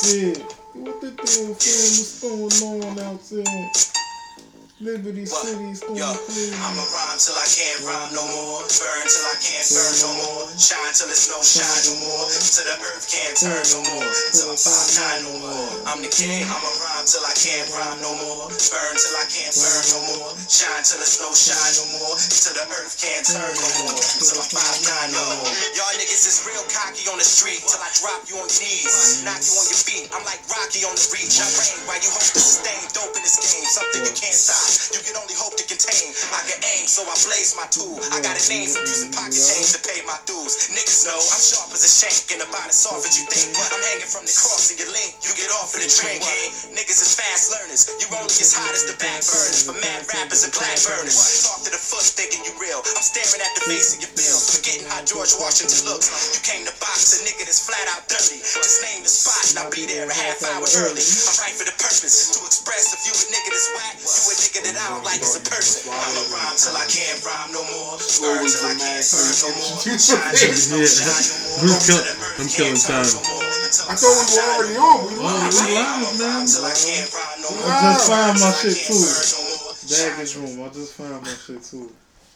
Yeah. 0.00 0.32
What 0.80 0.96
the 1.04 1.12
deal, 1.12 1.52
fam? 1.60 1.92
Going 2.24 2.88
on 2.88 2.96
out 3.04 3.20
there? 3.28 3.44
Liberty 4.80 5.28
City's 5.28 5.84
going 5.84 6.00
Yo, 6.00 6.08
crazy. 6.24 6.56
I'ma 6.56 6.80
rhyme 6.88 7.20
till 7.20 7.36
I 7.36 7.44
can't 7.44 7.84
rhyme 7.84 8.08
no 8.16 8.24
more. 8.32 8.64
Burn 8.64 9.04
till 9.04 9.28
I 9.28 9.36
can't 9.44 9.68
burn 9.68 9.92
no 10.00 10.10
more. 10.24 10.48
Shine 10.56 10.96
till 10.96 11.12
it's 11.12 11.28
no 11.28 11.36
shine 11.44 11.84
no 11.84 12.00
more. 12.00 12.24
Till 12.32 12.64
the 12.64 12.80
earth 12.80 13.12
can't 13.12 13.36
turn 13.36 13.60
no 13.76 13.80
more. 13.92 14.08
Till 14.32 14.48
I'm 14.48 14.56
five 14.56 14.88
nine 14.96 15.20
no 15.28 15.32
more. 15.36 15.68
I'm 15.84 16.00
the 16.00 16.08
king. 16.08 16.48
I'ma 16.48 16.70
rhyme 16.80 16.89
till 17.06 17.24
I 17.24 17.34
can't 17.36 17.68
rhyme 17.72 18.00
no 18.02 18.12
more. 18.20 18.48
Burn 18.50 18.94
till 18.96 19.16
I 19.16 19.26
can't 19.28 19.54
burn 19.56 19.84
no 19.92 20.00
more. 20.16 20.30
Shine 20.48 20.84
till 20.84 21.00
it's 21.00 21.20
no 21.20 21.30
shine 21.32 21.74
no 21.80 21.84
more. 22.00 22.14
Till 22.16 22.56
the 22.56 22.64
earth 22.80 22.96
can't 23.00 23.24
turn 23.24 23.52
no 23.52 23.68
more. 23.84 23.96
Till 23.96 24.40
I'm 24.40 24.48
five 24.50 24.78
nine 24.84 25.10
no 25.14 25.22
more. 25.40 25.52
Y'all 25.76 25.94
niggas 25.96 26.24
is 26.28 26.44
real 26.44 26.64
cocky 26.72 27.06
on 27.08 27.16
the 27.16 27.26
street. 27.26 27.62
Till 27.64 27.80
I 27.80 27.90
drop 28.00 28.24
you 28.28 28.36
on 28.40 28.48
your 28.48 28.60
knees. 28.60 29.24
Knock 29.24 29.40
you 29.44 29.54
on 29.56 29.66
your 29.68 29.82
feet. 29.84 30.06
I'm 30.12 30.24
like 30.24 30.40
Rocky 30.48 30.82
on 30.88 30.94
the 30.96 31.04
reach. 31.14 31.36
I 31.40 31.46
reign 31.60 31.78
while 31.84 32.00
you 32.00 32.10
hope 32.10 32.26
to 32.26 32.40
sustain. 32.40 32.80
Dope 32.96 33.14
in 33.16 33.22
this 33.22 33.38
game. 33.38 33.64
Something 33.68 34.02
you 34.04 34.14
can't 34.16 34.36
stop. 34.36 34.96
You 34.96 35.00
can 35.04 35.16
only 35.20 35.36
hope 35.36 35.54
to 35.60 35.64
contain. 35.66 36.10
I 36.32 36.40
can 36.48 36.60
aim, 36.76 36.84
so 36.88 37.04
I 37.06 37.14
blaze 37.28 37.54
my 37.54 37.66
tool. 37.70 38.00
I 38.10 38.18
got 38.24 38.34
a 38.34 38.42
name 38.50 38.68
from 38.68 38.84
using 38.86 39.12
pocket 39.12 39.38
change 39.38 39.72
to 39.76 39.80
pay 39.84 40.00
my 40.06 40.18
dues. 40.26 40.70
Niggas 40.72 41.06
know 41.06 41.18
I'm 41.18 41.42
sharp 41.42 41.70
as 41.72 41.82
a 41.84 41.90
shank 41.90 42.28
and 42.34 42.42
about 42.44 42.68
as 42.68 42.78
soft 42.78 43.06
as 43.06 43.18
you 43.18 43.24
think. 43.30 43.52
I'm 43.56 43.82
hanging 43.94 44.10
from 44.10 44.24
the 44.26 44.34
cross 44.34 44.70
and 44.70 44.78
you 44.80 44.88
link. 44.90 45.16
You 45.22 45.32
get 45.38 45.50
off 45.58 45.74
of 45.74 45.80
the 45.82 45.88
drink. 45.88 46.22
Niggas 46.74 46.99
is 47.00 47.12
fast 47.16 47.50
learners. 47.52 47.88
You 48.00 48.06
only 48.16 48.32
as 48.40 48.52
hot 48.54 48.72
as 48.72 48.84
the 48.88 48.96
back 49.00 49.20
burners. 49.24 49.64
For 49.66 49.76
mad 49.80 50.04
rappers 50.12 50.44
and 50.44 50.52
black 50.54 50.76
burners. 50.84 51.16
Talk 51.44 51.64
to 51.66 51.70
the 51.72 51.80
foot 51.80 52.04
thinking 52.04 52.44
you 52.46 52.52
real. 52.60 52.80
I'm 52.84 53.04
staring 53.04 53.40
at 53.42 53.52
the 53.56 53.64
face 53.68 53.96
of 53.96 54.04
your 54.04 54.12
bills. 54.16 54.56
Forgetting 54.56 54.86
how 54.88 55.00
George 55.08 55.32
Washington 55.40 55.88
looks. 55.88 56.08
You 56.36 56.40
came 56.44 56.62
to 56.68 56.74
box 56.80 57.16
a 57.16 57.24
nigga 57.26 57.44
that's 57.48 57.64
flat 57.64 57.84
out 57.96 58.04
dirty. 58.08 58.40
Just 58.40 58.80
name 58.84 59.02
the 59.04 59.10
spot 59.12 59.40
and 59.52 59.56
I'll 59.64 59.72
be 59.72 59.84
there 59.88 60.06
a 60.08 60.14
half 60.14 60.40
hour 60.52 60.64
early. 60.84 61.02
I'm 61.02 61.36
right 61.42 61.56
for 61.56 61.66
the 61.68 61.76
purpose 61.80 62.36
to 62.36 62.44
express 62.44 62.92
if 62.94 63.00
you 63.08 63.12
a 63.16 63.24
nigga 63.32 63.50
that's 63.52 63.68
whack. 63.76 63.94
You 64.00 64.24
a 64.30 64.34
nigga 64.36 64.60
that 64.70 64.76
I 64.80 64.86
don't 64.94 65.04
like 65.04 65.20
as 65.24 65.34
a 65.36 65.42
person. 65.48 65.88
I'ma 65.90 66.22
rhyme 66.32 66.56
till 66.56 66.76
I 66.76 66.86
can't 66.88 67.18
rhyme 67.24 67.50
no 67.56 67.62
more. 67.72 67.96
Burn 68.20 68.44
till 68.44 68.64
I 68.68 68.74
can't 68.76 69.04
burn 69.08 69.32
no 69.42 69.50
more. 69.56 69.78
Shine 70.00 70.32
till 70.36 70.52
it's 70.52 70.68
no 70.72 70.78
shine 70.84 71.24
no 71.28 71.36
more. 71.64 71.76
I'm 71.76 71.80
kill- 71.80 72.00
Till 72.00 72.04
the 72.04 72.14
earth 72.16 72.40
I'm 72.40 72.48
can't 72.48 72.76
killing 72.76 72.80
time. 72.80 73.06
no 73.08 73.20
more. 73.24 73.44
Till 73.70 73.86
I 73.90 73.94
thought 73.94 74.16
we 74.18 74.24
were 74.30 74.44
already 74.50 74.76
on. 74.80 74.98
We 75.06 75.14
live. 75.20 75.52
we 75.54 75.74
live, 75.76 76.18
man. 76.18 76.44
Till 76.80 76.90
I 76.90 76.96
can't 76.96 77.12
rhyme 77.14 77.42
no 77.42 77.50
more. 77.56 77.72
I 77.72 77.92
just 77.92 78.08
found 78.10 78.40
my 78.40 78.52
shit 78.52 78.76
too. 78.86 78.94
burn 78.94 79.90
no. 79.90 80.16
Baggage 80.16 80.36
room. 80.36 80.64
I 80.64 80.72
just 80.72 80.94
found 80.94 81.22
my 81.22 81.30
shit 81.30 81.62
too. 81.62 81.92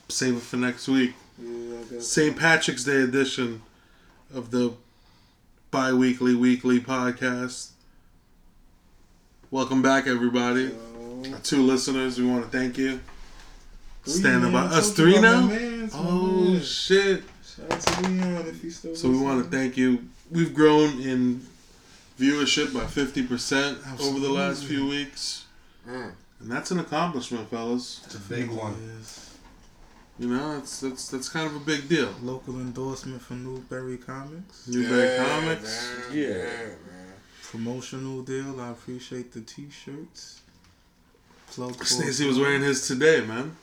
Save 0.09 0.37
it 0.37 0.42
for 0.42 0.56
next 0.56 0.89
week. 0.89 1.14
Yeah, 1.39 1.78
I 1.78 1.95
guess. 1.95 2.06
St. 2.06 2.37
Patrick's 2.37 2.84
Day 2.84 3.00
edition 3.03 3.62
of 4.34 4.50
the 4.50 4.75
bi 5.70 5.92
weekly 5.92 6.34
weekly 6.34 6.81
podcast. 6.81 7.70
Welcome 9.50 9.83
back, 9.83 10.06
everybody. 10.06 10.72
Our 11.33 11.39
two 11.41 11.62
listeners, 11.62 12.19
we 12.19 12.27
want 12.27 12.50
to 12.50 12.56
thank 12.56 12.77
you. 12.77 13.00
Standing 14.05 14.53
by 14.53 14.65
us 14.65 14.92
three 14.92 15.17
oh, 15.17 15.19
about 15.20 15.33
now. 15.41 15.41
my 15.47 15.53
mans, 15.55 15.92
Oh 15.95 16.45
man. 16.45 16.61
shit! 16.61 17.22
Shout 17.42 17.72
out 17.72 17.81
to 17.81 18.09
Leon 18.11 18.47
if 18.48 18.61
he's 18.61 18.77
still 18.78 18.95
So 18.95 19.09
we 19.09 19.19
want 19.19 19.42
to 19.42 19.50
thank 19.50 19.77
you. 19.78 20.05
We've 20.31 20.53
grown 20.53 21.00
in 21.00 21.47
viewership 22.19 22.73
by 22.75 22.87
fifty 22.87 23.23
percent 23.23 23.79
over 24.01 24.20
the 24.20 24.29
last 24.31 24.65
few 24.65 24.87
weeks, 24.87 25.45
Mm. 25.89 26.12
and 26.41 26.51
that's 26.51 26.71
an 26.71 26.81
accomplishment, 26.81 27.51
fellas. 27.51 28.01
It's 28.06 28.15
a 28.15 28.19
big 28.21 28.51
one. 28.51 28.75
Yes. 28.98 29.31
You 30.19 30.29
know, 30.29 30.55
that's 30.59 30.81
that's 30.81 31.09
that's 31.09 31.29
kind 31.29 31.47
of 31.47 31.56
a 31.56 31.61
big 31.61 31.89
deal. 31.89 32.15
Local 32.23 32.55
endorsement 32.61 33.21
for 33.21 33.34
Newbury 33.34 33.98
Comics. 33.98 34.67
Newbury 34.69 35.03
Yeah, 35.09 35.27
Comics. 35.29 35.91
man. 36.09 36.19
Yeah. 36.19 36.29
man. 36.45 36.77
Promotional 37.43 38.23
deal. 38.23 38.61
I 38.61 38.71
appreciate 38.71 39.33
the 39.33 39.41
t-shirts. 39.41 40.41
Plug 41.49 41.75
for- 41.77 41.84
Stacy 41.84 42.27
was 42.27 42.39
wearing 42.39 42.62
his 42.62 42.87
today, 42.87 43.21
man. 43.27 43.56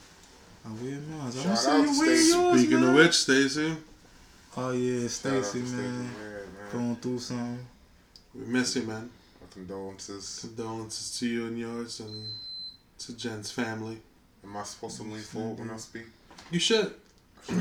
I 0.65 0.69
wear 0.73 0.99
mine. 0.99 1.27
I 1.27 1.31
Shout 1.31 1.43
don't 1.63 1.87
out 1.87 1.93
you 1.93 1.99
wear 1.99 2.21
yours, 2.21 2.59
Speaking 2.59 2.79
man. 2.81 2.89
of 2.89 2.95
which, 2.95 3.13
Stacy, 3.17 3.75
Oh 4.57 4.71
yeah, 4.71 5.01
Shout 5.01 5.09
Stacy, 5.11 5.39
to 5.39 5.43
Stacy, 5.43 5.75
man. 5.75 5.97
man. 6.03 6.11
Going 6.71 6.95
through 6.97 7.19
something. 7.19 7.65
We 8.35 8.45
miss 8.45 8.75
you, 8.75 8.83
man. 8.83 9.09
My 9.41 9.47
condolences. 9.53 10.39
Condolences 10.41 11.19
to 11.19 11.27
you 11.27 11.45
and 11.47 11.57
yours, 11.57 11.99
and 11.99 12.25
to 12.99 13.15
Jen's 13.17 13.51
family. 13.51 13.97
Am 14.43 14.55
I 14.57 14.63
supposed 14.63 14.97
to 14.97 15.03
lean 15.03 15.19
forward 15.21 15.59
when 15.59 15.69
I 15.69 15.77
speak? 15.77 16.03
You 16.49 16.59
should 16.59 16.93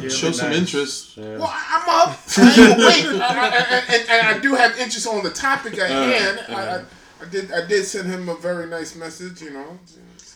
Yeah, 0.00 0.08
show 0.08 0.30
some 0.32 0.50
nice. 0.50 0.58
interest. 0.58 1.16
Yeah. 1.16 1.38
Well, 1.38 1.52
I'm 1.52 1.88
up. 1.88 2.18
I 2.38 2.66
ain't 2.68 2.78
wait. 2.78 3.20
I, 3.20 3.26
I, 3.26 3.48
I, 3.48 3.94
and, 3.94 4.08
and 4.10 4.26
I 4.28 4.38
do 4.40 4.54
have 4.54 4.78
interest 4.78 5.06
on 5.06 5.22
the 5.22 5.30
topic 5.30 5.78
at 5.78 5.90
Uh, 5.90 6.02
hand. 6.04 6.40
I, 6.48 6.52
uh. 6.52 6.84
I, 7.20 7.24
I 7.26 7.28
did. 7.28 7.52
I 7.52 7.66
did 7.66 7.84
send 7.84 8.08
him 8.08 8.28
a 8.28 8.34
very 8.36 8.66
nice 8.66 8.94
message. 8.96 9.42
You 9.42 9.50
know. 9.50 9.78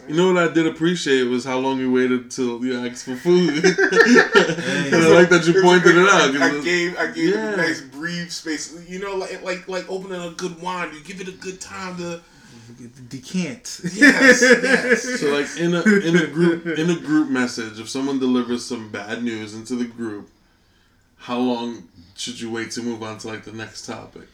You 0.08 0.14
know 0.14 0.32
what 0.32 0.42
I 0.50 0.52
did 0.52 0.66
appreciate 0.66 1.22
was 1.24 1.44
how 1.44 1.58
long 1.58 1.78
you 1.78 1.92
waited 1.92 2.30
till 2.30 2.64
you 2.64 2.78
asked 2.86 3.04
for 3.04 3.16
food. 3.16 3.64
and 3.64 4.94
I 4.94 5.08
like 5.14 5.28
that 5.30 5.44
you 5.46 5.62
pointed 5.62 5.96
it 5.96 6.08
out. 6.08 6.34
I, 6.36 6.56
it- 6.56 6.64
gave 6.64 6.96
I 6.98 7.06
gave 7.10 7.30
Yeah. 7.34 7.52
a 7.54 7.56
nice 7.56 7.80
breathe 7.80 8.30
space. 8.30 8.74
You 8.88 8.98
know, 8.98 9.14
like 9.16 9.42
like 9.42 9.68
like 9.68 9.88
opening 9.90 10.20
a 10.20 10.30
good 10.32 10.60
wine. 10.60 10.92
You 10.94 11.00
give 11.02 11.20
it 11.20 11.28
a 11.28 11.32
good 11.32 11.60
time 11.60 11.96
to. 11.98 12.20
Decant. 13.08 13.80
Yes, 13.94 14.40
yes. 14.62 15.20
So 15.20 15.26
like 15.28 15.46
in 15.58 15.74
a 15.74 15.82
in 15.82 16.16
a 16.16 16.26
group 16.26 16.66
in 16.66 16.90
a 16.90 16.96
group 16.98 17.28
message, 17.28 17.78
if 17.78 17.88
someone 17.88 18.18
delivers 18.18 18.64
some 18.64 18.90
bad 18.90 19.22
news 19.22 19.54
into 19.54 19.76
the 19.76 19.84
group, 19.84 20.28
how 21.18 21.38
long 21.38 21.84
should 22.16 22.40
you 22.40 22.50
wait 22.50 22.70
to 22.72 22.82
move 22.82 23.02
on 23.02 23.18
to 23.18 23.28
like 23.28 23.44
the 23.44 23.52
next 23.52 23.86
topic? 23.86 24.28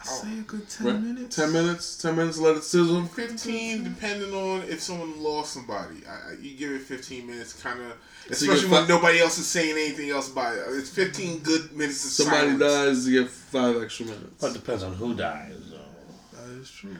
I 0.00 0.04
say 0.04 0.38
a 0.38 0.42
good 0.42 0.68
ten 0.68 0.86
Right? 0.86 1.00
minutes. 1.00 1.36
Ten 1.36 1.52
minutes. 1.52 1.96
Ten 1.98 2.16
minutes. 2.16 2.38
Let 2.38 2.56
it 2.56 2.64
sizzle. 2.64 3.04
Fifteen, 3.06 3.84
depending 3.84 4.32
on 4.32 4.62
if 4.62 4.80
someone 4.80 5.22
lost 5.22 5.52
somebody, 5.52 5.96
I, 6.08 6.30
I- 6.32 6.36
you 6.40 6.56
give 6.56 6.72
it 6.72 6.80
fifteen 6.82 7.26
minutes, 7.26 7.52
kind 7.62 7.80
of. 7.80 7.92
Especially 8.30 8.62
get 8.62 8.70
when 8.70 8.82
fi- 8.86 8.88
nobody 8.88 9.20
else 9.20 9.36
is 9.38 9.46
saying 9.46 9.72
anything 9.72 10.10
else 10.10 10.30
about 10.30 10.56
it. 10.56 10.64
It's 10.70 10.88
fifteen 10.90 11.40
good 11.40 11.72
minutes 11.76 12.04
of 12.04 12.10
Somebody 12.12 12.58
silence. 12.58 12.60
dies, 12.60 13.08
you 13.08 13.22
get 13.22 13.30
five 13.30 13.82
extra 13.82 14.06
minutes. 14.06 14.40
Well, 14.42 14.50
it 14.50 14.54
depends 14.54 14.82
on 14.82 14.94
who 14.94 15.14
dies, 15.14 15.54
though. 15.70 16.38
That 16.40 16.50
is 16.60 16.70
true. 16.70 16.96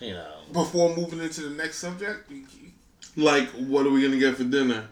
You 0.00 0.14
know. 0.14 0.32
before 0.52 0.96
moving 0.96 1.20
into 1.20 1.42
the 1.42 1.50
next 1.50 1.76
subject, 1.78 2.32
Like, 3.16 3.48
what 3.50 3.86
are 3.86 3.90
we 3.90 4.02
gonna 4.02 4.18
get 4.18 4.36
for 4.36 4.44
dinner? 4.44 4.88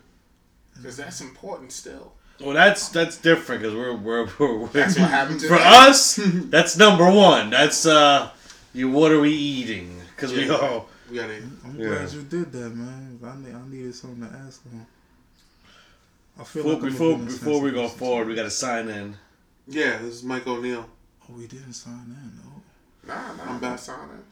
because 0.77 0.97
that's 0.97 1.21
important 1.23 1.73
still. 1.73 2.13
Well, 2.41 2.54
that's 2.54 2.88
that's 2.91 3.16
different 3.19 3.62
because 3.62 3.75
we're 3.75 3.94
we're, 3.97 4.28
we're, 4.38 4.59
we're 4.59 4.69
That's 4.69 4.99
what 4.99 5.10
happened 5.10 5.41
for 5.43 5.49
today. 5.49 5.62
us. 5.65 6.16
That's 6.22 6.76
number 6.76 7.10
one. 7.10 7.50
That's 7.50 7.84
uh, 7.84 8.31
you. 8.72 8.91
What 8.91 9.10
are 9.10 9.21
we 9.21 9.32
eating? 9.32 10.00
Because 10.15 10.32
we 10.32 10.47
Yeah. 10.47 10.54
all. 10.54 10.88
We 11.10 11.16
gotta. 11.16 11.34
I'm 11.65 11.75
Yeah. 11.76 11.88
glad 11.88 12.12
you 12.12 12.22
did 12.22 12.53
that, 12.53 12.71
man. 12.76 13.19
I 13.25 13.37
need, 13.37 13.54
I 13.54 13.69
needed 13.69 13.94
something 13.94 14.28
to 14.28 14.37
ask 14.47 14.62
him. 14.62 14.87
I 16.38 16.44
feel 16.44 16.62
Before 16.62 16.72
like 16.75 16.82
before, 16.93 17.19
before 17.19 17.60
we 17.60 17.71
go 17.72 17.88
forward, 17.88 18.28
we 18.28 18.37
got 18.37 18.44
to 18.44 18.50
sign 18.50 18.88
in. 18.88 19.16
Yeah, 19.66 19.99
this 19.99 20.15
is 20.15 20.22
Mike 20.22 20.47
O'Neill. 20.47 20.87
Oh, 21.28 21.34
we 21.37 21.49
didn't 21.49 21.72
sign 21.72 22.15
in, 22.22 22.32
no. 22.37 22.62
Nah, 23.12 23.32
nah, 23.34 23.43
I'm 23.43 23.49
I'm 23.49 23.59
back. 23.60 23.70
back 23.72 23.78
signing. 23.81 24.22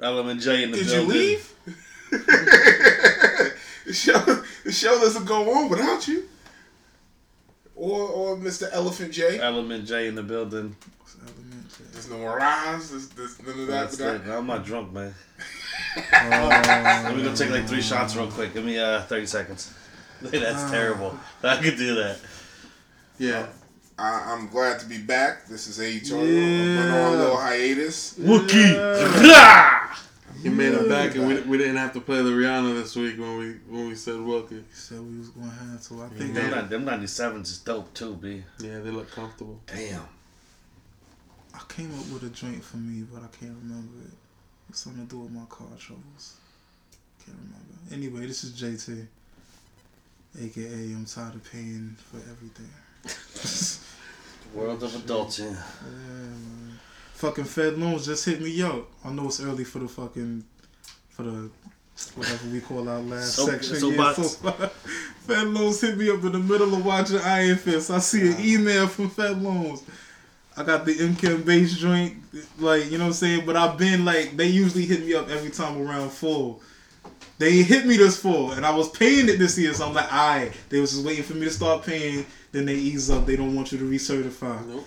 Element 0.00 0.40
J 0.40 0.62
in 0.62 0.70
the 0.70 0.78
Did 0.78 0.86
you 0.90 1.02
leave? 1.02 1.52
the 2.10 3.92
show, 3.92 4.18
the 4.64 4.72
show 4.72 4.98
doesn't 4.98 5.26
go 5.26 5.52
on 5.52 5.68
without 5.68 6.08
you. 6.08 6.26
Or, 7.76 8.00
or 8.08 8.36
Mr. 8.36 8.68
Elephant 8.72 9.12
J. 9.12 9.38
Element 9.38 9.86
J 9.86 10.06
in 10.08 10.14
the 10.14 10.22
building. 10.22 10.74
There's 11.92 12.08
no 12.10 12.16
Mirage. 12.18 12.86
There's, 12.88 13.08
there's 13.10 13.42
none 13.42 13.60
of 13.60 13.66
that. 13.66 13.90
That's 13.90 14.00
it. 14.00 14.22
I'm 14.30 14.46
not 14.46 14.64
drunk, 14.64 14.92
man. 14.92 15.14
Let 16.12 17.14
me 17.16 17.22
go 17.22 17.34
take 17.34 17.50
like 17.50 17.66
three 17.68 17.82
shots 17.82 18.16
real 18.16 18.30
quick. 18.30 18.54
Give 18.54 18.64
me 18.64 18.78
uh 18.78 19.02
30 19.02 19.26
seconds. 19.26 19.72
That's 20.22 20.62
Ah. 20.64 20.70
terrible. 20.70 21.18
I 21.42 21.56
could 21.62 21.76
do 21.76 21.94
that. 21.96 22.18
Yeah. 23.18 23.46
I, 23.98 24.32
I'm 24.34 24.48
glad 24.48 24.78
to 24.80 24.86
be 24.86 24.98
back. 24.98 25.46
This 25.46 25.66
is 25.66 25.78
AHR. 25.80 26.22
Yeah. 26.24 26.82
I'm 26.82 26.94
on 26.94 27.14
a 27.14 27.16
little 27.16 27.36
hiatus. 27.36 28.14
Wookie. 28.18 28.72
He 30.42 30.48
made 30.50 30.72
it 30.74 30.88
back, 30.88 31.14
and 31.14 31.26
we, 31.26 31.40
we 31.42 31.58
didn't 31.58 31.76
have 31.76 31.92
to 31.94 32.00
play 32.00 32.22
the 32.22 32.30
Rihanna 32.30 32.74
this 32.74 32.94
week 32.96 33.18
when 33.18 33.38
we 33.38 33.52
when 33.68 33.88
we 33.88 33.94
said 33.94 34.20
Wilkie. 34.20 34.56
He 34.56 34.62
said 34.74 35.00
we 35.00 35.18
was 35.18 35.30
going 35.30 35.48
to 35.48 35.54
have 35.54 35.82
to. 35.88 36.02
I 36.02 36.08
think 36.08 36.34
Them, 36.34 36.52
I, 36.52 36.56
not- 36.56 36.70
them 36.70 36.84
97s 36.84 37.42
is 37.42 37.58
dope 37.60 37.92
too, 37.94 38.14
B. 38.16 38.44
Yeah, 38.60 38.78
they 38.80 38.90
look 38.90 39.10
comfortable. 39.10 39.60
Damn. 39.66 40.02
I 41.54 41.60
came 41.68 41.90
up 41.98 42.06
with 42.12 42.22
a 42.24 42.28
drink 42.28 42.62
for 42.62 42.76
me, 42.76 43.02
but 43.10 43.22
I 43.22 43.28
can't 43.28 43.56
remember 43.62 44.02
it. 44.06 44.12
It's 44.68 44.80
something 44.80 45.06
to 45.06 45.10
do 45.10 45.20
with 45.20 45.30
my 45.32 45.44
car 45.48 45.68
troubles. 45.78 46.36
Can't 47.24 47.38
remember. 47.38 47.74
Anyway, 47.92 48.26
this 48.26 48.44
is 48.44 48.52
JT. 48.60 49.06
AKA 50.38 50.68
I'm 50.92 51.06
tired 51.06 51.34
of 51.34 51.50
paying 51.50 51.96
for 52.10 52.18
everything. 52.18 52.70
World 54.54 54.82
of 54.82 54.94
adults, 54.96 55.38
yeah. 55.38 55.46
Yeah, 55.46 55.90
man. 55.90 56.75
Fucking 57.16 57.44
Fed 57.44 57.78
loans 57.78 58.04
just 58.06 58.24
hit 58.26 58.40
me 58.42 58.60
up. 58.62 58.86
I 59.04 59.10
know 59.10 59.26
it's 59.26 59.40
early 59.40 59.64
for 59.64 59.78
the 59.78 59.88
fucking 59.88 60.44
for 61.08 61.22
the 61.22 61.50
whatever 62.14 62.48
we 62.50 62.60
call 62.60 62.86
our 62.90 62.98
last 63.00 63.36
Soap- 63.36 63.50
section. 63.50 63.76
soapbox. 63.76 64.16
soap- 64.36 64.72
Fed 65.26 65.46
loans 65.48 65.80
hit 65.80 65.96
me 65.96 66.10
up 66.10 66.22
in 66.24 66.32
the 66.32 66.38
middle 66.38 66.74
of 66.74 66.84
watching 66.84 67.18
Iron 67.18 67.56
Fist. 67.56 67.90
I 67.90 67.98
see 68.00 68.30
an 68.32 68.36
email 68.40 68.86
from 68.86 69.08
Fed 69.08 69.42
loans. 69.42 69.82
I 70.58 70.62
got 70.62 70.84
the 70.84 70.94
MChem 70.94 71.44
base 71.44 71.76
joint, 71.78 72.16
like 72.58 72.84
you 72.90 72.98
know 72.98 73.04
what 73.04 73.08
I'm 73.08 73.12
saying. 73.14 73.46
But 73.46 73.56
I've 73.56 73.78
been 73.78 74.04
like 74.04 74.36
they 74.36 74.48
usually 74.48 74.84
hit 74.84 75.00
me 75.04 75.14
up 75.14 75.28
every 75.30 75.50
time 75.50 75.80
around 75.80 76.10
fall. 76.10 76.60
They 77.38 77.62
hit 77.62 77.86
me 77.86 77.96
this 77.96 78.18
fall, 78.18 78.52
and 78.52 78.64
I 78.64 78.74
was 78.74 78.90
paying 78.90 79.28
it 79.28 79.38
this 79.38 79.58
year, 79.58 79.72
so 79.74 79.86
I'm 79.86 79.94
like, 79.94 80.10
alright. 80.12 80.52
They 80.70 80.80
was 80.80 80.92
just 80.92 81.04
waiting 81.04 81.24
for 81.24 81.34
me 81.34 81.44
to 81.46 81.50
start 81.50 81.84
paying. 81.84 82.24
Then 82.52 82.64
they 82.66 82.74
ease 82.74 83.10
up. 83.10 83.24
They 83.26 83.36
don't 83.36 83.54
want 83.54 83.72
you 83.72 83.78
to 83.78 83.84
recertify. 83.84 84.66
Nope. 84.66 84.86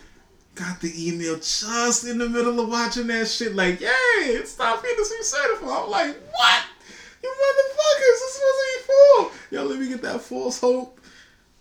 Got 0.60 0.82
the 0.82 1.08
email 1.08 1.36
just 1.36 2.04
in 2.06 2.18
the 2.18 2.28
middle 2.28 2.60
of 2.60 2.68
watching 2.68 3.08
that 3.08 3.30
shit. 3.30 3.56
Like, 3.56 3.80
yay, 3.80 3.88
it's 4.26 4.56
for 4.56 4.88
you 4.88 4.96
to. 4.98 5.72
I'm 5.72 5.90
like, 5.90 6.18
what? 6.34 6.64
You 7.24 7.30
motherfuckers, 7.30 8.20
this 8.20 8.42
wasn't 8.44 8.86
fall. 8.86 9.32
Yo, 9.52 9.64
let 9.64 9.80
me 9.80 9.88
get 9.88 10.02
that 10.02 10.20
false 10.20 10.60
hope. 10.60 11.00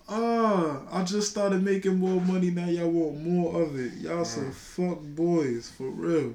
Ah, 0.09 0.81
I 0.91 1.05
just 1.05 1.31
started 1.31 1.63
making 1.63 1.99
more 2.01 2.21
money. 2.21 2.51
Now 2.51 2.67
y'all 2.67 2.91
want 2.91 3.23
more 3.23 3.63
of 3.63 3.79
it. 3.79 3.93
Y'all 3.99 4.25
some 4.25 4.51
fuck 4.51 4.99
boys 5.01 5.71
for 5.71 5.91
real. 5.91 6.35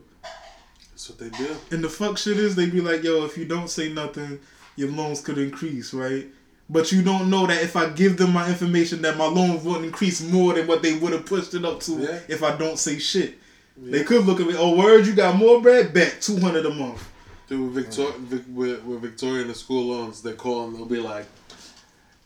That's 0.91 1.09
what 1.09 1.19
they 1.19 1.29
do. 1.37 1.57
And 1.71 1.83
the 1.83 1.89
fuck 1.89 2.17
shit 2.17 2.37
is, 2.37 2.55
they 2.55 2.69
be 2.69 2.79
like, 2.79 3.03
yo, 3.03 3.25
if 3.25 3.37
you 3.37 3.43
don't 3.43 3.69
say 3.69 3.91
nothing, 3.91 4.39
your 4.77 4.89
loans 4.89 5.19
could 5.19 5.37
increase, 5.37 5.93
right? 5.93 6.27
But 6.73 6.91
you 6.91 7.03
don't 7.03 7.29
know 7.29 7.45
that 7.45 7.61
if 7.61 7.75
I 7.75 7.89
give 7.89 8.17
them 8.17 8.33
my 8.33 8.49
information, 8.49 9.03
that 9.03 9.15
my 9.15 9.27
loans 9.27 9.63
will 9.63 9.83
increase 9.83 10.21
more 10.21 10.53
than 10.55 10.65
what 10.65 10.81
they 10.81 10.95
would 10.95 11.13
have 11.13 11.25
pushed 11.25 11.53
it 11.53 11.63
up 11.63 11.79
to 11.81 11.91
Yeah. 11.93 12.19
if 12.27 12.41
I 12.41 12.57
don't 12.57 12.79
say 12.79 12.97
shit. 12.97 13.37
They 13.77 14.03
could 14.03 14.25
look 14.25 14.39
at 14.39 14.47
me, 14.47 14.55
oh, 14.57 14.75
word, 14.75 15.05
you 15.05 15.13
got 15.13 15.35
more 15.35 15.61
bread? 15.61 15.93
Bet, 15.93 16.19
200 16.21 16.65
a 16.65 16.73
month. 16.73 17.07
Dude, 17.47 17.73
with, 17.73 17.85
Victor- 17.85 18.17
Vic, 18.19 18.41
with, 18.49 18.83
with 18.83 19.01
Victoria 19.01 19.41
and 19.41 19.49
the 19.51 19.55
school 19.55 19.93
loans, 19.95 20.21
they 20.23 20.33
call 20.33 20.67
and 20.67 20.75
they'll 20.75 20.85
be 20.85 20.99
like, 20.99 21.25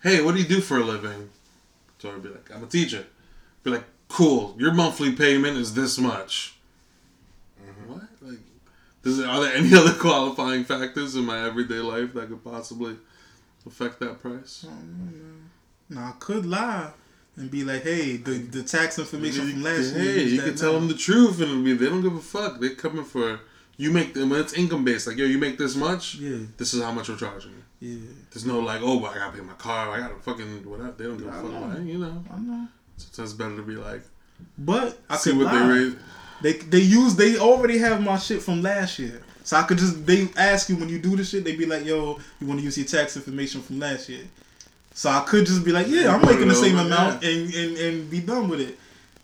"Hey, 0.01 0.21
what 0.21 0.33
do 0.35 0.41
you 0.41 0.47
do 0.47 0.61
for 0.61 0.77
a 0.77 0.83
living?" 0.83 1.29
Victoria 1.87 2.17
will 2.17 2.23
be 2.23 2.29
like, 2.29 2.49
"I'm 2.55 2.63
a 2.63 2.67
teacher." 2.67 3.05
Be 3.63 3.71
like, 3.71 3.85
"Cool, 4.07 4.55
your 4.59 4.73
monthly 4.73 5.11
payment 5.13 5.57
is 5.57 5.73
this 5.73 5.97
much." 5.97 6.55
Mm-hmm. 7.61 7.91
What? 7.93 8.03
Like, 8.21 8.39
does 9.03 9.19
are 9.21 9.41
there 9.41 9.53
any 9.55 9.73
other 9.81 9.93
qualifying 9.93 10.63
factors 10.63 11.15
in 11.15 11.25
my 11.25 11.45
everyday 11.45 11.79
life 11.79 12.13
that 12.13 12.29
could 12.29 12.43
possibly 12.43 12.95
affect 13.67 13.99
that 13.99 14.21
price? 14.21 14.65
Now, 15.89 16.07
I 16.07 16.11
could 16.19 16.45
lie 16.45 16.91
and 17.35 17.49
be 17.51 17.63
like, 17.63 17.83
hey, 17.83 18.17
the, 18.17 18.33
the 18.39 18.63
tax 18.63 18.99
information 18.99 19.49
from 19.51 19.63
last 19.63 19.93
year. 19.95 20.03
hey, 20.13 20.23
you 20.23 20.41
can 20.41 20.55
tell 20.55 20.73
now. 20.73 20.79
them 20.79 20.87
the 20.89 20.95
truth, 20.95 21.39
and 21.41 21.49
it'll 21.51 21.63
be 21.63 21.73
they 21.73 21.85
don't 21.85 22.01
give 22.01 22.15
a 22.15 22.19
fuck. 22.19 22.59
They're 22.59 22.75
coming 22.75 23.05
for 23.05 23.39
you. 23.77 23.91
Make 23.91 24.13
them 24.13 24.31
it's 24.33 24.53
income 24.53 24.83
based. 24.83 25.07
Like, 25.07 25.17
yo, 25.17 25.25
you 25.25 25.37
make 25.37 25.57
this 25.57 25.75
much. 25.75 26.15
Yeah, 26.15 26.39
This 26.57 26.73
is 26.73 26.81
how 26.81 26.91
much 26.91 27.09
we're 27.09 27.15
charging 27.15 27.51
you. 27.79 27.89
yeah. 27.89 28.09
There's 28.31 28.45
no 28.45 28.59
like, 28.59 28.81
oh, 28.83 28.99
but 28.99 29.11
I 29.11 29.15
gotta 29.19 29.37
pay 29.37 29.43
my 29.43 29.53
car. 29.53 29.91
I 29.91 29.99
gotta 29.99 30.15
fucking 30.15 30.67
whatever. 30.69 30.91
They 30.97 31.03
don't 31.05 31.17
give 31.17 31.27
a 31.27 31.31
fuck. 31.31 31.43
know. 31.43 31.79
You 31.81 31.99
know, 31.99 32.23
I 32.33 32.39
know. 32.39 32.67
sometimes 32.97 33.31
it's 33.31 33.33
better 33.33 33.55
to 33.55 33.61
be 33.63 33.75
like, 33.75 34.01
But 34.57 34.97
I 35.09 35.15
see 35.17 35.29
could 35.31 35.39
what 35.39 35.53
lie. 35.53 35.67
they 35.67 35.73
rate. 35.85 35.97
They 36.41 36.53
they 36.53 36.79
use 36.81 37.15
they 37.15 37.37
already 37.37 37.77
have 37.79 38.01
my 38.01 38.17
shit 38.17 38.41
from 38.41 38.61
last 38.61 38.99
year. 38.99 39.21
So 39.47 39.55
I 39.55 39.63
could 39.63 39.77
just 39.77 40.05
they 40.05 40.27
ask 40.35 40.67
you 40.67 40.75
when 40.75 40.89
you 40.89 40.99
do 40.99 41.15
the 41.15 41.23
shit, 41.23 41.45
they 41.45 41.55
be 41.55 41.65
like, 41.65 41.85
yo, 41.85 42.19
you 42.41 42.47
wanna 42.47 42.59
use 42.61 42.77
your 42.77 42.85
tax 42.85 43.15
information 43.15 43.61
from 43.61 43.79
last 43.79 44.09
year. 44.09 44.25
So 44.93 45.09
I 45.09 45.21
could 45.21 45.45
just 45.45 45.63
be 45.63 45.71
like, 45.71 45.87
yeah, 45.87 46.13
I'm 46.13 46.21
making 46.25 46.49
the 46.49 46.53
same 46.55 46.75
over, 46.77 46.85
amount 46.87 47.23
and, 47.23 47.53
and, 47.53 47.77
and 47.77 48.09
be 48.11 48.19
done 48.19 48.49
with 48.49 48.59
it. 48.59 48.77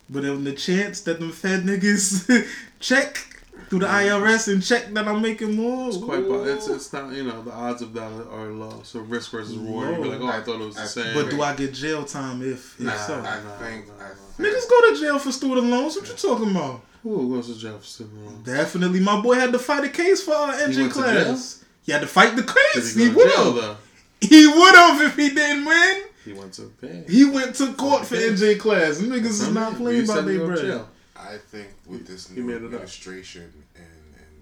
But 0.10 0.24
on 0.24 0.46
the 0.46 0.54
chance 0.54 1.02
that 1.02 1.20
them 1.20 1.34
Fed 1.34 1.64
niggas 1.64 2.48
check 2.80 3.18
through 3.70 3.80
the 3.80 3.88
IRS 3.88 4.48
and 4.54 4.64
check 4.64 4.94
that 4.94 5.06
I'm 5.10 5.22
making 5.22 5.58
more, 5.58 5.90
It's 5.90 5.98
quite. 5.98 6.26
po- 6.26 6.46
It's 6.46 6.68
it's 6.70 6.94
not. 6.94 7.12
You 7.12 7.24
know, 7.26 7.42
the 7.42 7.52
odds 7.52 7.82
of 7.82 7.92
that 7.96 8.10
are 8.32 8.48
low. 8.48 8.80
So 8.84 9.02
risk 9.02 9.32
versus 9.32 9.58
reward. 9.58 9.90
You'd 9.98 10.04
be 10.04 10.10
like, 10.10 10.22
oh, 10.22 10.28
I 10.30 10.42
thought 10.42 10.62
it 10.62 10.66
was 10.66 10.76
the 10.76 10.86
same. 10.88 11.14
but 11.16 11.32
do 11.32 11.42
I 11.42 11.54
get 11.54 11.74
jail 11.74 12.06
time 12.06 12.42
if, 12.44 12.80
if 12.80 12.86
Nah, 12.86 12.96
so? 12.96 13.16
I 13.20 13.44
no, 13.44 13.50
think, 13.60 13.88
no, 13.90 13.94
I 14.06 14.08
no. 14.08 14.16
think 14.38 14.56
Niggas 14.56 14.70
go 14.70 14.90
to 14.94 15.00
jail 15.02 15.20
for 15.20 15.34
student 15.34 15.68
loans. 15.68 15.98
What 15.98 16.08
you 16.08 16.16
talking 16.16 16.52
about? 16.52 16.82
Who 17.04 17.36
goes 17.36 17.54
to 17.54 17.60
jail 17.60 17.80
for? 17.80 18.04
Definitely, 18.46 19.00
my 19.02 19.22
boy 19.22 19.36
had 19.36 19.52
to 19.52 19.60
fight 19.60 19.84
a 19.84 19.90
case 19.90 20.24
for 20.24 20.34
uh, 20.34 20.38
our 20.48 20.54
engine 20.62 20.84
went 20.84 20.94
to 20.94 21.00
class. 21.02 21.66
He 21.86 21.92
had 21.92 22.02
to 22.02 22.08
fight 22.08 22.36
the 22.36 22.44
Did 22.44 22.56
case. 22.74 22.96
he 22.96 23.06
He 23.06 23.10
would 23.14 23.30
have. 23.32 23.56
though? 23.56 23.78
He 24.22 24.48
would 24.48 24.76
have 24.76 25.02
if 25.02 25.16
he 25.18 25.30
didn't 25.30 25.66
win. 25.66 26.04
He 26.24 26.32
went 26.32 26.54
to 26.54 26.72
pay. 26.80 27.04
He 27.10 27.26
went 27.26 27.56
to 27.56 27.74
court 27.74 28.06
for 28.06 28.16
Okay. 28.16 28.30
NJ 28.30 28.58
class. 28.60 28.98
Them 29.00 29.10
niggas 29.10 29.26
is 29.26 29.52
not 29.54 29.76
playing 29.76 29.98
You 29.98 30.04
about 30.06 30.16
said 30.16 30.28
he 30.28 30.38
their 30.38 30.40
go 30.40 30.46
to 30.48 30.52
bread. 30.54 30.66
jail. 30.66 30.90
I 31.18 31.38
think 31.38 31.68
with 31.86 32.08
this 32.08 32.30
He 32.30 32.40
new 32.40 32.48
made 32.48 32.64
administration 32.64 33.52
and 33.76 33.86
and 34.16 34.42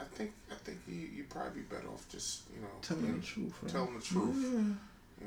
I 0.00 0.04
think 0.04 0.32
I 0.50 0.54
think 0.54 0.78
you 0.88 0.94
you 1.16 1.24
probably 1.28 1.60
be 1.60 1.66
better 1.74 1.88
off 1.88 2.08
just 2.10 2.42
you 2.54 2.62
know 2.62 2.68
Tell 2.80 2.96
you 2.96 3.02
me 3.02 3.08
know, 3.10 3.18
the 3.18 3.26
truth. 3.26 3.52
Right? 3.62 3.72
tell 3.72 3.84
them 3.84 3.94
the 3.96 4.02
truth. 4.04 4.76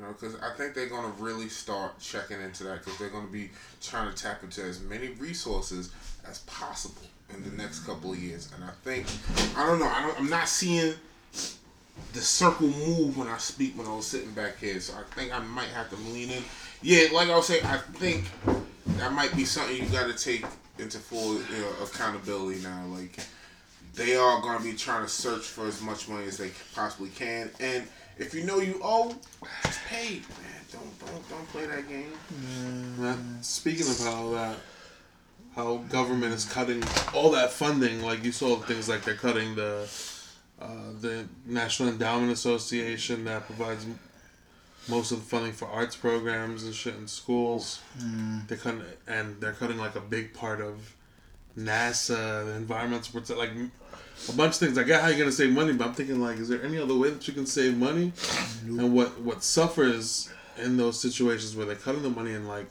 You 0.00 0.06
know, 0.06 0.12
because 0.12 0.34
I 0.36 0.54
think 0.56 0.74
they're 0.74 0.86
gonna 0.86 1.12
really 1.18 1.50
start 1.50 1.98
checking 2.00 2.40
into 2.40 2.64
that 2.64 2.82
because 2.82 2.98
they're 2.98 3.10
gonna 3.10 3.26
be 3.26 3.50
trying 3.82 4.10
to 4.10 4.16
tap 4.16 4.42
into 4.42 4.62
as 4.62 4.80
many 4.80 5.08
resources 5.08 5.90
as 6.26 6.38
possible 6.40 7.02
in 7.34 7.44
the 7.44 7.50
next 7.50 7.80
couple 7.80 8.12
of 8.12 8.18
years. 8.18 8.50
And 8.54 8.64
I 8.64 8.70
think 8.82 9.06
I 9.58 9.66
don't 9.66 9.78
know. 9.78 9.84
I 9.84 10.14
I'm 10.16 10.30
not 10.30 10.48
seeing 10.48 10.94
the 12.14 12.20
circle 12.20 12.68
move 12.68 13.18
when 13.18 13.28
I 13.28 13.36
speak 13.36 13.76
when 13.76 13.86
I 13.86 13.94
was 13.94 14.06
sitting 14.06 14.30
back 14.30 14.58
here. 14.58 14.80
So 14.80 14.94
I 14.94 15.02
think 15.14 15.34
I 15.34 15.40
might 15.40 15.68
have 15.68 15.90
to 15.90 15.96
lean 15.96 16.30
in. 16.30 16.42
Yeah, 16.80 17.08
like 17.12 17.28
I 17.28 17.36
was 17.36 17.48
saying, 17.48 17.66
I 17.66 17.76
think 17.76 18.24
that 18.96 19.12
might 19.12 19.36
be 19.36 19.44
something 19.44 19.76
you 19.76 19.86
got 19.90 20.06
to 20.06 20.16
take 20.16 20.46
into 20.78 20.96
full 20.96 21.34
you 21.34 21.58
know, 21.58 21.72
accountability 21.82 22.62
now. 22.62 22.86
Like 22.86 23.18
they 23.94 24.16
are 24.16 24.40
going 24.40 24.56
to 24.56 24.64
be 24.64 24.72
trying 24.72 25.02
to 25.02 25.10
search 25.10 25.42
for 25.42 25.66
as 25.66 25.82
much 25.82 26.08
money 26.08 26.24
as 26.24 26.38
they 26.38 26.52
possibly 26.74 27.10
can, 27.10 27.50
and 27.60 27.86
if 28.20 28.34
you 28.34 28.44
know 28.44 28.58
you 28.58 28.80
owe, 28.84 29.14
just 29.64 29.84
pay, 29.86 30.14
man. 30.14 30.60
Don't 30.70 30.98
don't 31.00 31.28
don't 31.28 31.48
play 31.48 31.66
that 31.66 31.88
game. 31.88 32.12
That, 32.98 33.18
speaking 33.40 33.88
of 33.88 33.98
how 33.98 34.30
that, 34.32 34.56
how 35.56 35.78
government 35.88 36.32
is 36.34 36.44
cutting 36.44 36.84
all 37.14 37.30
that 37.32 37.50
funding, 37.50 38.02
like 38.02 38.22
you 38.22 38.30
saw 38.30 38.56
things 38.56 38.88
like 38.88 39.02
they're 39.02 39.14
cutting 39.14 39.56
the, 39.56 39.88
uh, 40.60 40.66
the 41.00 41.26
National 41.46 41.88
Endowment 41.88 42.30
Association 42.30 43.24
that 43.24 43.46
provides 43.46 43.86
most 44.88 45.10
of 45.12 45.20
the 45.20 45.24
funding 45.24 45.52
for 45.52 45.66
arts 45.66 45.96
programs 45.96 46.64
and 46.64 46.74
shit 46.74 46.94
in 46.94 47.08
schools. 47.08 47.80
They're 48.46 48.58
cutting, 48.58 48.82
and 49.08 49.40
they're 49.40 49.52
cutting 49.54 49.78
like 49.78 49.96
a 49.96 50.00
big 50.00 50.34
part 50.34 50.60
of 50.60 50.94
NASA, 51.58 52.44
the 52.46 52.52
environmental 52.52 53.20
protect, 53.20 53.38
like 53.38 53.50
a 54.28 54.32
bunch 54.32 54.54
of 54.54 54.58
things. 54.58 54.78
I 54.78 54.82
get 54.84 55.00
how 55.02 55.08
you're 55.08 55.18
gonna 55.18 55.32
save 55.32 55.52
money, 55.52 55.72
but 55.72 55.88
I'm 55.88 55.94
thinking 55.94 56.20
like, 56.20 56.38
is 56.38 56.48
there 56.48 56.62
any 56.62 56.78
other 56.78 56.94
way 56.94 57.10
that 57.10 57.26
you 57.26 57.34
can 57.34 57.46
save 57.46 57.76
money? 57.76 58.12
And 58.64 58.94
what 58.94 59.20
what 59.20 59.42
suffers 59.42 60.30
in 60.58 60.76
those 60.76 61.00
situations 61.00 61.56
where 61.56 61.66
they're 61.66 61.76
cutting 61.76 62.02
the 62.02 62.10
money 62.10 62.32
in 62.32 62.46
like 62.46 62.66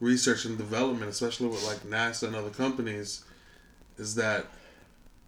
research 0.00 0.44
and 0.44 0.56
development, 0.58 1.10
especially 1.10 1.48
with 1.48 1.64
like 1.64 1.78
NASA 1.80 2.26
and 2.26 2.36
other 2.36 2.50
companies, 2.50 3.24
is 3.98 4.14
that 4.16 4.46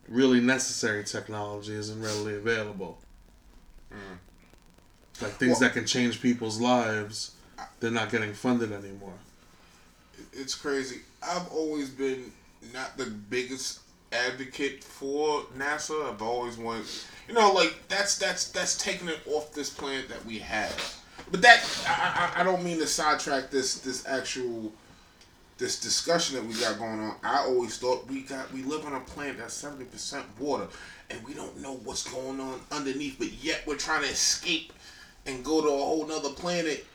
really 0.09 0.41
necessary 0.41 1.05
technology 1.05 1.75
isn't 1.75 2.03
readily 2.03 2.35
available. 2.35 2.99
Mm. 3.93 4.19
Like 5.23 5.33
things 5.33 5.53
Well- 5.53 5.61
that 5.61 5.73
can 5.75 5.87
change 5.87 6.21
people's 6.23 6.61
lives, 6.61 7.33
they're 7.81 7.91
not 7.91 8.11
getting 8.11 8.33
funded 8.35 8.73
anymore. 8.73 9.19
It's 10.33 10.55
crazy. 10.55 11.03
I've 11.23 11.49
always 11.49 11.91
been 11.91 12.33
not 12.73 12.97
the 12.97 13.07
biggest 13.07 13.81
advocate 14.13 14.83
for 14.83 15.43
NASA. 15.57 16.11
I've 16.11 16.23
always 16.23 16.57
wanted, 16.57 16.87
you 17.29 17.35
know, 17.35 17.53
like 17.53 17.75
that's 17.89 18.19
that's 18.19 18.51
that's 18.51 18.77
taking 18.77 19.09
it 19.09 19.21
off 19.27 19.53
this 19.53 19.71
planet 19.71 20.09
that 20.09 20.25
we 20.25 20.39
have. 20.39 20.97
But 21.31 21.43
that 21.43 21.65
I, 21.87 22.33
I, 22.37 22.41
I 22.41 22.45
don't 22.45 22.65
mean 22.65 22.79
to 22.79 22.87
sidetrack 22.87 23.51
this 23.51 23.81
this 23.81 24.07
actual 24.07 24.73
this 25.59 25.81
discussion 25.81 26.37
that 26.37 26.45
we 26.45 26.55
got 26.61 26.79
going 26.79 27.01
on. 27.01 27.17
I 27.23 27.39
always 27.39 27.79
thought 27.79 28.07
we 28.07 28.23
got 28.23 28.53
we 28.53 28.63
live 28.63 28.87
on 28.87 28.95
a 28.95 29.01
planet 29.01 29.39
that's 29.39 29.55
seventy 29.55 29.85
percent 29.85 30.25
water, 30.39 30.69
and 31.11 31.23
we 31.25 31.35
don't 31.35 31.61
know 31.61 31.75
what's 31.85 32.09
going 32.11 32.41
on 32.41 32.61
underneath. 32.71 33.19
But 33.19 33.33
yet 33.33 33.63
we're 33.67 33.77
trying 33.77 34.03
to 34.03 34.09
escape 34.09 34.73
and 35.27 35.45
go 35.45 35.61
to 35.61 35.69
a 35.69 35.71
whole 35.71 36.07
nother 36.07 36.31
planet. 36.31 36.87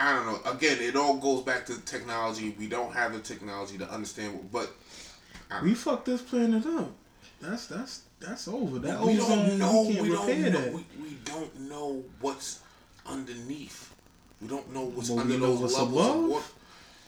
I 0.00 0.14
don't 0.14 0.26
know. 0.26 0.50
Again, 0.50 0.78
it 0.80 0.96
all 0.96 1.18
goes 1.18 1.42
back 1.42 1.66
to 1.66 1.78
technology. 1.82 2.56
We 2.58 2.68
don't 2.68 2.92
have 2.94 3.12
the 3.12 3.20
technology 3.20 3.76
to 3.78 3.88
understand, 3.90 4.32
what, 4.50 4.70
but 5.50 5.62
We 5.62 5.74
fucked 5.74 6.06
this 6.06 6.22
planet 6.22 6.64
up. 6.64 6.90
That's 7.40 7.66
that's 7.66 8.02
that's 8.18 8.48
over. 8.48 8.78
That 8.78 9.00
we 9.00 9.16
don't 9.16 9.58
know. 9.58 9.82
we 9.82 9.94
can't 9.94 10.02
We 10.02 10.08
don't 10.08 10.40
know. 10.40 10.50
that. 10.50 10.72
We, 10.72 10.84
we 11.02 11.10
don't 11.24 11.60
know 11.60 12.02
what's 12.20 12.60
underneath. 13.06 13.94
We 14.40 14.48
don't 14.48 14.72
know 14.72 14.86
what's 14.86 15.10
But 15.10 15.16
we 15.16 15.34
under 15.34 15.38
know 15.38 15.46
those 15.56 15.60
what's 15.60 15.74
levels 15.78 16.06
above. 16.06 16.16
of 16.24 16.30
water. 16.30 16.44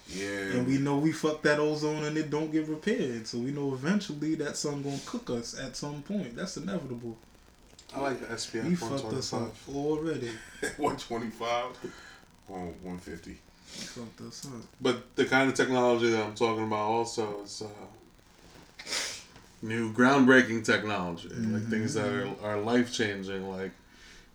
Yeah, 0.08 0.26
And 0.58 0.66
we 0.66 0.76
know 0.78 0.98
we 0.98 1.12
fucked 1.12 1.44
that 1.44 1.58
ozone 1.60 2.04
and 2.04 2.18
it 2.18 2.28
don't 2.28 2.52
get 2.52 2.68
repaired. 2.68 3.26
So 3.26 3.38
we 3.38 3.52
know 3.52 3.72
eventually 3.72 4.34
that 4.34 4.56
sun 4.58 4.82
gonna 4.82 4.98
cook 5.06 5.30
us 5.30 5.58
at 5.58 5.76
some 5.76 6.02
point. 6.02 6.36
That's 6.36 6.58
inevitable. 6.58 7.16
I 7.94 8.00
like 8.00 8.20
the 8.20 8.26
SPF 8.34 8.68
We 8.68 8.74
fucked 8.74 9.12
us 9.14 9.32
up 9.32 9.54
already. 9.74 10.30
one 10.76 10.96
twenty 10.96 11.30
five 11.30 11.68
or 12.52 12.60
one 12.82 12.98
fifty. 12.98 13.38
We 13.78 13.84
fucked. 13.86 14.20
But 14.80 15.16
the 15.16 15.24
kind 15.24 15.48
of 15.48 15.54
technology 15.56 16.10
that 16.10 16.22
I'm 16.24 16.34
talking 16.34 16.64
about 16.64 16.90
also 16.90 17.42
is 17.42 17.62
uh, 17.62 17.68
new 19.62 19.92
groundbreaking 19.92 20.64
technology, 20.64 21.28
like 21.30 21.68
things 21.68 21.94
that 21.94 22.06
are, 22.08 22.28
are 22.42 22.60
life 22.60 22.92
changing. 22.92 23.48
Like 23.48 23.70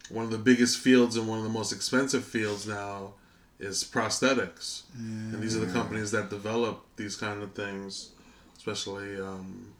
one 0.09 0.25
of 0.25 0.31
the 0.31 0.38
biggest 0.38 0.79
fields 0.79 1.17
and 1.17 1.27
one 1.27 1.38
of 1.38 1.43
the 1.43 1.50
most 1.51 1.71
expensive 1.71 2.24
fields 2.24 2.65
now 2.67 3.13
is 3.59 3.83
prosthetics, 3.83 4.83
Yeah. 4.95 5.01
and 5.33 5.41
these 5.41 5.55
are 5.55 5.59
the 5.65 5.71
companies 5.74 6.12
that 6.12 6.29
develop 6.29 6.83
these 6.95 7.15
kind 7.15 7.41
of 7.43 7.53
things, 7.53 8.09
especially 8.57 9.19
um, 9.19 9.74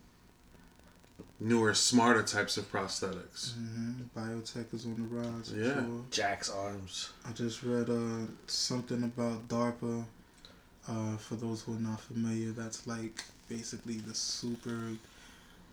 newer, 1.40 1.74
smarter 1.74 2.24
types 2.24 2.58
of 2.58 2.72
prosthetics. 2.72 3.54
hmm 3.54 3.94
Biotech 4.16 4.74
is 4.74 4.86
on 4.86 4.96
the 4.96 5.16
rise. 5.16 5.54
Yeah. 5.56 5.74
Sure. 5.74 6.02
Jack's 6.12 6.50
arms. 6.50 7.12
I 7.28 7.32
just 7.32 7.64
read 7.64 7.90
uh, 7.90 8.26
something 8.48 9.04
about 9.04 9.48
DARPA. 9.48 10.06
Uh, 10.90 11.18
for 11.18 11.36
those 11.36 11.62
who 11.62 11.76
are 11.76 11.80
not 11.80 12.00
familiar, 12.00 12.52
that's 12.52 12.88
like 12.88 13.24
basically 13.50 13.96
the 13.96 14.16
super 14.16 14.92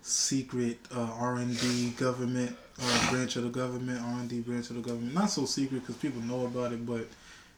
secret 0.01 0.77
uh, 0.93 1.09
R 1.17 1.37
and 1.37 1.57
D 1.59 1.91
government 1.91 2.55
uh, 2.81 3.11
branch 3.11 3.37
of 3.37 3.43
the 3.43 3.49
government. 3.49 4.01
R 4.01 4.19
and 4.19 4.29
D 4.29 4.41
branch 4.41 4.69
of 4.69 4.75
the 4.75 4.81
government. 4.81 5.13
Not 5.13 5.29
so 5.29 5.45
secret 5.45 5.81
because 5.81 5.95
people 5.95 6.21
know 6.21 6.45
about 6.45 6.73
it, 6.73 6.85
but 6.85 7.07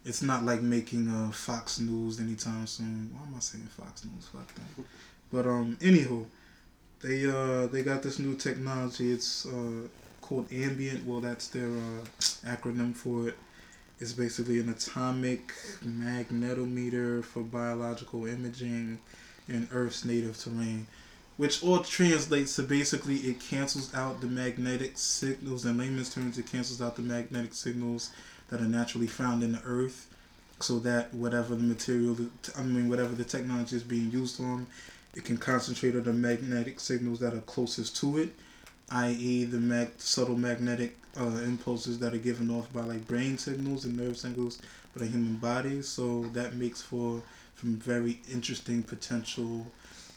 it's 0.05 0.21
not 0.21 0.43
like 0.45 0.61
making 0.61 1.07
uh, 1.09 1.31
Fox 1.31 1.79
News 1.79 2.19
anytime 2.19 2.67
soon. 2.67 3.09
Why 3.13 3.25
am 3.27 3.33
I 3.35 3.39
saying 3.39 3.65
Fox 3.65 4.05
News? 4.05 4.27
Fuck 4.27 4.53
that. 4.53 4.85
But 5.33 5.45
um, 5.47 5.77
anywho, 5.81 6.25
they 7.01 7.25
uh 7.25 7.67
they 7.67 7.83
got 7.83 8.03
this 8.03 8.19
new 8.19 8.35
technology. 8.35 9.11
It's 9.11 9.45
uh 9.45 9.87
called 10.21 10.51
Ambient. 10.51 11.05
Well, 11.05 11.21
that's 11.21 11.47
their 11.47 11.69
uh, 11.69 12.03
acronym 12.45 12.93
for 12.95 13.29
it. 13.29 13.37
It's 13.99 14.13
basically 14.13 14.59
an 14.59 14.69
atomic 14.69 15.53
magnetometer 15.83 17.23
for 17.23 17.41
biological 17.41 18.27
imaging 18.27 18.99
in 19.47 19.67
Earth's 19.71 20.05
native 20.05 20.37
terrain, 20.37 20.85
which 21.37 21.63
all 21.63 21.79
translates 21.79 22.55
to 22.57 22.63
basically 22.63 23.15
it 23.15 23.39
cancels 23.39 23.93
out 23.95 24.21
the 24.21 24.27
magnetic 24.27 24.97
signals. 24.97 25.65
In 25.65 25.77
layman's 25.77 26.13
terms, 26.13 26.37
it 26.37 26.45
cancels 26.45 26.81
out 26.81 26.95
the 26.95 27.01
magnetic 27.01 27.53
signals 27.53 28.11
that 28.49 28.61
are 28.61 28.65
naturally 28.65 29.07
found 29.07 29.43
in 29.43 29.53
the 29.53 29.61
Earth, 29.63 30.07
so 30.59 30.79
that 30.79 31.13
whatever 31.13 31.55
the 31.55 31.63
material, 31.63 32.17
I 32.57 32.63
mean, 32.63 32.89
whatever 32.89 33.15
the 33.15 33.23
technology 33.23 33.75
is 33.75 33.83
being 33.83 34.11
used 34.11 34.41
on, 34.41 34.67
it 35.15 35.25
can 35.25 35.37
concentrate 35.37 35.95
on 35.95 36.03
the 36.03 36.13
magnetic 36.13 36.79
signals 36.79 37.19
that 37.19 37.33
are 37.33 37.41
closest 37.41 37.95
to 37.97 38.17
it, 38.17 38.35
i.e., 38.91 39.45
the 39.45 39.59
mag- 39.59 39.91
subtle 39.97 40.37
magnetic 40.37 40.97
uh, 41.19 41.25
impulses 41.43 41.99
that 41.99 42.13
are 42.13 42.19
given 42.19 42.49
off 42.51 42.71
by 42.71 42.81
like 42.81 43.07
brain 43.07 43.37
signals 43.37 43.85
and 43.85 43.97
nerve 43.97 44.17
signals 44.17 44.61
for 44.93 44.99
the 44.99 45.07
human 45.07 45.35
body. 45.37 45.81
So 45.81 46.23
that 46.33 46.55
makes 46.55 46.81
for 46.81 47.21
some 47.59 47.75
very 47.77 48.19
interesting 48.31 48.83
potential 48.83 49.65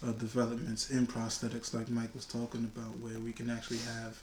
uh, 0.07 0.13
developments 0.13 0.91
in 0.91 1.07
prosthetics, 1.07 1.73
like 1.75 1.89
Mike 1.89 2.15
was 2.15 2.27
talking 2.27 2.65
about, 2.65 2.99
where 3.01 3.19
we 3.19 3.33
can 3.33 3.51
actually 3.51 3.79
have 3.79 4.23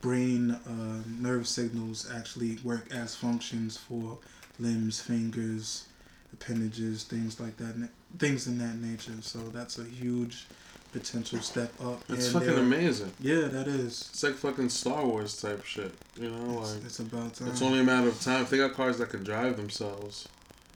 brain 0.00 0.52
uh, 0.52 1.02
nerve 1.20 1.46
signals 1.46 2.08
actually 2.14 2.58
work 2.62 2.86
as 2.92 3.14
functions 3.14 3.76
for 3.76 4.18
limbs, 4.58 5.00
fingers, 5.00 5.87
appendages, 6.32 7.04
things 7.04 7.40
like 7.40 7.56
that, 7.58 7.88
things 8.18 8.46
in 8.46 8.58
that 8.58 8.76
nature. 8.76 9.12
So 9.22 9.38
that's 9.52 9.78
a 9.78 9.84
huge 9.84 10.46
potential 10.92 11.40
step 11.40 11.72
up. 11.82 12.02
It's 12.08 12.32
And 12.32 12.42
fucking 12.44 12.58
amazing. 12.58 13.12
Yeah, 13.20 13.42
that 13.48 13.66
is. 13.68 14.08
It's 14.10 14.22
like 14.22 14.34
fucking 14.34 14.68
Star 14.70 15.04
Wars 15.04 15.40
type 15.40 15.64
shit. 15.64 15.92
You 16.16 16.30
know, 16.30 16.60
It's, 16.60 16.74
like 16.74 16.84
it's 16.84 16.98
about 17.00 17.34
time. 17.34 17.48
it's 17.48 17.62
only 17.62 17.80
a 17.80 17.84
matter 17.84 18.08
of 18.08 18.20
time. 18.20 18.42
If 18.42 18.50
they 18.50 18.58
got 18.58 18.74
cars 18.74 18.98
that 18.98 19.10
can 19.10 19.22
drive 19.24 19.56
themselves, 19.56 20.28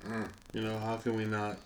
Mm. 0.06 0.28
you 0.52 0.61
know, 0.62 0.78
how 0.80 0.97
can 0.97 1.14
we 1.14 1.25
not 1.25 1.59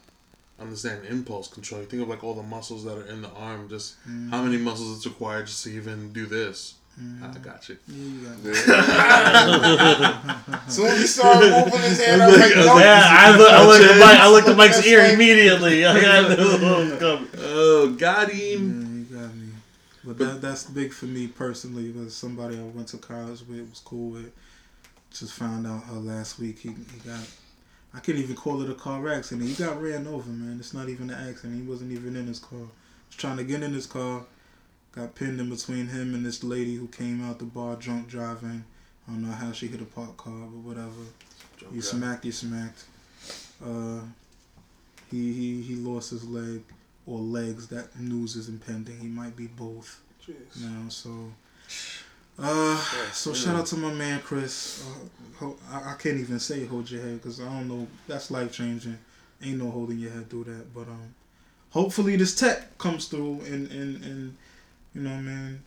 understand 0.61 1.07
impulse 1.07 1.49
control? 1.49 1.81
You 1.81 1.87
think 1.87 2.03
of 2.03 2.09
like 2.09 2.23
all 2.23 2.35
the 2.35 2.43
muscles 2.43 2.85
that 2.85 2.97
are 2.99 3.07
in 3.07 3.23
the 3.23 3.31
arm. 3.31 3.69
Just 3.69 3.97
Mm, 4.07 4.31
how 4.31 4.43
many 4.43 4.59
muscles 4.59 4.97
it's 4.99 5.07
required 5.07 5.47
just 5.47 5.65
to 5.65 5.71
even 5.71 6.13
do 6.13 6.27
this. 6.27 6.75
Mm. 7.01 7.23
I 7.23 7.39
got 7.39 7.69
you. 7.69 7.77
Yeah, 7.89 8.05
you 8.05 8.27
got 8.27 8.39
it. 8.45 8.57
Soon 10.73 10.87
as 10.87 11.01
he 11.01 11.07
started 11.07 11.51
moving 11.51 11.81
his 11.83 12.05
hand, 12.05 12.23
I 12.23 12.27
was 12.29 12.39
like, 12.39 12.53
I 12.57 12.65
no. 12.65 12.79
Yeah, 12.79 13.03
I, 13.11 13.37
look, 13.37 13.53
I 13.53 13.67
looked 13.67 13.85
at 13.85 13.99
Mike. 14.01 14.19
I 14.19 14.29
looked 14.31 14.49
at 14.49 14.57
Mike's 14.57 14.87
ear 14.87 15.01
immediately. 15.13 15.85
I 15.85 16.01
got 16.01 16.29
the 16.31 16.97
coming. 16.99 17.29
Oh, 17.39 17.95
got 17.99 18.29
Yeah, 18.35 18.57
him. 18.57 19.07
you 19.11 19.17
got 19.17 19.35
me. 19.35 19.49
But, 20.05 20.19
that, 20.19 20.41
that's 20.41 20.65
big 20.65 20.93
for 20.93 21.07
me 21.07 21.27
personally. 21.27 21.91
Was 21.91 22.15
somebody 22.17 22.59
I 22.59 22.63
went 22.63 22.89
to 22.89 22.99
college 22.99 23.43
with, 23.49 23.69
was 23.69 23.81
cool 23.85 24.11
with. 24.11 24.33
Just 25.13 25.33
found 25.35 25.67
out 25.67 25.83
uh, 25.91 25.95
last 25.95 26.39
week 26.39 26.59
he, 26.61 26.69
he 26.71 26.99
got. 27.05 27.21
I 27.95 28.01
can't 28.01 28.19
even 28.19 28.37
call 28.37 28.61
it 28.63 28.69
a 28.71 28.75
car 28.75 29.09
accident. 29.09 29.49
He 29.49 29.55
got 29.55 29.81
ran 29.81 30.07
over, 30.07 30.29
man. 30.29 30.59
It's 30.61 30.75
not 30.75 30.89
even 30.89 31.09
an 31.11 31.29
accident. 31.29 31.61
He 31.63 31.67
wasn't 31.67 31.93
even 31.93 32.15
in 32.17 32.27
his 32.27 32.39
car. 32.39 32.59
Was 32.61 33.17
trying 33.17 33.39
to 33.39 33.45
get 33.45 33.63
in 33.63 33.73
his 33.73 33.87
car. 33.87 34.23
Got 34.97 35.15
pinned 35.15 35.39
in 35.39 35.51
between 35.51 35.89
him 35.89 36.15
and 36.15 36.25
this 36.25 36.43
lady 36.43 36.75
who 36.75 36.89
came 36.89 37.23
out 37.23 37.39
the 37.39 37.45
bar 37.45 37.77
drunk 37.77 38.09
driving. 38.09 38.65
I 39.07 39.13
don't 39.13 39.29
know 39.29 39.35
how 39.35 39.53
she 39.53 39.67
hit 39.67 39.81
a 39.83 39.85
parked 39.85 40.17
car, 40.17 40.33
but 40.33 40.61
whatever. 40.67 40.91
You 41.73 41.83
smacked, 41.83 42.25
you 42.25 42.33
smacked. 42.33 42.85
Uh, 43.65 44.01
he, 45.11 45.33
he 45.33 45.63
he 45.63 45.75
lost 45.77 46.11
his 46.11 46.27
leg 46.27 46.63
or 47.07 47.19
legs. 47.19 47.69
That 47.69 47.99
news 48.01 48.37
is 48.37 48.49
impending. 48.49 48.99
He 48.99 49.07
might 49.07 49.37
be 49.37 49.47
both 49.47 50.01
now. 50.61 50.89
So, 50.89 51.31
uh, 52.39 52.77
so 53.13 53.33
shout 53.35 53.57
out 53.57 53.67
to 53.67 53.77
my 53.77 53.93
man 53.93 54.21
Chris. 54.21 54.83
Uh, 54.87 55.45
ho- 55.45 55.57
I, 55.71 55.93
I 55.93 55.95
can't 55.99 56.19
even 56.19 56.39
say 56.39 56.65
hold 56.65 56.91
your 56.91 57.03
head 57.03 57.23
because 57.23 57.41
I 57.41 57.45
don't 57.45 57.69
know. 57.69 57.87
That's 58.09 58.31
life 58.31 58.53
changing. 58.53 58.99
Ain't 59.43 59.59
no 59.63 59.71
holding 59.71 59.99
your 59.99 60.11
head 60.11 60.31
through 60.31 60.45
that. 60.45 60.75
But 60.75 60.89
um, 60.89 61.15
hopefully 61.71 62.17
this 62.17 62.35
tech 62.35 62.77
comes 62.79 63.07
through 63.09 63.43
and 63.43 63.71
and 63.71 64.05
and 64.05 64.37
you 64.97 65.03
know, 65.03 65.17
man, 65.19 65.63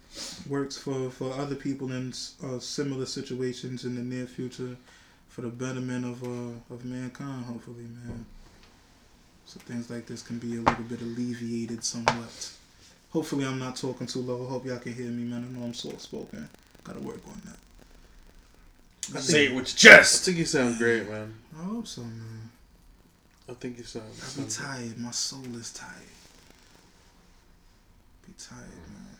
works 0.48 0.78
for 0.78 1.12
for 1.12 1.34
other 1.34 1.56
people 1.56 1.92
in 1.92 2.14
uh, 2.44 2.60
similar 2.60 3.06
situations 3.06 3.86
in 3.86 3.96
the 3.96 4.02
near 4.02 4.26
future 4.28 4.76
for 5.30 5.42
the 5.42 5.50
betterment 5.50 6.06
of 6.06 6.24
uh 6.24 6.74
of 6.74 6.86
mankind. 6.86 7.46
Hopefully, 7.46 7.86
man. 8.06 8.26
So 9.46 9.60
things 9.62 9.90
like 9.90 10.08
this 10.08 10.22
can 10.24 10.40
be 10.40 10.58
a 10.58 10.62
little 10.62 10.84
bit 10.86 11.02
alleviated 11.02 11.84
somewhat. 11.84 12.52
Hopefully, 13.12 13.46
I'm 13.46 13.60
not 13.60 13.76
talking 13.76 14.08
too 14.08 14.22
low. 14.22 14.46
I 14.46 14.50
hope 14.50 14.66
y'all 14.66 14.80
can 14.80 14.94
hear 14.94 15.08
me, 15.08 15.24
man. 15.24 15.46
I 15.50 15.60
know 15.60 15.66
I'm 15.66 15.74
soft 15.76 16.02
spoken. 16.02 16.50
Gotta 16.84 17.00
work 17.00 17.22
on 17.28 17.42
that. 17.46 17.58
I 19.16 19.20
Say 19.20 19.48
think, 19.48 19.52
it 19.52 19.56
with 19.56 19.66
I 19.66 19.76
chest. 19.76 20.26
think 20.26 20.38
you 20.38 20.46
sound 20.46 20.78
great, 20.78 21.10
man. 21.10 21.34
I 21.60 21.64
hope 21.64 21.88
so, 21.88 22.02
man. 22.02 22.50
I 23.50 23.54
think 23.56 23.78
you 23.80 23.84
sound. 23.86 24.06
I 24.08 24.30
be 24.38 24.48
sound 24.48 24.50
tired. 24.50 24.98
My 25.00 25.12
soul 25.12 25.56
is 25.56 25.74
tired. 25.74 25.92
Be 28.26 28.34
tired, 28.38 28.60
man. 28.94 29.18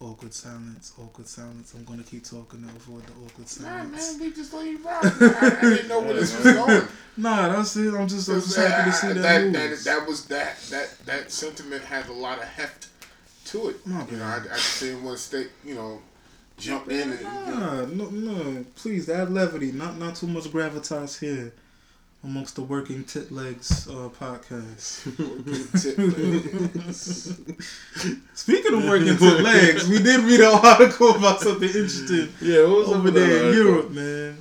Awkward 0.00 0.32
silence. 0.32 0.94
Awkward 0.98 1.28
silence. 1.28 1.74
I'm 1.74 1.84
gonna 1.84 2.02
keep 2.02 2.24
talking 2.24 2.62
to 2.62 2.68
avoid 2.74 3.06
the 3.06 3.12
awkward 3.24 3.46
silence. 3.48 3.60
Nah, 3.92 3.98
silence. 3.98 4.18
man, 4.18 4.28
we 4.28 4.34
just 4.34 4.54
let 4.54 4.66
you 4.66 4.78
rock. 4.78 5.04
I, 5.04 5.56
I 5.58 5.60
didn't 5.60 5.88
know 5.88 6.00
where 6.00 6.14
this 6.14 6.34
was 6.42 6.54
going. 6.54 6.82
Nah, 7.18 7.48
that's 7.54 7.76
it. 7.76 7.92
I'm 7.92 8.08
just, 8.08 8.28
I'm 8.30 8.40
just 8.40 8.56
happy 8.56 8.90
to 8.90 8.96
see 8.96 9.08
that, 9.08 9.22
that, 9.22 9.42
news. 9.44 9.84
that, 9.84 9.98
that 9.98 10.08
was 10.08 10.24
that 10.26 10.58
that 10.70 10.98
that 11.04 11.30
sentiment 11.30 11.84
had 11.84 12.08
a 12.08 12.12
lot 12.14 12.38
of 12.38 12.44
heft 12.44 12.88
to 13.46 13.68
it. 13.68 13.86
My 13.86 14.06
You 14.10 14.16
know, 14.16 14.24
I, 14.24 14.36
I 14.36 14.38
bad. 14.38 14.56
just 14.56 14.80
didn't 14.80 15.04
want 15.04 15.18
to 15.18 15.22
stay, 15.22 15.46
you 15.64 15.74
know, 15.74 16.00
jump 16.56 16.90
in 16.90 17.12
and 17.12 17.22
Nah, 17.22 17.84
no, 17.84 18.08
no. 18.08 18.64
Please 18.76 19.08
add 19.10 19.30
levity. 19.30 19.70
Not, 19.72 19.98
not 19.98 20.14
too 20.14 20.28
much 20.28 20.44
gravitas 20.44 21.18
here, 21.20 21.52
amongst 22.22 22.54
the 22.56 22.62
working 22.62 23.04
tit 23.04 23.32
legs 23.32 23.88
uh, 23.88 24.08
podcast. 24.08 25.10
Speaking 28.34 28.74
of 28.74 28.84
working 28.84 29.16
tit 29.16 29.40
legs, 29.40 29.88
we 29.88 29.98
did 29.98 30.20
read 30.20 30.40
an 30.40 30.60
article 30.62 31.14
about 31.16 31.40
something 31.40 31.68
interesting 31.68 32.28
Yeah, 32.40 32.66
what 32.66 32.78
was 32.78 32.88
over 32.88 33.10
there 33.10 33.30
in 33.30 33.46
article? 33.46 33.64
Europe, 33.64 33.90
man. 33.90 34.36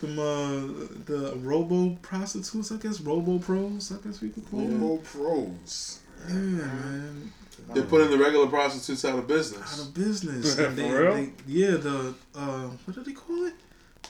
Them, 0.00 0.18
uh, 0.18 0.60
the 1.06 1.32
robo 1.42 1.96
prostitutes, 2.02 2.70
I 2.70 2.76
guess, 2.76 3.00
robo 3.00 3.38
pros, 3.38 3.92
I 3.92 3.96
guess 4.06 4.20
we 4.20 4.28
could 4.28 4.48
call 4.48 4.60
them. 4.60 4.80
Robo 4.80 5.02
pros. 5.02 6.00
Yeah, 6.28 6.34
man. 6.34 7.32
They're 7.74 7.82
putting 7.82 8.10
the 8.10 8.18
regular 8.18 8.46
prostitutes 8.46 9.04
out 9.04 9.18
of 9.18 9.26
business. 9.26 9.80
Out 9.80 9.88
of 9.88 9.94
business. 9.94 10.54
For 10.56 10.62
they, 10.68 10.90
real? 10.90 11.14
they- 11.14 11.30
yeah, 11.46 11.72
the 11.72 12.14
uh, 12.34 12.68
what 12.84 12.94
do 12.94 13.02
they 13.02 13.12
call 13.12 13.44
it? 13.46 13.54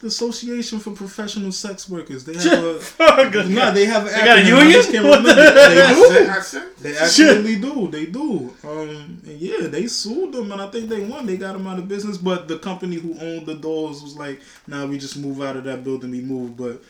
The 0.01 0.07
Association 0.07 0.79
for 0.79 0.93
Professional 0.93 1.51
Sex 1.51 1.89
Workers. 1.89 2.25
They 2.25 2.35
have 2.35 2.63
a 2.65 3.45
no, 3.49 3.73
they 3.73 3.85
have 3.87 4.07
an 4.07 4.13
They 4.13 4.25
got 4.25 4.39
a 4.39 4.43
acronym, 4.43 4.55
I 4.69 4.73
just 4.73 4.93
union? 4.93 4.93
can't 4.93 5.05
What 5.07 5.23
the- 5.25 5.29
remember. 5.31 5.75
They 5.75 5.83
I 5.83 5.95
do. 5.95 6.07
said, 6.09 6.29
I 6.29 6.41
said, 6.41 6.77
They 6.79 6.97
absolutely 6.97 7.57
do. 7.57 7.89
They 7.89 8.07
do. 8.07 8.55
Um, 8.63 9.21
and 9.27 9.39
yeah, 9.41 9.67
they 9.67 9.89
sued 9.89 10.33
them, 10.33 10.53
and 10.53 10.63
I 10.63 10.69
think 10.71 10.89
they 10.89 11.05
won. 11.05 11.27
They 11.27 11.37
got 11.37 11.55
them 11.55 11.67
out 11.67 11.79
of 11.81 11.89
business, 11.89 12.17
but 12.17 12.47
the 12.47 12.59
company 12.61 12.97
who 12.97 13.19
owned 13.21 13.47
the 13.47 13.57
doors 13.57 14.01
was 14.03 14.17
like, 14.17 14.41
"Nah, 14.69 14.87
we 14.87 14.99
just 14.99 15.17
move 15.17 15.43
out 15.43 15.57
of 15.57 15.65
that 15.65 15.83
building. 15.83 16.13
We 16.13 16.21
move." 16.21 16.57
But 16.57 16.81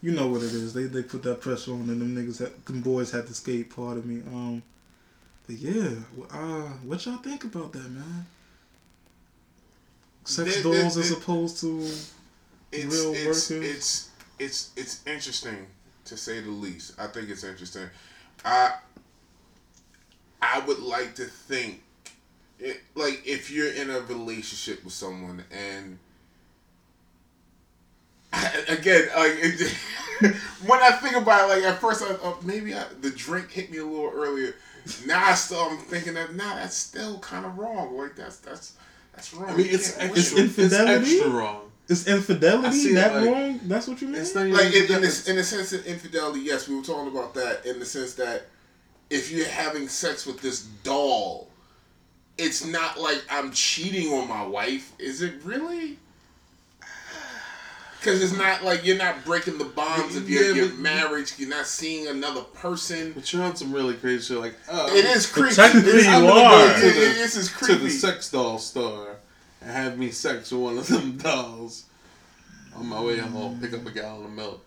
you 0.00 0.12
know 0.12 0.28
what 0.28 0.42
it 0.42 0.52
is. 0.54 0.72
They 0.72 0.84
they 0.84 1.02
put 1.02 1.22
that 1.24 1.42
pressure 1.42 1.72
on, 1.72 1.80
and 1.90 2.00
them 2.00 2.16
niggas, 2.16 2.38
had, 2.38 2.64
them 2.64 2.80
boys 2.80 3.10
had 3.10 3.26
to 3.26 3.34
skate. 3.34 3.74
Part 3.76 3.98
of 3.98 4.06
me. 4.06 4.22
Um, 4.32 4.62
but 5.46 5.56
yeah, 5.56 5.90
uh, 6.30 6.68
what 6.82 7.04
y'all 7.04 7.18
think 7.18 7.44
about 7.44 7.72
that, 7.72 7.90
man? 7.90 8.24
Sex 10.24 10.54
There- 10.54 10.62
there- 10.72 10.82
dolls 10.82 10.96
as 10.96 11.10
opposed 11.10 11.60
to 11.60 11.86
it's, 12.74 12.94
Real 12.94 13.14
it's, 13.14 13.50
workers. 13.50 13.50
it's 13.50 14.10
it's 14.38 14.70
it's 14.76 15.06
interesting 15.06 15.66
to 16.06 16.16
say 16.16 16.40
the 16.40 16.50
least. 16.50 16.94
I 16.98 17.06
think 17.06 17.30
it's 17.30 17.44
interesting. 17.44 17.88
I 18.44 18.74
I 20.42 20.60
would 20.60 20.80
like 20.80 21.14
to 21.16 21.24
think 21.24 21.82
it, 22.58 22.80
like 22.94 23.22
if 23.26 23.50
you're 23.50 23.72
in 23.72 23.90
a 23.90 24.00
relationship 24.00 24.84
with 24.84 24.92
someone 24.92 25.44
and 25.50 25.98
again, 28.68 29.08
like 29.16 29.32
it, 29.38 29.70
when 30.66 30.82
I 30.82 30.90
think 30.92 31.16
about 31.16 31.48
it, 31.48 31.54
like 31.54 31.64
at 31.64 31.80
first, 31.80 32.02
I, 32.02 32.14
uh, 32.14 32.34
maybe 32.42 32.74
I, 32.74 32.84
the 33.00 33.10
drink 33.10 33.50
hit 33.50 33.70
me 33.70 33.78
a 33.78 33.84
little 33.84 34.10
earlier. 34.14 34.54
Now 35.06 35.24
I 35.24 35.34
still 35.34 35.60
I'm 35.60 35.78
thinking 35.78 36.14
that 36.14 36.34
nah, 36.34 36.56
that's 36.56 36.76
still 36.76 37.18
kind 37.20 37.46
of 37.46 37.58
wrong. 37.58 37.96
Like 37.96 38.16
that's 38.16 38.38
that's 38.38 38.74
that's 39.14 39.32
wrong. 39.32 39.50
I 39.50 39.56
mean, 39.56 39.66
You 39.66 39.74
it's 39.74 39.96
can't 39.96 40.16
extra. 40.16 40.40
It's 40.42 40.58
infidelity? 40.58 41.04
It's 41.04 41.12
extra 41.14 41.30
wrong. 41.30 41.70
Is 41.88 42.06
infidelity 42.08 42.94
that 42.94 43.14
like- 43.14 43.26
wrong? 43.30 43.60
That's 43.64 43.86
what 43.88 44.00
you 44.00 44.08
mean? 44.08 44.20
It's 44.20 44.34
not 44.34 44.46
like 44.46 44.72
in, 44.74 44.90
in, 44.92 45.02
this, 45.02 45.28
in 45.28 45.36
the 45.36 45.44
sense 45.44 45.72
of 45.72 45.84
infidelity. 45.86 46.40
Yes, 46.40 46.66
we 46.68 46.74
were 46.76 46.82
talking 46.82 47.08
about 47.14 47.34
that 47.34 47.66
in 47.66 47.78
the 47.78 47.84
sense 47.84 48.14
that 48.14 48.46
if 49.10 49.30
you're 49.30 49.46
having 49.48 49.88
sex 49.88 50.24
with 50.26 50.40
this 50.40 50.62
doll, 50.82 51.48
it's 52.38 52.64
not 52.64 52.98
like 52.98 53.22
I'm 53.30 53.52
cheating 53.52 54.12
on 54.12 54.26
my 54.28 54.44
wife. 54.46 54.92
Is 54.98 55.20
it 55.22 55.34
really? 55.44 55.98
Because 58.00 58.22
it's 58.22 58.36
not 58.36 58.62
like 58.64 58.84
you're 58.84 58.98
not 58.98 59.24
breaking 59.24 59.56
the 59.56 59.64
bonds 59.64 60.14
of 60.16 60.28
your, 60.28 60.54
your 60.54 60.68
marriage. 60.74 61.34
You're 61.38 61.48
not 61.48 61.66
seeing 61.66 62.06
another 62.08 62.42
person. 62.42 63.12
But 63.14 63.32
you're 63.32 63.42
on 63.42 63.56
some 63.56 63.72
really 63.72 63.94
crazy 63.94 64.34
shit. 64.34 64.38
Like, 64.42 64.56
oh, 64.70 64.94
It 64.94 65.06
is 65.06 65.24
creepy. 65.26 65.54
technically 65.54 66.02
you 66.02 66.08
I'm 66.10 66.22
gonna 66.26 66.34
go- 66.34 66.44
are. 66.70 66.74
To 66.80 66.86
the- 66.86 66.90
This 66.92 67.36
is 67.36 67.50
to 67.66 67.76
the 67.76 67.88
sex 67.90 68.30
doll 68.30 68.58
store 68.58 69.13
and 69.64 69.72
have 69.72 69.98
me 69.98 70.10
sex 70.10 70.50
with 70.52 70.60
one 70.60 70.78
of 70.78 70.86
them 70.86 71.16
dolls. 71.16 71.84
On 72.76 72.86
my 72.86 73.00
way, 73.02 73.20
I'm 73.20 73.32
gonna 73.32 73.56
pick 73.60 73.72
up 73.74 73.86
a 73.86 73.90
gallon 73.90 74.24
of 74.26 74.32
milk. 74.32 74.60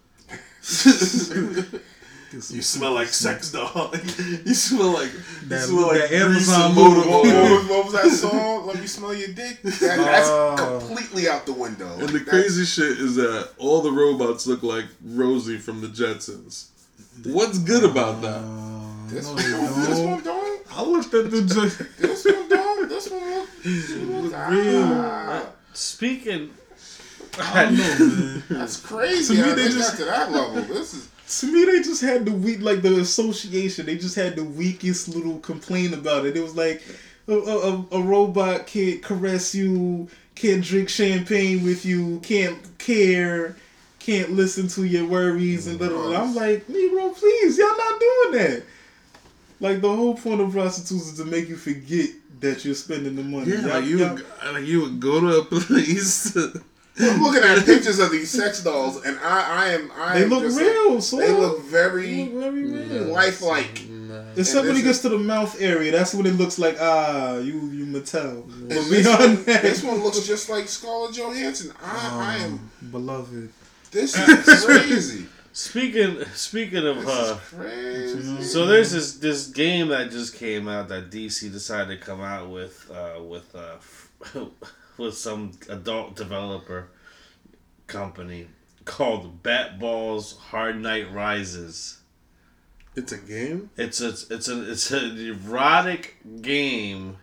you 2.51 2.61
smell 2.61 2.93
like 2.93 3.07
sex 3.07 3.51
doll. 3.51 3.91
you 4.45 4.53
smell 4.53 4.91
like 4.93 5.11
you 5.13 5.19
That- 5.47 5.67
smell 5.67 5.89
that 5.93 6.09
grease 6.09 6.21
Amazon 6.21 6.65
and 6.67 6.75
movie. 6.75 6.89
motor 6.97 7.09
What, 7.09 7.25
oil. 7.25 7.33
what 7.43 7.51
was, 7.51 7.69
what 7.69 7.85
was 7.85 7.93
that 7.93 8.09
song? 8.11 8.67
Let 8.67 8.79
me 8.79 8.87
smell 8.87 9.13
your 9.13 9.29
dick. 9.29 9.61
That, 9.63 9.79
that's 9.79 10.27
Oh. 10.29 10.79
completely 10.79 11.27
out 11.29 11.45
the 11.45 11.53
window. 11.53 11.89
And 11.99 12.09
the 12.09 12.13
Like, 12.13 12.25
that's- 12.25 12.29
crazy 12.29 12.65
shit 12.65 12.97
is 12.99 13.15
that 13.15 13.49
all 13.57 13.81
the 13.81 13.91
robots 13.91 14.45
look 14.47 14.63
like 14.63 14.85
Rosie 15.05 15.57
from 15.57 15.81
the 15.81 15.87
Jetsons. 15.87 16.65
What's 17.23 17.57
good 17.59 17.83
about 17.83 18.21
that? 18.21 18.37
Uh, 18.43 19.09
This, 19.09 19.25
no, 19.25 19.33
one, 19.33 19.41
they 19.43 19.49
don't. 19.51 19.75
this 19.85 19.97
don't. 19.97 20.11
one 20.11 20.23
don't. 20.23 20.61
I 20.71 20.81
looked 20.83 21.13
at 21.13 21.31
the 21.31 21.41
joint. 21.41 21.77
This 22.97 23.11
one 23.11 23.19
don't. 23.21 23.49
This 23.63 23.89
one 23.95 24.21
look. 24.23 24.31
Look 24.31 24.49
real. 24.49 24.83
ah, 24.85 25.45
Speaking, 25.73 26.49
I 27.39 27.63
don't 27.65 27.77
know, 27.77 28.07
man. 28.07 28.43
That's 28.49 28.77
crazy. 28.79 29.35
To 29.35 29.41
me, 29.43 29.49
they 29.49 29.55
they 29.63 29.69
just- 29.69 29.91
got 29.91 29.97
to 29.99 30.05
that 30.05 30.31
level. 30.31 30.61
This 30.63 30.93
is. 30.93 31.09
To 31.41 31.51
me, 31.51 31.65
they 31.65 31.81
just 31.83 32.01
had 32.01 32.25
the 32.25 32.31
weak, 32.31 32.61
like 32.61 32.81
the 32.81 32.99
association. 33.01 33.85
They 33.85 33.97
just 33.97 34.15
had 34.15 34.35
the 34.37 34.45
weakest 34.45 35.09
little 35.09 35.39
complaint 35.39 35.93
about 35.93 36.25
it. 36.25 36.37
It 36.37 36.41
was 36.41 36.55
like 36.55 36.81
a, 37.27 37.33
a, 37.33 37.85
a 37.91 38.01
robot 38.01 38.65
can't 38.65 39.03
caress 39.03 39.53
you, 39.53 40.07
can't 40.35 40.63
drink 40.63 40.87
champagne 40.89 41.63
with 41.65 41.85
you, 41.85 42.19
can't 42.21 42.57
care, 42.79 43.57
can't 43.99 44.31
listen 44.31 44.69
to 44.69 44.85
your 44.85 45.05
worries, 45.05 45.67
and 45.67 45.77
da, 45.77 45.89
da, 45.89 46.11
da. 46.11 46.21
I'm 46.23 46.33
like, 46.33 46.65
Negro, 46.67 47.13
please, 47.13 47.57
y'all 47.57 47.77
not 47.77 47.99
doing 47.99 48.31
that. 48.43 48.63
Like 49.59 49.81
the 49.81 49.93
whole 49.93 50.15
point 50.15 50.39
of 50.39 50.51
prostitutes 50.53 51.07
is 51.11 51.17
to 51.17 51.25
make 51.25 51.49
you 51.49 51.57
forget 51.57 52.09
that 52.39 52.63
you're 52.65 52.75
spending 52.75 53.15
the 53.15 53.23
money. 53.23 53.51
Yeah, 53.51 53.59
Y'all- 53.61 53.69
like 53.69 53.85
you 53.85 53.97
would, 53.99 54.25
like 54.53 54.65
you 54.65 54.81
would 54.81 54.99
go 54.99 55.19
to 55.21 55.37
a 55.39 55.45
place. 55.61 56.33
To, 56.33 56.61
I'm 56.99 57.21
looking 57.21 57.43
at 57.43 57.63
pictures 57.65 57.99
of 57.99 58.09
these 58.11 58.29
sex 58.31 58.63
dolls, 58.63 59.03
and 59.05 59.19
I, 59.19 59.65
I 59.65 59.69
am. 59.73 59.91
I 59.95 60.17
they 60.17 60.23
am 60.23 60.29
look 60.29 60.41
just 60.43 60.59
real, 60.59 60.93
Like, 60.95 61.03
so 61.03 61.17
they 61.17 61.31
look 61.31 61.63
They 61.63 61.69
very 61.69 62.25
look 62.25 62.41
very 62.53 62.63
real. 62.71 63.03
lifelike. 63.13 63.83
Except 64.35 64.65
when 64.67 64.75
it 64.77 64.83
gets 64.83 64.99
to 65.03 65.09
the 65.09 65.17
mouth 65.19 65.61
area, 65.61 65.91
that's 65.91 66.13
when 66.15 66.25
it 66.25 66.33
looks 66.35 66.57
like 66.57 66.77
ah, 66.79 67.37
you 67.37 67.53
you 67.69 67.85
Mattel. 67.85 68.43
And 68.45 68.69
But 68.69 68.75
this, 68.89 69.03
beyond 69.05 69.19
one, 69.35 69.43
that, 69.45 69.61
this 69.61 69.83
one 69.83 70.03
looks 70.03 70.25
just 70.25 70.49
like 70.49 70.67
Scarlett 70.67 71.13
Johansson. 71.15 71.71
I, 71.83 72.37
I 72.39 72.43
am. 72.43 72.53
um, 72.53 72.71
beloved. 72.91 73.51
This 73.91 74.17
is 74.47 74.65
crazy. 74.65 75.25
Speaking, 75.57 76.23
speaking 76.33 76.85
of, 76.85 76.97
This 76.97 77.07
uh, 77.07 77.39
is 77.41 77.49
crazy. 77.49 78.43
so 78.43 78.65
there's 78.65 78.91
this 78.91 79.13
this 79.17 79.47
game 79.47 79.87
that 79.89 80.11
just 80.11 80.35
came 80.35 80.67
out 80.67 80.87
that 80.89 81.09
DC 81.09 81.51
decided 81.51 81.99
to 81.99 82.05
come 82.05 82.21
out 82.21 82.49
with, 82.49 82.89
uh, 82.91 83.21
with, 83.23 83.55
uh, 83.55 84.45
with 84.97 85.17
some 85.17 85.51
adult 85.69 86.15
developer 86.15 86.89
company 87.87 88.47
called 88.85 89.41
Bat 89.43 89.79
Balls 89.79 90.37
Hard 90.37 90.79
Night 90.79 91.11
Rises. 91.11 91.99
it's 92.95 93.11
a 93.11 93.17
game. 93.17 93.69
It's 93.77 93.99
a 94.01 94.09
it's 94.09 94.47
a 94.47 94.71
it's 94.71 94.91
an 94.91 95.17
erotic 95.17 96.17
game 96.41 97.17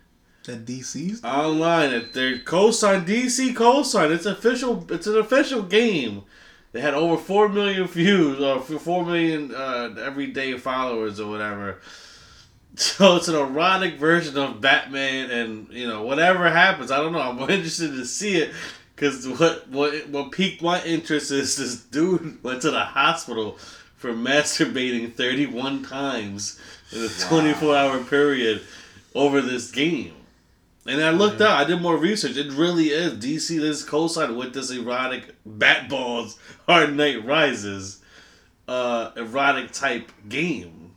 That 0.45 0.65
DC's 0.67 1.23
online. 1.25 1.91
It 1.91 2.13
they're 2.13 2.39
co-signed 2.39 3.07
DC 3.07 3.55
co-signed. 3.55 4.13
It's 4.13 4.27
official. 4.27 4.87
It's 4.91 5.07
an 5.07 5.19
official 5.19 5.63
game. 5.63 6.25
They 6.75 6.81
had 6.81 6.95
over 6.95 7.17
four 7.17 7.49
million 7.49 7.87
views 7.87 8.41
or 8.41 8.61
four 8.61 9.07
million 9.07 9.55
uh, 9.55 9.95
everyday 9.97 10.59
followers 10.59 11.19
or 11.21 11.31
whatever. 11.31 11.81
So 12.77 13.15
it's 13.15 13.29
an 13.29 13.37
erotic 13.37 14.01
version 14.01 14.37
of 14.37 14.61
Batman, 14.61 15.31
and 15.31 15.69
you 15.71 15.87
know 15.87 16.03
whatever 16.03 16.51
happens, 16.51 16.91
I 16.91 16.97
don't 16.97 17.13
know. 17.13 17.21
I'm 17.21 17.39
interested 17.49 17.93
to 17.93 18.05
see 18.05 18.39
it 18.39 18.53
because 18.97 19.29
what 19.29 19.69
what 19.69 20.09
what 20.09 20.33
piqued 20.33 20.61
my 20.61 20.83
interest 20.83 21.31
is 21.31 21.57
this 21.57 21.77
dude 21.77 22.43
went 22.43 22.63
to 22.63 22.73
the 22.73 22.81
hospital 22.81 23.53
for 23.97 24.13
masturbating 24.13 25.15
31 25.15 25.85
times 25.85 26.59
in 26.91 27.05
a 27.05 27.09
24 27.09 27.77
hour 27.77 28.03
period 28.03 28.61
over 29.15 29.41
this 29.41 29.71
game. 29.71 30.15
And 30.87 31.03
I 31.03 31.11
looked 31.11 31.41
up, 31.41 31.59
I 31.59 31.65
did 31.65 31.81
more 31.81 31.97
research. 31.97 32.37
It 32.37 32.53
really 32.53 32.89
is 32.89 33.15
DC 33.15 33.59
this 33.59 33.83
co-signed 33.83 34.37
with 34.37 34.53
this 34.53 34.71
erotic 34.71 35.35
Bat 35.47 35.89
Balls 35.89 36.39
Hard 36.69 36.95
Night 36.95 37.25
Rises 37.25 38.03
uh, 38.69 39.11
erotic 39.17 39.73
type 39.73 40.11
game, 40.29 40.95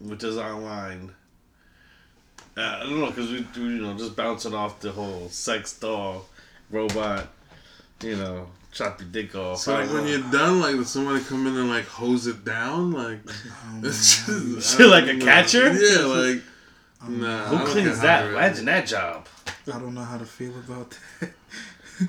which 0.00 0.24
is 0.24 0.36
online. 0.38 1.12
Uh, 2.56 2.80
I 2.80 2.84
don't 2.84 3.00
know 3.00 3.06
because 3.06 3.30
we, 3.30 3.46
we, 3.56 3.68
you 3.74 3.82
know, 3.82 3.94
just 3.96 4.16
bouncing 4.16 4.54
off 4.54 4.80
the 4.80 4.90
whole 4.90 5.28
sex 5.28 5.78
doll 5.78 6.24
robot, 6.70 7.28
you 8.02 8.16
know, 8.16 8.48
chop 8.72 9.00
your 9.00 9.10
dick 9.10 9.34
off. 9.34 9.58
So 9.58 9.74
like 9.74 9.92
when 9.92 10.06
you're 10.06 10.30
done, 10.30 10.60
like 10.60 10.76
does 10.76 10.90
somebody 10.90 11.22
come 11.24 11.46
in 11.46 11.56
and 11.56 11.68
like 11.68 11.84
hose 11.86 12.26
it 12.26 12.44
down, 12.44 12.92
like 12.92 13.18
it's 13.82 14.24
just, 14.26 14.80
like 14.80 15.04
I 15.04 15.06
a 15.06 15.06
don't 15.08 15.18
know. 15.18 15.24
catcher? 15.24 15.72
Yeah, 15.72 16.04
like 16.06 16.42
nah. 17.08 17.44
I 17.44 17.46
who 17.48 17.58
don't 17.58 17.66
cleans 17.66 18.00
that? 18.00 18.20
how 18.22 18.28
to- 18.28 18.36
Imagine 18.36 18.64
that 18.66 18.86
job. 18.86 19.26
I 19.72 19.78
don't 19.78 19.94
know 19.94 20.02
how 20.04 20.18
to 20.18 20.24
feel 20.26 20.52
about 20.58 20.96
that. 21.20 21.30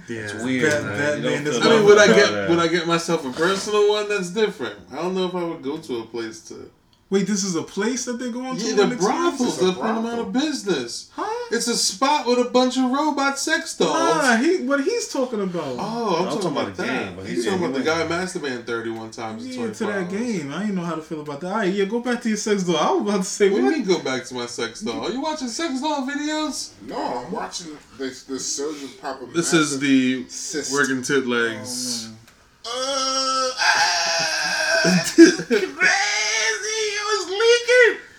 Yeah. 0.10 0.18
It's 0.20 0.44
weird. 0.44 0.70
Bat- 0.70 0.84
man. 0.84 0.98
Batman 0.98 1.16
You 1.24 1.46
don't 1.46 1.48
is 1.48 1.66
I 1.66 1.70
mean, 1.70 1.86
would 1.86 1.98
I 1.98 2.08
get 2.08 2.32
that. 2.32 2.50
would 2.50 2.60
I 2.60 2.68
get 2.68 2.88
myself 2.88 3.26
a 3.26 3.32
personal 3.32 3.90
one? 3.90 4.10
That's 4.10 4.32
different. 4.32 4.76
I 4.92 4.98
don't 4.98 5.16
know 5.16 5.28
if 5.28 5.34
I 5.34 5.42
would 5.46 5.64
go 5.64 5.78
to 5.78 6.00
a 6.00 6.06
place 6.06 6.42
to. 6.50 6.70
Wait, 7.10 7.26
this 7.26 7.46
is 7.46 7.56
a 7.56 7.64
place 7.64 8.04
that 8.04 8.20
they're 8.20 8.32
going 8.34 8.58
to? 8.58 8.66
Yeah, 8.66 8.76
the 8.76 8.84
Express? 8.92 9.00
brothels. 9.00 9.42
It's 9.54 9.62
a 9.62 9.66
They're 9.66 9.74
putting 9.76 9.96
them 9.96 10.06
out 10.08 10.20
of 10.20 10.34
business. 10.34 11.10
Huh? 11.16 11.48
It's 11.56 11.68
a 11.70 11.78
spot 11.78 12.28
with 12.28 12.38
a 12.46 12.50
bunch 12.50 12.76
of 12.78 12.92
robot 12.92 13.40
sex 13.40 13.78
dolls. 13.78 13.94
Ah, 13.96 14.38
he 14.44 14.58
what 14.66 14.84
he's 14.84 15.08
talking 15.08 15.40
about. 15.42 15.78
Oh, 15.80 16.18
I'm, 16.18 16.24
I'm 16.24 16.28
talking, 16.34 16.42
talking 16.42 16.52
about, 16.52 16.64
about 16.66 16.78
that. 16.78 17.16
game, 17.16 17.26
He's 17.26 17.30
he's- 17.30 17.46
talking 17.46 17.64
about 17.64 17.74
the 17.76 17.80
he 17.80 17.86
guy 17.86 18.06
masturbating 18.08 18.66
31 18.66 19.12
times 19.12 19.46
in 19.46 19.52
yeah, 19.52 19.56
24 19.72 19.74
to 19.76 19.86
that 19.86 20.00
hours. 20.04 20.12
game. 20.12 20.52
I 20.54 20.60
didn't 20.60 20.76
know 20.76 20.82
how 20.84 20.96
to 20.96 21.02
feel 21.02 21.22
about 21.22 21.40
that. 21.40 21.48
All 21.48 21.58
right, 21.60 21.72
yeah, 21.74 21.86
go 21.86 22.02
back 22.02 22.22
to 22.24 22.28
your 22.28 22.38
sex 22.38 22.64
doll. 22.64 22.76
I 22.76 22.92
was 22.92 23.02
about 23.04 23.18
to 23.20 23.24
say 23.24 23.50
What 23.52 23.62
do 23.62 23.72
you 23.80 23.86
go 23.86 24.00
back 24.04 24.26
to 24.26 24.34
my 24.34 24.46
sex 24.46 24.82
doll? 24.82 25.06
Are 25.08 25.12
you 25.12 25.22
watching 25.22 25.48
sex 25.48 25.80
doll 25.80 26.06
videos? 26.06 26.72
No, 26.82 27.02
I'm 27.26 27.32
watching 27.32 27.78
this 27.98 28.24
this 28.24 28.46
surge 28.54 28.84
of 28.84 29.00
Papa. 29.02 29.28
This 29.34 29.54
is 29.54 29.80
the 29.80 30.26
cyst. 30.28 30.74
working 30.74 31.02
tit 31.04 31.24
Oh, 31.26 31.30
legs. 31.30 32.08
man. 32.10 32.18
Uh, 32.66 33.50
ah, 33.60 35.14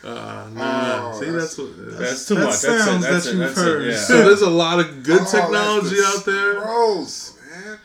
Uh, 0.04 0.48
nah. 0.52 1.10
Oh, 1.12 1.18
See, 1.20 1.26
that's- 1.26 1.56
that's, 1.56 1.58
what. 1.58 1.98
That's 1.98 2.26
too 2.28 2.34
That 2.36 2.40
much. 2.44 2.50
That's 2.60 2.64
it. 2.64 2.78
sounds 2.80 3.04
That's 3.04 3.24
that 3.26 3.34
it. 3.34 3.38
you've 3.38 3.54
heard. 3.54 3.86
Yeah. 3.90 3.96
so 3.96 4.24
there's 4.24 4.42
a 4.42 4.50
lot 4.50 4.78
of 4.80 5.02
good 5.02 5.22
Oh, 5.22 5.30
technology 5.30 5.96
out 6.04 6.24
there. 6.24 6.60
Gross, 6.60 7.34
man. 7.50 7.78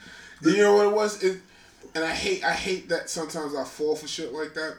You 0.44 0.58
know 0.58 0.76
what 0.76 0.86
it 0.88 0.94
was? 0.94 1.24
It, 1.24 1.42
and 1.96 2.04
I 2.04 2.12
hate 2.14 2.44
I 2.44 2.52
hate 2.54 2.90
that 2.90 3.10
sometimes 3.10 3.56
I 3.56 3.64
fall 3.64 3.96
for 3.96 4.08
shit 4.08 4.32
like 4.34 4.54
that. 4.56 4.76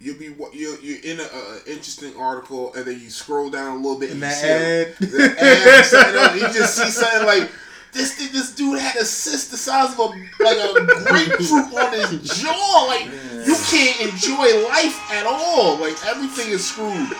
You'll 0.00 0.18
be 0.18 0.34
you're 0.52 0.78
you're 0.80 1.00
in 1.04 1.20
a, 1.20 1.22
a 1.22 1.58
interesting 1.66 2.16
article 2.16 2.74
and 2.74 2.84
then 2.84 2.98
you 3.00 3.10
scroll 3.10 3.50
down 3.50 3.74
a 3.74 3.76
little 3.76 3.98
bit 4.00 4.10
In 4.10 4.22
and 4.22 4.22
you 4.22 4.28
the 4.28 4.34
see 4.34 4.48
ad. 4.48 4.94
the 4.98 6.20
ad, 6.20 6.34
you 6.36 6.40
just 6.58 6.76
see 6.76 6.90
something 6.90 7.26
like 7.26 7.50
this 7.92 8.14
thing, 8.14 8.28
this 8.32 8.54
dude 8.54 8.78
had 8.78 8.96
a 8.96 9.04
cyst 9.04 9.50
the 9.50 9.56
size 9.56 9.92
of 9.92 9.98
a 9.98 10.02
like 10.42 10.58
a 10.58 11.04
grapefruit 11.04 11.74
on 11.74 11.92
his 11.92 12.40
jaw. 12.40 12.84
Like 12.88 13.04
you 13.46 13.56
can't 13.70 14.00
enjoy 14.12 14.66
life 14.68 14.98
at 15.12 15.26
all. 15.26 15.76
Like 15.78 15.96
everything 16.06 16.48
is 16.48 16.66
screwed. 16.66 17.10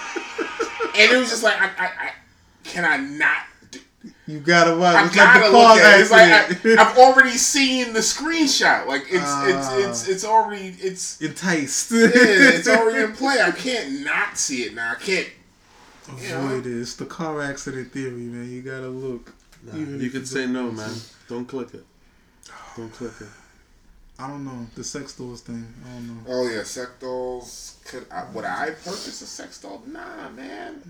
And 0.94 1.11
it 1.12 1.16
was 1.18 1.30
just 1.30 1.42
like 1.42 1.61
I, 1.61 1.66
I, 1.66 1.85
I 1.87 2.12
can 2.64 2.85
I 2.85 2.96
not 2.98 3.38
do, 3.70 3.78
You 4.26 4.40
gotta 4.40 4.76
watch. 4.76 4.94
I 4.96 5.06
It's 5.06 5.16
like 5.16 5.26
gotta 5.35 5.50
the 5.50 5.58
look 5.58 5.78
at 5.78 5.98
it. 5.98 6.02
It's 6.02 6.11
like. 6.11 6.78
I, 6.78 6.82
I've 6.90 6.98
already 6.98 7.37
seen 7.37 7.92
the 7.92 8.00
screenshot. 8.00 8.87
Like 8.87 9.04
it's 9.11 9.22
Ah. 9.26 9.46
it's 9.46 9.72
it's 9.72 10.08
it's 10.08 10.24
already 10.24 10.74
it's 10.80 11.20
Enticed. 11.20 11.90
yeah, 11.92 12.08
it's 12.12 12.68
already 12.68 13.04
in 13.04 13.12
play. 13.16 13.40
I 13.42 13.50
can't 13.52 14.04
not 14.04 14.37
see 14.38 14.62
it 14.64 14.74
now. 14.74 14.92
I 14.92 14.94
can't. 15.02 15.28
Avoid 16.08 16.66
it. 16.66 16.80
It's 16.80 16.94
the 16.96 17.06
car 17.06 17.40
accident 17.42 17.92
theory, 17.92 18.11
man. 18.11 18.50
You 18.50 18.61
gotta 18.62 18.88
look. 18.88 19.32
Nah, 19.62 19.77
Even 19.79 20.01
you 20.01 20.11
could 20.11 20.27
say 20.27 20.46
no, 20.46 20.70
man. 20.72 20.90
Don't 21.29 21.46
click 21.46 21.75
it. 21.75 21.85
Don't 22.77 22.92
click 22.92 23.12
it. 23.20 23.29
I 24.18 24.29
don't 24.29 24.44
know 24.44 24.66
the 24.75 24.85
sex 24.85 25.16
dolls 25.16 25.40
thing. 25.40 25.66
I 25.87 25.92
don't 25.94 26.07
know. 26.09 26.22
Oh 26.29 26.48
yeah, 26.48 26.62
sex 26.62 26.90
dolls. 27.01 27.79
Could 27.85 28.07
I, 28.11 28.25
would 28.33 28.44
I 28.44 28.70
purchase 28.70 29.20
a 29.22 29.27
sex 29.27 29.61
doll? 29.61 29.83
Nah, 29.87 30.29
man. 30.31 30.83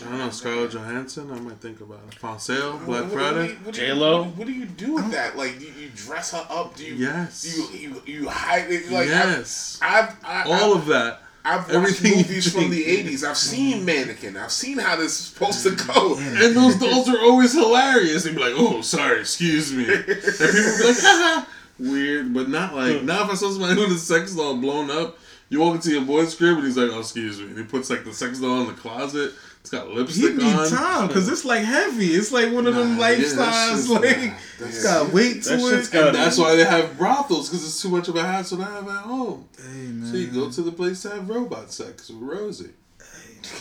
I 0.00 0.04
don't 0.04 0.18
know, 0.18 0.30
Scarlett 0.30 0.70
Johansson. 0.70 1.30
I 1.32 1.40
might 1.40 1.56
think 1.60 1.80
about 1.80 2.00
it. 2.10 2.22
On 2.24 2.38
sale, 2.38 2.72
Black 2.78 2.86
What- 2.86 3.02
what- 3.04 3.12
Friday. 3.12 3.48
What, 3.54 3.66
what 3.66 3.74
do 3.74 3.80
you- 3.82 3.86
J-Lo? 3.88 4.24
What, 4.24 4.46
do 4.46 4.52
you 4.52 4.66
do 4.66 4.94
with 4.94 5.10
that? 5.10 5.36
Like, 5.36 5.58
do 5.58 5.66
you 5.66 5.90
dress 5.94 6.30
her 6.30 6.46
up? 6.48 6.76
Do 6.76 6.84
you? 6.84 6.94
Yes. 6.94 7.42
Do 7.42 7.76
you 7.76 8.02
you, 8.06 8.22
you 8.22 8.28
hide 8.28 8.70
it? 8.70 8.90
Like, 8.90 9.08
yes, 9.08 9.78
I've, 9.82 10.16
I've, 10.24 10.46
all 10.46 10.74
I've, 10.74 10.82
of 10.82 10.86
that. 10.86 11.22
I've 11.44 11.60
watched 11.60 11.74
everything 11.74 12.16
movies 12.18 12.52
from 12.52 12.70
the 12.70 12.84
'80s. 12.84 13.24
I've 13.24 13.36
seen 13.36 13.84
Mannequin. 13.84 14.36
I've 14.36 14.52
seen 14.52 14.78
how 14.78 14.96
this 14.96 15.18
is 15.18 15.26
supposed 15.26 15.62
to 15.62 15.70
mm. 15.70 15.94
go. 15.94 16.16
And 16.18 16.56
those 16.56 16.76
dolls 16.76 17.08
are 17.08 17.20
always 17.20 17.54
hilarious. 17.54 18.24
They'd 18.24 18.34
be 18.34 18.40
like, 18.40 18.54
"Oh, 18.56 18.82
sorry, 18.82 19.20
excuse 19.20 19.72
me," 19.72 19.84
and 19.84 20.04
people 20.04 20.18
be 20.20 20.84
like, 20.84 20.96
"Haha." 21.00 21.46
Weird, 21.78 22.34
but 22.34 22.50
not 22.50 22.74
like 22.74 23.00
hmm. 23.00 23.06
not 23.06 23.22
if 23.24 23.30
I 23.30 23.34
saw 23.36 23.50
somebody 23.50 23.80
with 23.80 23.92
a 23.92 23.98
sex 23.98 24.34
doll 24.34 24.56
blown 24.56 24.90
up. 24.90 25.18
You 25.48 25.60
walk 25.60 25.76
into 25.76 25.90
your 25.90 26.02
boy's 26.02 26.34
crib 26.34 26.58
and 26.58 26.66
he's 26.66 26.76
like, 26.76 26.90
"Oh, 26.92 27.00
excuse 27.00 27.40
me," 27.40 27.46
and 27.46 27.56
he 27.56 27.64
puts 27.64 27.88
like 27.88 28.04
the 28.04 28.12
sex 28.12 28.38
doll 28.38 28.60
in 28.60 28.66
the 28.66 28.74
closet. 28.74 29.32
It's 29.60 29.70
got 29.70 29.88
He 29.88 29.94
lipstick 29.94 30.36
need 30.36 30.54
on. 30.54 30.68
time 30.70 31.06
because 31.08 31.28
it's 31.28 31.44
like 31.44 31.62
heavy. 31.62 32.08
It's 32.14 32.32
like 32.32 32.50
one 32.52 32.66
of 32.66 32.74
them 32.74 32.96
Nah, 32.96 33.08
yeah, 33.08 33.16
that 33.16 33.26
lifestyles. 33.26 33.70
shit's- 33.76 33.88
like 33.90 34.02
nah, 34.02 34.32
it's 34.32 34.58
that's- 34.58 34.82
got 34.82 35.12
weight 35.12 35.42
to 35.42 35.48
That 35.50 35.84
it. 35.84 35.90
got- 35.92 36.06
And 36.08 36.16
that's 36.16 36.38
why 36.38 36.56
they 36.56 36.64
have 36.64 36.96
brothels 36.96 37.48
because 37.50 37.64
it's 37.64 37.80
too 37.82 37.90
much 37.90 38.08
of 38.08 38.16
a 38.16 38.22
hassle 38.22 38.56
to 38.58 38.64
have 38.64 38.88
at 38.88 39.02
home. 39.02 39.44
Hey 39.58 39.78
man. 39.88 40.10
So 40.10 40.16
you 40.16 40.28
go 40.28 40.50
to 40.50 40.62
the 40.62 40.72
place 40.72 41.02
to 41.02 41.10
have 41.10 41.28
robot 41.28 41.72
sex 41.72 42.08
with 42.08 42.22
Rosie. 42.22 42.70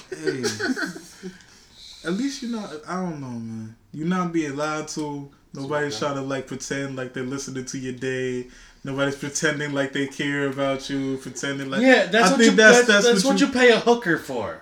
Hey. 0.09 0.43
At 2.05 2.13
least 2.13 2.41
you're 2.41 2.51
not. 2.51 2.71
I 2.87 2.95
don't 2.95 3.19
know, 3.19 3.27
man. 3.27 3.75
You're 3.91 4.07
not 4.07 4.31
being 4.31 4.55
lied 4.55 4.87
to. 4.89 5.29
Nobody's 5.53 5.97
trying 5.99 6.15
to 6.15 6.21
like 6.21 6.47
pretend 6.47 6.95
like 6.95 7.13
they're 7.13 7.23
listening 7.23 7.65
to 7.65 7.77
your 7.77 7.93
day. 7.93 8.47
Nobody's 8.85 9.15
pretending 9.17 9.73
like 9.73 9.91
they 9.91 10.07
care 10.07 10.47
about 10.47 10.89
you. 10.89 11.17
Pretending 11.17 11.69
like 11.69 11.81
Yeah, 11.81 12.05
that's 12.05 12.27
I 12.27 12.31
what 12.31 12.39
think 12.39 12.51
you. 12.51 12.55
that's- 12.57 12.77
That's, 12.77 12.87
that's 12.87 13.05
that's, 13.05 13.23
what 13.25 13.33
what 13.33 13.41
you- 13.41 13.47
you 13.47 13.53
pay 13.53 13.71
a 13.71 13.79
hooker 13.79 14.17
for. 14.17 14.61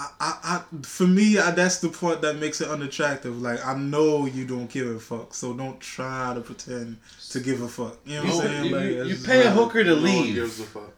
I, 0.00 0.06
I, 0.20 0.38
I, 0.44 0.62
for 0.82 1.08
me, 1.08 1.38
I, 1.38 1.50
that's 1.50 1.78
the 1.80 1.88
part 1.88 2.20
that 2.22 2.36
makes 2.38 2.60
it 2.60 2.68
unattractive. 2.68 3.42
Like 3.42 3.64
I 3.66 3.74
know 3.76 4.26
you 4.26 4.44
don't 4.46 4.70
give 4.70 4.86
a 4.86 5.00
fuck, 5.00 5.34
so 5.34 5.52
don't 5.52 5.80
try 5.80 6.32
to 6.34 6.40
pretend 6.40 6.98
to 7.30 7.40
give 7.40 7.60
a 7.62 7.68
fuck. 7.68 7.98
You 8.06 8.18
know 8.22 8.24
what 8.26 8.44
I'm 8.46 8.50
saying? 8.50 8.64
you- 8.66 8.76
like, 8.76 8.84
you 8.84 9.00
it's 9.02 9.10
just 9.10 9.26
pay 9.26 9.44
a 9.44 9.50
hooker 9.50 9.82
to 9.82 9.90
No 9.90 9.94
one 9.96 10.04
leave. 10.04 10.34
gives 10.36 10.60
a 10.60 10.64
fuck. 10.64 10.92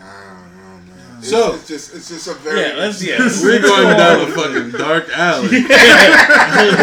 I 0.00 0.34
don't 0.34 0.56
know, 0.56 0.94
man. 0.94 1.22
So- 1.22 1.54
it's, 1.54 1.58
it's 1.58 1.68
just 1.68 1.94
it's 1.94 2.08
just 2.08 2.26
a 2.28 2.34
very 2.40 2.60
Yeah, 2.60 2.74
let's 2.78 3.02
yeah. 3.04 3.18
We're 3.42 3.60
going 3.60 3.96
down 3.98 4.20
a 4.22 4.26
fucking 4.32 4.70
dark 4.72 5.08
alley. 5.14 5.62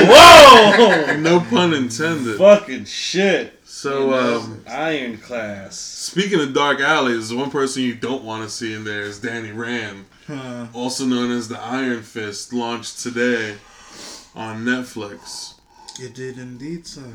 Whoa! 0.08 1.16
No 1.18 1.40
pun 1.42 1.74
intended. 1.74 2.38
Fucking 2.38 2.86
shit. 2.86 3.54
So, 3.66 4.14
um, 4.14 4.64
Ironclass. 4.68 5.78
speaking 5.80 6.40
of 6.42 6.54
dark 6.54 6.80
alleys, 6.80 7.30
the 7.30 7.38
one 7.38 7.50
person 7.52 7.82
you 7.84 7.94
don't 7.96 8.24
want 8.24 8.44
to 8.44 8.50
see 8.50 8.74
in 8.74 8.84
there 8.84 9.02
is 9.02 9.20
Danny 9.20 9.52
Rand, 9.52 10.06
Huh. 10.10 10.19
Also 10.74 11.06
known 11.06 11.32
as 11.32 11.48
the 11.48 11.60
Iron 11.60 12.02
Fist, 12.04 12.54
launched 12.54 13.00
today 13.00 13.56
on 14.36 14.64
Netflix. 14.64 15.56
It 16.00 16.14
did 16.14 16.38
indeed, 16.38 16.88
sir. 16.88 17.12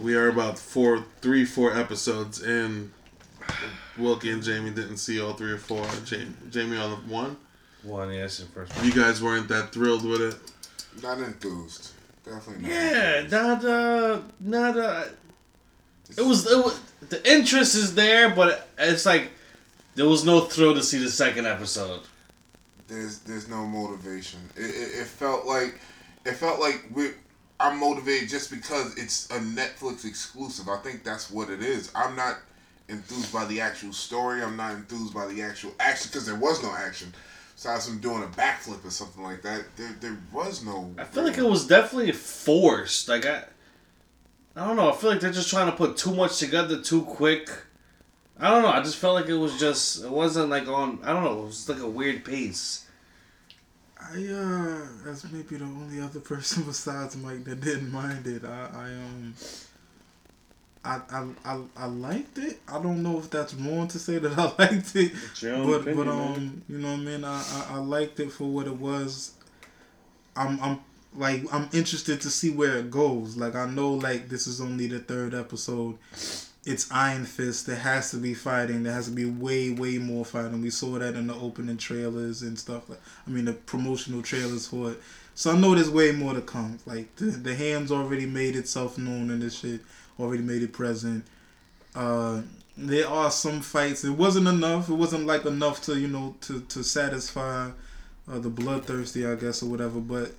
We 0.00 0.14
are 0.14 0.28
about 0.28 0.58
four, 0.58 1.04
three, 1.20 1.44
four 1.44 1.76
episodes 1.76 2.42
in. 2.42 2.92
Wilkie 3.98 4.30
and 4.30 4.42
Jamie 4.42 4.70
didn't 4.70 4.98
see 4.98 5.20
all 5.20 5.32
three 5.32 5.52
or 5.52 5.58
four. 5.58 5.86
Jamie, 6.04 6.32
Jamie 6.50 6.76
on 6.76 6.90
the 6.90 6.96
one. 7.12 7.36
One, 7.82 8.12
yes, 8.12 8.40
in 8.40 8.48
first. 8.48 8.72
You 8.84 8.92
guys 8.92 9.22
weren't 9.22 9.48
that 9.48 9.72
thrilled 9.72 10.04
with 10.04 10.20
it. 10.20 11.02
not 11.02 11.18
enthused. 11.18 11.92
Definitely 12.24 12.62
not. 12.64 12.70
Yeah, 12.72 13.14
enthused. 13.20 13.32
not 13.32 13.64
uh, 13.64 14.20
not 14.40 14.76
uh. 14.76 15.04
It 16.16 16.22
was, 16.24 16.50
it 16.50 16.56
was 16.56 16.80
the 17.08 17.30
interest 17.30 17.74
is 17.74 17.94
there, 17.94 18.30
but 18.30 18.68
it's 18.78 19.06
like 19.06 19.30
there 19.94 20.06
was 20.06 20.24
no 20.24 20.40
thrill 20.40 20.74
to 20.74 20.82
see 20.82 20.98
the 20.98 21.10
second 21.10 21.46
episode. 21.46 22.00
There's 22.88 23.20
there's 23.20 23.48
no 23.48 23.66
motivation. 23.66 24.40
It, 24.56 24.64
it, 24.64 25.00
it 25.00 25.06
felt 25.06 25.46
like 25.46 25.78
it 26.24 26.32
felt 26.32 26.60
like 26.60 26.84
we 26.94 27.10
I'm 27.58 27.78
motivated 27.80 28.28
just 28.28 28.50
because 28.50 28.96
it's 28.98 29.30
a 29.30 29.38
Netflix 29.38 30.04
exclusive. 30.04 30.68
I 30.68 30.76
think 30.78 31.04
that's 31.04 31.30
what 31.30 31.48
it 31.50 31.62
is. 31.62 31.90
I'm 31.94 32.14
not 32.14 32.38
enthused 32.88 33.32
by 33.32 33.44
the 33.46 33.60
actual 33.60 33.92
story. 33.92 34.42
I'm 34.42 34.56
not 34.56 34.72
enthused 34.72 35.14
by 35.14 35.26
the 35.26 35.42
actual 35.42 35.72
action 35.80 36.10
because 36.10 36.26
there 36.26 36.36
was 36.36 36.62
no 36.62 36.74
action. 36.74 37.12
Besides 37.54 37.88
him 37.88 37.98
doing 38.00 38.22
a 38.22 38.26
backflip 38.26 38.84
or 38.84 38.90
something 38.90 39.22
like 39.22 39.42
that, 39.42 39.64
there 39.76 39.96
there 40.00 40.18
was 40.32 40.64
no. 40.64 40.94
I 40.98 41.04
feel 41.04 41.24
like 41.24 41.38
it 41.38 41.44
was 41.44 41.66
definitely 41.66 42.12
forced. 42.12 43.08
Like 43.08 43.24
I, 43.24 43.44
I 44.54 44.66
don't 44.66 44.76
know. 44.76 44.90
I 44.92 44.96
feel 44.96 45.10
like 45.10 45.20
they're 45.20 45.32
just 45.32 45.48
trying 45.48 45.70
to 45.70 45.76
put 45.76 45.96
too 45.96 46.14
much 46.14 46.38
together 46.38 46.82
too 46.82 47.02
quick. 47.02 47.48
I 48.38 48.50
don't 48.50 48.62
know. 48.62 48.68
I 48.68 48.82
just 48.82 48.96
felt 48.96 49.14
like 49.14 49.28
it 49.28 49.36
was 49.36 49.58
just. 49.58 50.04
It 50.04 50.10
wasn't 50.10 50.50
like 50.50 50.68
on. 50.68 51.00
I 51.02 51.12
don't 51.12 51.24
know. 51.24 51.42
It 51.42 51.46
was 51.46 51.68
like 51.68 51.80
a 51.80 51.88
weird 51.88 52.24
pace. 52.24 52.86
I 53.98 54.26
uh, 54.26 55.08
as 55.10 55.24
maybe 55.32 55.56
the 55.56 55.64
only 55.64 56.00
other 56.00 56.20
person 56.20 56.62
besides 56.66 57.16
Mike 57.16 57.44
that 57.44 57.60
didn't 57.60 57.90
mind 57.90 58.26
it. 58.26 58.44
I, 58.44 58.68
I 58.74 58.84
um, 58.92 59.34
I, 60.84 61.00
I, 61.10 61.26
I, 61.44 61.60
I 61.76 61.86
liked 61.86 62.38
it. 62.38 62.60
I 62.68 62.80
don't 62.80 63.02
know 63.02 63.18
if 63.18 63.28
that's 63.30 63.54
wrong 63.54 63.88
to 63.88 63.98
say 63.98 64.18
that 64.18 64.38
I 64.38 64.44
liked 64.58 64.94
it, 64.94 65.12
It's 65.30 65.42
your 65.42 65.54
own 65.54 65.66
but 65.66 65.80
opinion, 65.80 65.96
but 65.96 66.06
man. 66.06 66.34
um, 66.36 66.62
you 66.68 66.78
know 66.78 66.90
what 66.92 67.00
I 67.00 67.02
mean. 67.02 67.24
I, 67.24 67.36
I, 67.42 67.66
I 67.70 67.78
liked 67.78 68.20
it 68.20 68.30
for 68.30 68.44
what 68.44 68.66
it 68.66 68.76
was. 68.76 69.32
I'm 70.36 70.60
I'm 70.60 70.80
like 71.14 71.42
I'm 71.52 71.68
interested 71.72 72.20
to 72.20 72.30
see 72.30 72.50
where 72.50 72.76
it 72.76 72.90
goes. 72.90 73.36
Like 73.36 73.54
I 73.56 73.66
know 73.68 73.94
like 73.94 74.28
this 74.28 74.46
is 74.46 74.60
only 74.60 74.86
the 74.86 74.98
third 75.00 75.34
episode. 75.34 75.96
It's 76.66 76.90
Iron 76.90 77.24
Fist. 77.24 77.66
There 77.66 77.76
has 77.76 78.10
to 78.10 78.16
be 78.16 78.34
fighting. 78.34 78.82
There 78.82 78.92
has 78.92 79.06
to 79.06 79.12
be 79.12 79.24
way 79.24 79.70
way 79.70 79.98
more 79.98 80.24
fighting. 80.24 80.60
We 80.60 80.70
saw 80.70 80.98
that 80.98 81.14
in 81.14 81.28
the 81.28 81.34
opening 81.34 81.76
trailers 81.76 82.42
and 82.42 82.58
stuff. 82.58 82.90
Like 82.90 83.00
I 83.26 83.30
mean 83.30 83.44
the 83.44 83.52
promotional 83.52 84.20
trailers 84.20 84.66
for 84.66 84.90
it. 84.90 85.00
So 85.34 85.52
I 85.52 85.58
know 85.58 85.74
there's 85.74 85.88
way 85.90 86.10
more 86.10 86.34
to 86.34 86.40
come. 86.40 86.78
Like 86.84 87.14
the 87.16 87.26
the 87.26 87.54
ham's 87.54 87.92
already 87.92 88.26
made 88.26 88.56
itself 88.56 88.98
known 88.98 89.30
in 89.30 89.40
this 89.40 89.60
shit. 89.60 89.80
Already 90.18 90.42
made 90.42 90.62
it 90.62 90.72
present. 90.72 91.24
Uh, 91.94 92.42
there 92.76 93.08
are 93.08 93.30
some 93.30 93.60
fights. 93.60 94.04
It 94.04 94.10
wasn't 94.10 94.48
enough. 94.48 94.88
It 94.88 94.94
wasn't 94.94 95.26
like 95.26 95.44
enough 95.44 95.80
to 95.82 95.98
you 95.98 96.08
know 96.08 96.34
to 96.42 96.60
to 96.62 96.82
satisfy 96.82 97.70
uh, 98.28 98.38
the 98.38 98.50
bloodthirsty, 98.50 99.26
I 99.26 99.36
guess, 99.36 99.62
or 99.62 99.66
whatever. 99.66 100.00
But 100.00 100.32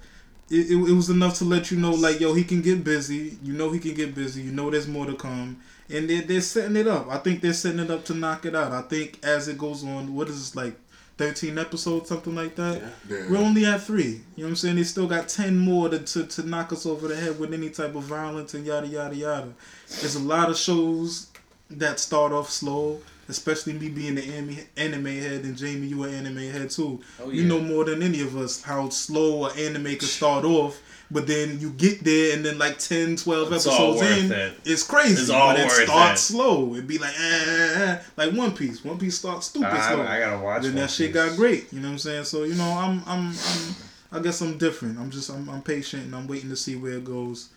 it, 0.49 0.71
it, 0.71 0.89
it 0.89 0.93
was 0.93 1.09
enough 1.09 1.37
to 1.39 1.45
let 1.45 1.71
you 1.71 1.77
know, 1.77 1.91
like, 1.91 2.19
yo, 2.19 2.33
he 2.33 2.43
can 2.43 2.61
get 2.61 2.83
busy. 2.83 3.37
You 3.43 3.53
know, 3.53 3.71
he 3.71 3.79
can 3.79 3.93
get 3.93 4.15
busy. 4.15 4.41
You 4.41 4.51
know, 4.51 4.69
there's 4.69 4.87
more 4.87 5.05
to 5.05 5.15
come, 5.15 5.61
and 5.89 6.09
they're 6.09 6.21
they're 6.21 6.41
setting 6.41 6.75
it 6.75 6.87
up. 6.87 7.07
I 7.09 7.17
think 7.17 7.41
they're 7.41 7.53
setting 7.53 7.79
it 7.79 7.91
up 7.91 8.05
to 8.05 8.13
knock 8.13 8.45
it 8.45 8.55
out. 8.55 8.71
I 8.71 8.81
think 8.81 9.19
as 9.23 9.47
it 9.47 9.57
goes 9.57 9.83
on, 9.83 10.13
what 10.15 10.27
is 10.29 10.37
this 10.39 10.55
like? 10.55 10.75
13 11.17 11.57
episodes, 11.57 12.09
something 12.09 12.35
like 12.35 12.55
that. 12.57 12.79
Yeah. 13.09 13.25
We're 13.27 13.37
only 13.37 13.65
at 13.65 13.81
three. 13.81 14.03
You 14.03 14.11
know 14.37 14.43
what 14.43 14.49
I'm 14.49 14.55
saying? 14.55 14.75
They 14.75 14.83
still 14.83 15.07
got 15.07 15.27
10 15.27 15.57
more 15.57 15.89
to, 15.89 15.97
to, 15.97 16.27
to 16.27 16.43
knock 16.47 16.71
us 16.71 16.85
over 16.85 17.07
the 17.07 17.15
head 17.15 17.39
with 17.39 17.53
any 17.55 17.71
type 17.71 17.95
of 17.95 18.03
violence 18.03 18.53
and 18.53 18.63
yada, 18.63 18.85
yada, 18.87 19.15
yada. 19.15 19.53
There's 19.99 20.13
a 20.13 20.19
lot 20.19 20.51
of 20.51 20.57
shows 20.57 21.31
that 21.71 21.99
start 21.99 22.31
off 22.33 22.51
slow, 22.51 22.99
especially 23.29 23.73
me 23.73 23.89
being 23.89 24.13
the 24.13 24.23
anime, 24.25 24.57
anime 24.77 25.05
head, 25.05 25.43
and 25.43 25.57
Jamie, 25.57 25.87
you 25.87 26.03
an 26.03 26.13
anime 26.13 26.51
head 26.51 26.69
too. 26.69 27.01
Oh, 27.19 27.31
You 27.31 27.45
know 27.45 27.59
more 27.59 27.83
than 27.83 28.03
any 28.03 28.21
of 28.21 28.37
us 28.37 28.61
how 28.61 28.89
slow 28.89 29.47
an 29.47 29.57
anime 29.57 29.95
can 29.95 30.01
start 30.01 30.45
off, 30.45 30.79
but 31.09 31.25
then 31.27 31.59
you 31.59 31.71
get 31.71 32.03
there 32.03 32.35
and 32.35 32.45
then 32.45 32.57
like 32.57 32.79
10, 32.79 33.15
12 33.15 33.51
It's 33.53 33.65
episodes 33.67 34.01
in, 34.01 34.31
it. 34.31 34.53
it's 34.65 34.83
crazy. 34.83 35.21
It's 35.21 35.29
all 35.29 35.53
but 35.53 35.59
it 35.61 35.71
starts 35.71 36.29
it. 36.29 36.33
slow. 36.33 36.73
It'd 36.73 36.87
be 36.87 36.97
like, 36.97 37.13
eh, 37.17 37.43
eh, 37.47 37.73
eh, 37.83 38.01
like 38.17 38.33
One 38.33 38.51
Piece. 38.55 38.83
One 38.83 38.97
Piece 38.97 39.17
starts 39.17 39.47
stupid 39.47 39.69
I, 39.69 39.93
slow. 39.93 40.01
I 40.03 40.19
gotta 40.19 40.43
watch. 40.43 40.63
then 40.63 40.73
One 40.73 40.81
that 40.81 40.89
shit 40.91 41.07
Piece. 41.07 41.15
got 41.15 41.35
great. 41.37 41.71
You 41.71 41.79
know 41.79 41.87
what 41.87 41.93
I'm 41.93 41.99
saying? 41.99 42.23
So 42.25 42.43
you 42.43 42.55
know, 42.55 42.69
I'm 42.71 43.01
I'm 43.07 43.27
I'm 43.29 43.75
I 44.11 44.19
guess 44.19 44.41
I'm 44.41 44.57
different. 44.57 44.99
I'm 44.99 45.09
just 45.11 45.29
I'm, 45.29 45.49
I'm 45.49 45.61
patient 45.61 46.03
and 46.05 46.15
I'm 46.15 46.27
waiting 46.27 46.49
to 46.49 46.55
see 46.55 46.75
where 46.75 46.93
it 46.93 47.05
goes. 47.05 47.49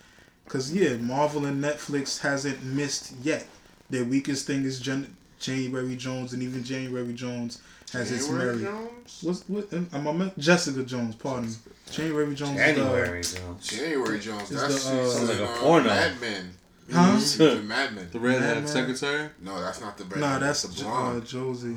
Cause 0.49 0.73
yeah, 0.73 0.95
Marvel 0.97 1.45
and 1.47 1.63
Netflix 1.63 2.21
hasn't 2.21 2.65
missed 2.65 3.13
yet. 3.23 3.47
Their 3.89 4.05
weakest 4.05 4.47
thing 4.47 4.65
is 4.65 4.81
Jan- 4.81 5.17
January 5.41 5.97
Jones, 5.97 6.33
and 6.33 6.43
even 6.43 6.63
January 6.63 7.13
Jones 7.15 7.61
has 7.93 8.13
its 8.13 8.27
January 8.29 8.57
merit. 8.57 8.73
Jones? 8.73 9.19
What's 9.23 9.49
what? 9.49 9.73
Am 9.73 10.07
I 10.09 10.13
meant 10.13 10.39
Jessica 10.39 10.85
Jones? 10.85 11.17
Pardon 11.17 11.49
me. 11.51 11.57
January 11.91 12.35
Jones. 12.35 12.51
is 12.51 12.57
the- 12.57 12.75
January, 12.75 13.23
Jones. 13.23 13.67
January 13.67 14.19
Jones. 14.21 14.49
That's 14.51 14.85
the, 14.85 15.01
uh, 15.03 15.09
Sounds 15.09 15.29
like 15.31 15.39
a 15.41 15.45
uh, 15.51 15.57
porno. 15.59 15.89
Mad 15.89 16.21
Men. 16.21 16.51
Huh? 16.93 17.19
She's 17.19 17.41
in 17.41 17.67
Mad 17.69 17.95
Men. 17.95 18.09
The 18.13 18.21
redhead 18.21 18.41
Man, 18.43 18.65
man. 18.65 18.67
secretary. 18.67 19.29
No, 19.41 19.61
that's 19.61 19.81
not 19.81 19.97
the 19.97 20.05
red. 20.05 20.21
Nah, 20.21 20.33
one, 20.33 20.41
that's 20.41 20.63
the 20.63 20.75
Jo- 20.75 20.85
blonde. 20.85 21.23
uh, 21.23 21.27
Josie. 21.27 21.77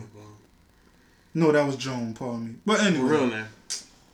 No, 1.35 1.51
that 1.51 1.65
was 1.65 1.75
Joan. 1.77 2.13
Pardon 2.13 2.45
me. 2.47 2.55
But 2.65 2.77
The 2.79 2.83
anyway, 2.85 3.09
real 3.09 3.27
name. 3.27 3.45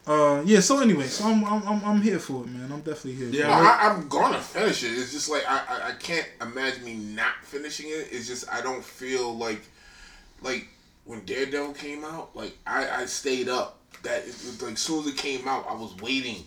Uh, 0.09 0.41
yeah. 0.45 0.59
So 0.59 0.79
anyway, 0.81 1.05
so 1.07 1.25
I'm 1.25 1.43
I'm 1.45 1.67
I'm, 1.67 1.85
I'm 1.85 2.01
here 2.01 2.19
for 2.19 2.43
it, 2.43 2.49
man. 2.49 2.71
I'm 2.71 2.79
definitely 2.81 3.13
here. 3.13 3.29
Yeah, 3.29 3.43
for 3.43 3.63
No, 3.63 3.69
it. 3.69 3.71
I, 3.71 3.89
I'm 3.89 4.07
gonna 4.07 4.39
finish 4.41 4.83
it. 4.83 4.89
It's 4.97 5.11
just 5.11 5.29
like 5.29 5.43
I, 5.47 5.61
I 5.69 5.89
I 5.89 5.91
can't 5.93 6.27
imagine 6.41 6.83
me 6.83 6.95
not 6.95 7.35
finishing 7.43 7.87
it. 7.89 8.07
It's 8.11 8.27
just 8.27 8.51
I 8.51 8.61
don't 8.61 8.83
feel 8.83 9.37
like 9.37 9.61
like 10.41 10.67
when 11.05 11.25
Daredevil 11.25 11.73
came 11.73 12.03
out. 12.03 12.35
Like 12.35 12.57
I 12.65 13.01
I 13.01 13.05
stayed 13.05 13.49
up. 13.49 13.77
That 14.03 14.25
it, 14.27 14.35
like 14.63 14.73
as 14.73 14.79
soon 14.79 15.01
as 15.01 15.07
it 15.07 15.17
came 15.17 15.47
out, 15.47 15.65
I 15.69 15.73
was 15.73 15.95
waiting, 16.01 16.43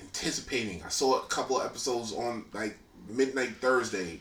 anticipating. 0.00 0.82
I 0.84 0.88
saw 0.88 1.18
a 1.22 1.26
couple 1.26 1.58
of 1.60 1.66
episodes 1.66 2.12
on 2.12 2.44
like 2.52 2.76
midnight 3.08 3.56
Thursday. 3.60 4.20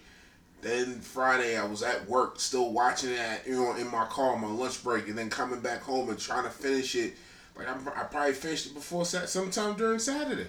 Then 0.62 1.00
Friday 1.00 1.58
I 1.58 1.65
was 1.65 1.84
at 1.84 2.08
work 2.10 2.39
still 2.39 2.74
watching 2.74 3.12
it 3.12 3.44
you 3.48 3.56
know 3.56 3.76
in 3.76 3.89
my 3.89 4.06
car 4.08 4.34
on 4.34 4.42
my 4.42 4.48
lunch 4.50 4.84
break 4.84 5.08
and 5.08 5.18
then 5.18 5.30
coming 5.30 5.62
back 5.62 5.82
home 5.82 6.10
and 6.10 6.20
trying 6.20 6.44
to 6.44 6.50
finish 6.50 6.96
it. 6.96 7.13
Like 7.60 7.69
I'm, 7.69 7.88
I 7.89 8.04
probably 8.04 8.34
finished 8.34 8.67
it 8.67 8.74
before 8.74 9.06
Sat 9.06 9.30
sometime 9.30 9.76
during 9.76 10.00
Saturday. 10.00 10.48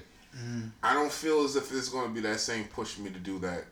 I 0.83 0.95
don't 0.95 1.11
feel 1.11 1.45
as 1.45 1.57
if 1.57 1.73
it's 1.73 1.89
going 1.89 2.09
to 2.09 2.15
be 2.15 2.21
that 2.21 2.39
same 2.39 2.65
push 2.67 2.99
me 2.99 3.11
to 3.11 3.19
do 3.19 3.41
that 3.41 3.65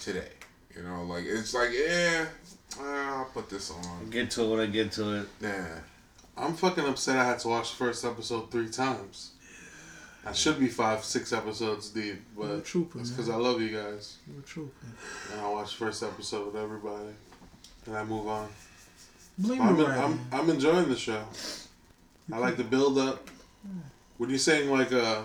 today. 0.00 0.28
You 0.76 0.84
know, 0.84 1.02
like 1.02 1.24
it's 1.26 1.54
like 1.54 1.70
yeah, 1.72 2.26
uh, 2.80 2.84
I'll 2.84 3.24
put 3.26 3.50
this 3.50 3.70
on. 3.70 4.08
Get 4.10 4.30
to 4.32 4.44
it 4.44 4.48
when 4.48 4.60
I 4.60 4.66
get 4.66 4.92
to 4.92 5.20
it. 5.20 5.28
Yeah. 5.40 5.66
I'm 6.36 6.54
fucking 6.54 6.86
upset 6.86 7.18
I 7.18 7.24
had 7.24 7.40
to 7.40 7.48
watch 7.48 7.70
the 7.70 7.76
first 7.76 8.04
episode 8.04 8.50
three 8.50 8.70
times. 8.70 9.32
I 10.24 10.32
should 10.32 10.58
be 10.58 10.68
five, 10.68 11.04
six 11.04 11.32
episodes 11.32 11.90
deep, 11.90 12.22
You're 12.36 12.46
a 12.46 12.48
but 12.56 12.64
trooper, 12.64 13.00
it's 13.00 13.10
because 13.10 13.28
I 13.28 13.34
love 13.34 13.60
you 13.60 13.76
guys. 13.76 14.18
You're 14.30 14.40
a 14.40 14.44
trooper. 14.44 14.86
And 15.32 15.40
I 15.40 15.48
watch 15.48 15.72
the 15.72 15.84
first 15.84 16.02
episode 16.02 16.46
with 16.46 16.62
everybody. 16.62 17.10
And 17.86 17.96
I 17.96 18.04
move 18.04 18.28
on. 18.28 18.48
Blame 19.36 19.62
I'm, 19.62 19.76
the 19.76 19.86
I'm. 19.86 20.20
I'm 20.30 20.48
enjoying 20.48 20.88
the 20.88 20.96
show. 20.96 21.24
I 22.30 22.38
like 22.38 22.56
the 22.56 22.64
build 22.64 22.98
up. 22.98 23.28
When 24.18 24.30
you're 24.30 24.38
saying? 24.38 24.70
Like, 24.70 24.92
uh, 24.92 25.22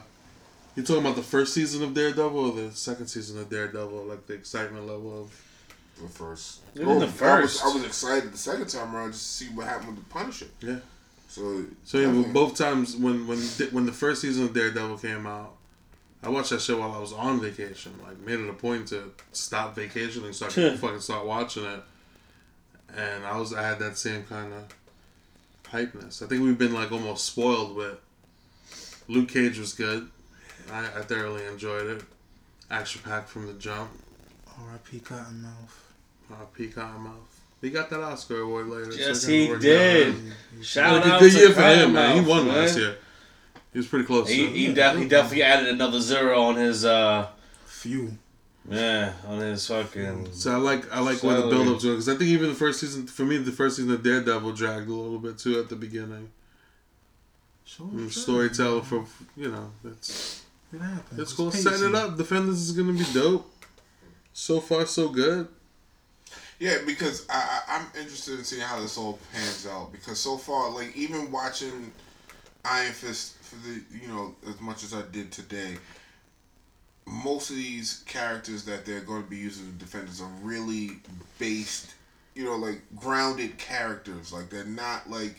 you 0.75 0.83
talking 0.83 1.01
about 1.03 1.15
the 1.15 1.23
first 1.23 1.53
season 1.53 1.83
of 1.83 1.93
Daredevil 1.93 2.37
or 2.37 2.51
the 2.53 2.71
second 2.71 3.07
season 3.07 3.39
of 3.39 3.49
Daredevil? 3.49 4.05
Like 4.05 4.25
the 4.27 4.33
excitement 4.33 4.87
level 4.87 5.21
of. 5.21 5.43
The 6.01 6.07
first. 6.07 6.59
Even 6.75 6.87
the 6.87 6.93
I 6.93 6.97
was, 7.07 7.11
first. 7.13 7.63
I 7.63 7.73
was 7.73 7.83
excited 7.83 8.31
the 8.31 8.37
second 8.37 8.67
time 8.67 8.95
around 8.95 9.13
just 9.13 9.39
to 9.39 9.45
see 9.45 9.53
what 9.55 9.65
happened 9.67 9.95
with 9.95 10.07
the 10.07 10.13
Punisher. 10.13 10.45
Yeah. 10.61 10.77
So. 11.27 11.65
So 11.83 11.97
yeah, 11.97 12.05
definitely- 12.05 12.33
both 12.33 12.55
times 12.55 12.95
when 12.95 13.27
when 13.27 13.39
when 13.39 13.85
the 13.85 13.91
first 13.91 14.21
season 14.21 14.45
of 14.45 14.53
Daredevil 14.53 14.99
came 14.99 15.25
out, 15.25 15.53
I 16.21 16.29
watched 16.29 16.51
that 16.51 16.61
show 16.61 16.79
while 16.79 16.91
I 16.93 16.99
was 16.99 17.13
on 17.13 17.41
vacation. 17.41 17.93
Like 18.05 18.19
made 18.19 18.39
it 18.39 18.47
a 18.49 18.53
point 18.53 18.87
to 18.89 19.11
stop 19.31 19.75
vacationing 19.75 20.33
so 20.33 20.45
I 20.45 20.49
could 20.49 20.79
fucking 20.79 20.99
start 20.99 21.25
watching 21.25 21.65
it. 21.65 21.81
And 22.95 23.25
I 23.25 23.37
was 23.37 23.53
I 23.53 23.63
had 23.63 23.79
that 23.79 23.97
same 23.97 24.23
kind 24.23 24.53
of 24.53 24.65
hypeness. 25.71 26.21
I 26.23 26.27
think 26.27 26.43
we've 26.43 26.57
been 26.57 26.73
like 26.73 26.91
almost 26.91 27.25
spoiled 27.25 27.75
with. 27.75 27.97
Luke 29.07 29.29
Cage 29.29 29.57
was 29.57 29.73
good. 29.73 30.09
I, 30.71 30.85
I 30.85 31.01
thoroughly 31.01 31.45
enjoyed 31.45 31.87
it. 31.87 32.03
Action 32.69 33.01
packed 33.03 33.29
from 33.29 33.47
the 33.47 33.53
jump. 33.53 33.89
R.I.P. 34.59 34.99
Cottonmouth. 34.99 36.31
Uh, 36.31 36.45
P. 36.53 36.67
Cottonmouth. 36.67 37.13
He 37.61 37.69
got 37.69 37.89
that 37.89 38.01
Oscar 38.01 38.41
award 38.41 38.67
later. 38.67 38.91
Yes, 38.93 39.23
it 39.23 39.31
kinda 39.31 39.55
he 39.55 39.61
did. 39.61 40.15
out. 40.15 40.65
Shout 40.65 41.05
Yeah, 41.05 41.13
out 41.13 41.19
good 41.21 41.31
to 41.31 41.37
year 41.39 41.51
for 41.51 41.61
him, 41.61 41.93
man. 41.93 42.21
He 42.23 42.29
won 42.29 42.47
man. 42.47 42.55
last 42.57 42.77
year. 42.77 42.97
He 43.71 43.79
was 43.79 43.87
pretty 43.87 44.05
close. 44.05 44.27
He, 44.29 44.47
he, 44.47 44.67
Yeah, 44.67 44.73
def- 44.93 44.97
he 45.01 45.07
definitely 45.07 45.43
added 45.43 45.69
another 45.69 45.99
zero 46.01 46.41
on 46.41 46.55
his 46.55 46.83
uh 46.85 47.27
Few. 47.65 48.17
Yeah 48.69 49.13
on 49.25 49.39
his 49.39 49.65
fucking 49.67 50.31
So 50.33 50.51
I 50.51 50.55
like 50.57 50.91
I 50.93 50.99
like 50.99 51.23
where 51.23 51.35
the 51.41 51.47
build 51.47 51.67
up's 51.69 51.83
going 51.83 51.95
because 51.95 52.09
I 52.09 52.15
think 52.15 52.29
even 52.29 52.49
the 52.49 52.55
first 52.55 52.79
season 52.81 53.07
for 53.07 53.23
me 53.23 53.37
the 53.37 53.51
first 53.51 53.77
season 53.77 53.91
of 53.91 54.03
Daredevil 54.03 54.51
dragged 54.53 54.89
a 54.89 54.93
little 54.93 55.19
bit 55.19 55.37
too 55.37 55.59
at 55.59 55.69
the 55.69 55.75
beginning. 55.75 56.29
Sure, 57.65 57.85
Mm, 57.87 58.11
sure. 58.11 58.21
Storyteller 58.23 58.81
for 58.81 59.05
you 59.35 59.51
know 59.51 59.71
it's 59.85 60.43
It 60.73 60.81
happens. 60.81 61.19
it's 61.19 61.33
cool 61.33 61.51
setting 61.51 61.89
it 61.89 61.91
pacey. 61.93 62.03
up. 62.05 62.17
Defenders 62.17 62.61
is 62.61 62.71
gonna 62.73 62.93
be 62.93 63.05
dope. 63.13 63.49
So 64.33 64.59
far 64.59 64.85
so 64.85 65.09
good. 65.09 65.47
Yeah, 66.59 66.77
because 66.85 67.25
I, 67.29 67.61
I 67.67 67.77
I'm 67.77 67.85
interested 68.01 68.39
in 68.39 68.43
seeing 68.45 68.61
how 68.63 68.79
this 68.81 68.97
all 68.97 69.19
pans 69.33 69.67
out. 69.67 69.91
Because 69.91 70.19
so 70.19 70.37
far, 70.37 70.71
like 70.71 70.95
even 70.95 71.31
watching 71.31 71.91
Iron 72.65 72.91
Fist 72.93 73.35
for 73.41 73.55
the 73.67 73.81
you 74.01 74.07
know 74.07 74.35
as 74.47 74.59
much 74.59 74.83
as 74.83 74.93
I 74.93 75.03
did 75.11 75.31
today, 75.31 75.77
most 77.07 77.49
of 77.49 77.55
these 77.55 78.03
characters 78.05 78.65
that 78.65 78.85
they're 78.85 79.01
going 79.01 79.23
to 79.23 79.29
be 79.29 79.37
using 79.37 79.65
as 79.67 79.73
defenders 79.73 80.21
are 80.21 80.29
really 80.43 80.91
based, 81.39 81.95
you 82.35 82.43
know, 82.43 82.55
like 82.57 82.81
grounded 82.97 83.57
characters. 83.57 84.33
Like 84.33 84.49
they're 84.49 84.65
not 84.65 85.09
like 85.09 85.35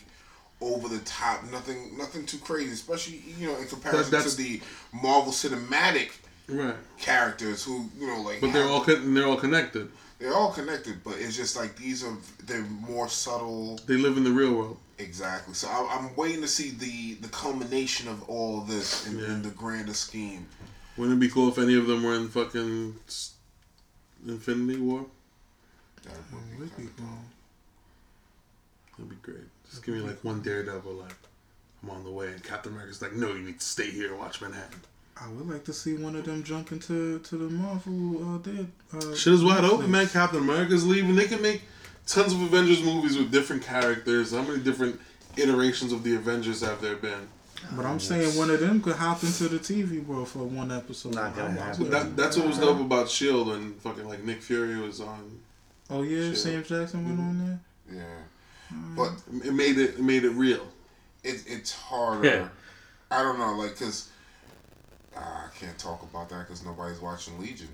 over 0.61 0.87
the 0.89 0.99
top, 1.05 1.43
nothing 1.51 1.97
nothing 1.97 2.25
too 2.25 2.39
crazy. 2.39 2.71
Especially 2.73 3.21
you 3.37 3.47
know 3.47 3.57
in 3.57 3.67
comparison 3.67 4.11
that's- 4.11 4.35
to 4.35 4.41
the 4.41 4.61
Marvel 4.91 5.31
Cinematic 5.31 6.11
Right. 6.47 6.75
characters 6.97 7.63
who 7.63 7.85
you 7.99 8.07
know 8.07 8.21
like 8.23 8.41
But 8.41 8.53
they're 8.53 8.65
all 8.67 8.81
con- 8.81 9.13
they're 9.13 9.27
all 9.27 9.37
connected. 9.37 9.91
they're 10.17 10.33
all 10.33 10.51
connected, 10.51 11.03
but 11.03 11.13
it's 11.19 11.35
just 11.37 11.55
like 11.55 11.75
these 11.77 12.03
are 12.03 12.17
they're 12.45 12.63
more 12.63 13.07
subtle. 13.07 13.79
They 13.85 13.97
live 13.97 14.17
in 14.17 14.23
the 14.23 14.31
real 14.31 14.53
world. 14.55 14.77
Exactly. 14.97 15.53
So 15.53 15.67
I, 15.69 15.95
I'm 15.97 16.13
waiting 16.15 16.41
to 16.41 16.47
see 16.47 16.71
the 16.71 17.13
the 17.21 17.27
culmination 17.29 18.07
of 18.09 18.27
all 18.27 18.61
this 18.61 19.05
in, 19.07 19.19
in 19.23 19.43
the 19.43 19.49
grander 19.51 19.93
scheme. 19.93 20.47
Wouldn't 20.99 21.15
it 21.15 21.25
be 21.25 21.31
cool 21.31 21.47
if 21.47 21.57
any 21.57 21.77
of 21.77 21.87
them 21.87 22.03
were 22.03 22.13
in 22.15 22.27
fucking 22.27 22.93
Infinity 24.27 24.81
War? 24.81 25.05
That 26.03 26.11
would 26.33 26.51
be 26.51 26.57
Would 26.57 26.69
be 26.69 26.75
kinda 26.75 26.91
cool. 26.97 27.07
That'd 28.97 29.09
be 29.09 29.15
great. 29.21 29.47
Just 29.69 29.85
give 29.85 29.95
me 29.95 30.01
like 30.01 30.21
one 30.25 30.41
Daredevil 30.41 30.91
like 30.91 31.15
I'm 31.81 31.89
on 31.91 32.03
the 32.03 32.11
way 32.11 32.27
and 32.27 32.43
Captain 32.43 32.73
America's 32.73 33.01
like, 33.01 33.13
no, 33.13 33.29
you 33.29 33.43
need 33.43 33.61
to 33.61 33.65
stay 33.65 33.89
here 33.89 34.09
and 34.09 34.19
watch 34.19 34.41
Manhattan. 34.41 34.81
I 35.15 35.29
would 35.29 35.47
like 35.47 35.63
to 35.65 35.73
see 35.73 35.95
one 35.95 36.17
of 36.17 36.25
them 36.25 36.43
jump 36.43 36.73
into 36.73 37.19
to 37.19 37.37
the 37.37 37.49
Marvel 37.49 38.35
uh, 38.35 38.37
dead. 38.39 38.67
Uh, 38.93 39.15
Shit 39.15 39.31
is 39.31 39.43
wide 39.43 39.63
open, 39.63 39.89
man. 39.89 40.09
Captain 40.09 40.39
America's 40.39 40.85
leaving. 40.85 41.15
They 41.15 41.27
can 41.27 41.41
make 41.41 41.61
tons 42.07 42.33
of 42.33 42.41
Avengers 42.41 42.83
movies 42.83 43.17
with 43.17 43.31
different 43.31 43.63
characters. 43.63 44.33
How 44.33 44.41
many 44.41 44.59
different 44.59 44.99
iterations 45.37 45.93
of 45.93 46.03
the 46.03 46.15
Avengers 46.15 46.59
have 46.59 46.81
there 46.81 46.97
been? 46.97 47.29
But 47.75 47.85
I'm 47.85 47.99
saying 47.99 48.37
one 48.37 48.49
of 48.49 48.59
them 48.59 48.81
could 48.81 48.95
hop 48.95 49.23
into 49.23 49.47
the 49.47 49.59
TV 49.59 50.05
world 50.05 50.27
for 50.27 50.39
one 50.39 50.71
episode. 50.71 51.15
Not 51.15 51.35
gonna 51.35 51.59
happen. 51.61 51.89
That, 51.89 52.15
that's 52.15 52.37
what 52.37 52.47
was 52.47 52.57
dope 52.57 52.79
about 52.79 53.09
Shield 53.09 53.47
when 53.47 53.73
fucking 53.75 54.07
like 54.07 54.23
Nick 54.23 54.41
Fury 54.41 54.77
was 54.79 55.01
on. 55.01 55.39
Oh 55.89 56.01
yeah, 56.03 56.29
Shit. 56.29 56.37
Sam 56.37 56.63
Jackson 56.63 57.05
went 57.05 57.19
on 57.19 57.37
there. 57.45 57.59
Yeah, 57.91 58.75
but 58.95 59.11
It 59.45 59.53
made 59.53 59.77
it, 59.77 59.95
it 59.95 59.99
made 59.99 60.23
it 60.23 60.29
real. 60.31 60.67
it, 61.23 61.43
it's 61.47 61.71
harder. 61.73 62.27
Yeah. 62.27 62.47
I 63.11 63.23
don't 63.23 63.39
know, 63.39 63.53
like, 63.55 63.75
cause 63.77 64.09
uh, 65.17 65.19
I 65.19 65.47
can't 65.59 65.77
talk 65.79 66.03
about 66.03 66.29
that 66.29 66.47
because 66.47 66.63
nobody's 66.63 66.99
watching 67.01 67.39
Legion. 67.39 67.69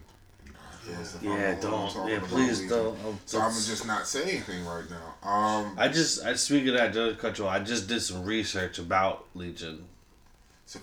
I 0.86 0.91
feel 0.91 1.02
as 1.02 1.15
if 1.15 1.21
I'm 1.21 1.30
the 1.30 1.36
yeah 1.36 1.56
don't 1.60 2.10
yeah 2.10 2.19
please 2.24 2.69
don't 2.69 2.98
Oh, 3.06 3.17
So 3.26 3.39
I'm 3.39 3.52
just 3.52 3.88
not 3.88 4.08
saying 4.08 4.30
anything 4.30 4.65
right 4.65 4.86
now. 4.89 5.30
Um, 5.30 5.76
I 5.78 5.88
just 5.88 6.24
I 6.24 6.34
speak 6.36 6.67
of 6.67 6.74
that 6.76 6.95
you 6.95 7.45
off, 7.45 7.52
I 7.52 7.60
just 7.60 7.88
did 7.88 8.02
some 8.02 8.24
research 8.26 8.80
about 8.80 9.26
Legion 9.34 9.86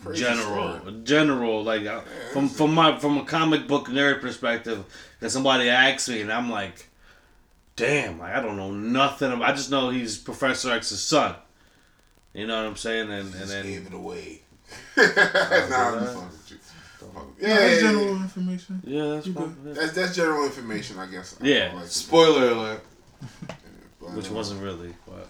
a 0.09 0.13
general 0.15 0.79
story. 0.79 1.01
general 1.03 1.65
like 1.65 1.87
uh, 1.87 2.03
from 2.33 2.49
from 2.49 2.73
my 2.73 2.99
from 2.99 3.19
a 3.19 3.25
comic 3.25 3.67
book 3.67 3.89
nerd 3.89 4.21
perspective 4.21 4.85
that 5.21 5.31
somebody 5.31 5.69
asked 5.69 6.09
me 6.09 6.21
and 6.21 6.33
I'm 6.33 6.51
like 6.51 6.89
damn 7.75 8.19
like, 8.21 8.35
I 8.35 8.41
don't 8.41 8.57
know 8.57 8.71
nothing 8.71 9.33
about, 9.33 9.51
I 9.51 9.53
just 9.53 9.71
know 9.71 9.91
he's 9.91 10.17
Professor 10.19 10.71
X's 10.71 11.03
son 11.03 11.35
you 12.33 12.47
know 12.47 12.57
what 12.63 12.69
I'm 12.69 12.77
saying 12.77 13.11
and 13.11 13.35
and 13.35 13.51
then 13.51 13.65
gave 13.65 13.87
it 13.87 13.95
away. 13.95 14.43
nah, 14.97 16.25
I'm 17.17 17.23
fucking 17.23 17.35
with 17.37 17.43
you. 17.43 17.49
Yeah, 17.49 17.55
Yeah, 17.55 17.61
that's 17.61 17.75
yeah, 17.83 17.89
general 17.91 18.15
yeah. 18.17 18.23
information. 18.23 18.83
yeah 18.85 19.07
that's 19.07 19.27
You 19.27 19.33
good. 19.33 19.65
That's 19.75 19.93
that's 19.93 20.17
general 20.17 20.45
information, 20.47 20.99
I 20.99 21.07
guess. 21.07 21.37
Yeah. 21.41 21.67
don't 21.69 21.77
like 21.77 21.85
to- 21.85 21.91
Spoiler 21.91 22.49
alert. 22.51 22.85
but, 24.01 24.13
which 24.15 24.31
uh, 24.31 24.35
wasn't 24.35 24.63
really 24.63 24.95
but 25.07 25.29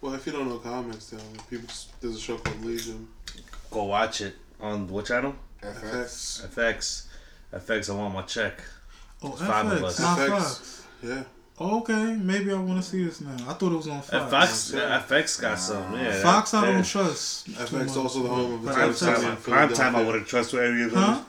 Well, 0.00 0.14
if 0.14 0.24
you 0.26 0.32
don't 0.32 0.48
know 0.48 0.58
comics, 0.58 1.06
then 1.10 1.20
people 1.48 1.66
just, 1.66 2.00
there's 2.00 2.16
a 2.16 2.20
show 2.20 2.36
called 2.38 2.64
Legion. 2.64 3.08
go 3.70 3.84
watch 3.84 4.20
it 4.20 4.36
on 4.60 4.86
what 4.88 5.06
channel 5.06 5.34
FX. 5.62 6.46
FX 6.54 7.06
FX 7.52 7.90
I 7.90 7.94
want 7.96 8.14
my 8.14 8.22
check 8.22 8.60
Oh, 9.22 9.32
It's 9.32 9.42
five 9.42 9.66
of 9.66 9.78
FX, 9.80 9.84
us. 9.84 10.00
not 10.00 10.18
FX. 10.18 10.28
Fox. 10.28 10.86
Yeah. 11.02 11.22
Okay, 11.60 12.16
maybe 12.22 12.50
I 12.52 12.58
want 12.58 12.82
to 12.82 12.88
see 12.88 13.04
this 13.04 13.20
now. 13.20 13.34
I 13.46 13.52
thought 13.52 13.72
it 13.72 13.76
was 13.76 13.86
on 13.88 14.00
Fox. 14.00 14.32
FX 14.32 14.74
yeah. 14.74 15.02
FX 15.06 15.40
got 15.42 15.58
some 15.58 15.92
yeah 15.94 16.22
Fox, 16.22 16.54
I 16.54 16.60
that- 16.62 16.72
don't 16.72 16.86
trust. 16.86 17.44
too 17.46 17.52
FX 17.52 17.72
much. 17.88 17.96
also 17.98 18.22
the 18.22 18.28
home 18.30 18.54
of 18.54 18.64
But 18.64 18.74
Prime 18.74 18.94
time, 18.94 19.14
prime 19.20 19.36
time, 19.36 19.36
I 19.36 19.68
Philadelphia. 19.68 20.06
wouldn't 20.06 20.26
trust 20.26 20.52
with 20.54 20.62
any 20.62 20.82
of 20.84 20.90
those. 20.92 21.04
Huh? 21.04 21.20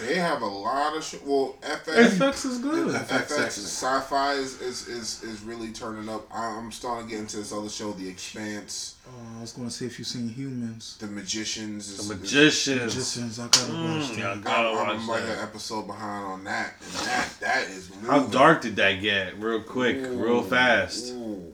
They 0.00 0.14
have 0.16 0.40
a 0.42 0.46
lot 0.46 0.96
of 0.96 1.04
shit. 1.04 1.24
Well, 1.26 1.56
FX. 1.60 2.16
FX 2.16 2.46
is 2.46 2.58
good. 2.58 2.94
FX. 2.94 3.26
FX 3.26 3.46
sci-fi 3.48 4.32
is, 4.34 4.60
is, 4.62 4.88
is, 4.88 5.22
is 5.22 5.42
really 5.42 5.72
turning 5.72 6.08
up. 6.08 6.26
I- 6.34 6.46
I'm 6.56 6.72
starting 6.72 7.06
to 7.06 7.10
get 7.10 7.20
into 7.20 7.36
this 7.36 7.52
other 7.52 7.68
show, 7.68 7.92
The 7.92 8.08
Expanse, 8.08 8.96
Oh, 9.06 9.38
I 9.38 9.40
was 9.40 9.52
going 9.52 9.66
to 9.68 9.74
see 9.74 9.86
if 9.86 9.98
you've 9.98 10.06
seen 10.08 10.28
Humans. 10.28 10.96
The 11.00 11.08
Magicians. 11.08 11.88
Is, 11.88 12.08
The 12.08 12.14
is- 12.14 12.20
magicians. 12.20 12.94
Magicians, 12.96 13.38
I 13.40 13.42
gotta 13.48 13.72
Mm, 13.72 13.98
watch 14.08 14.18
yeah, 14.18 14.34
that. 14.34 14.44
gotta 14.44 14.68
I'm, 14.68 14.88
I'm 14.90 15.06
watch 15.06 15.18
like 15.20 15.28
that. 15.28 15.38
an 15.38 15.44
episode 15.44 15.86
behind 15.86 16.24
on 16.26 16.44
that. 16.44 16.74
And 16.80 17.06
that 17.06 17.28
that 17.40 17.68
is 17.70 17.90
moving. 17.90 18.08
How 18.10 18.20
dark 18.26 18.62
did 18.62 18.76
that 18.76 19.00
get? 19.00 19.38
Real 19.40 19.62
quick, 19.62 19.96
real 20.00 20.42
fast. 20.42 21.08
ooh. 21.12 21.52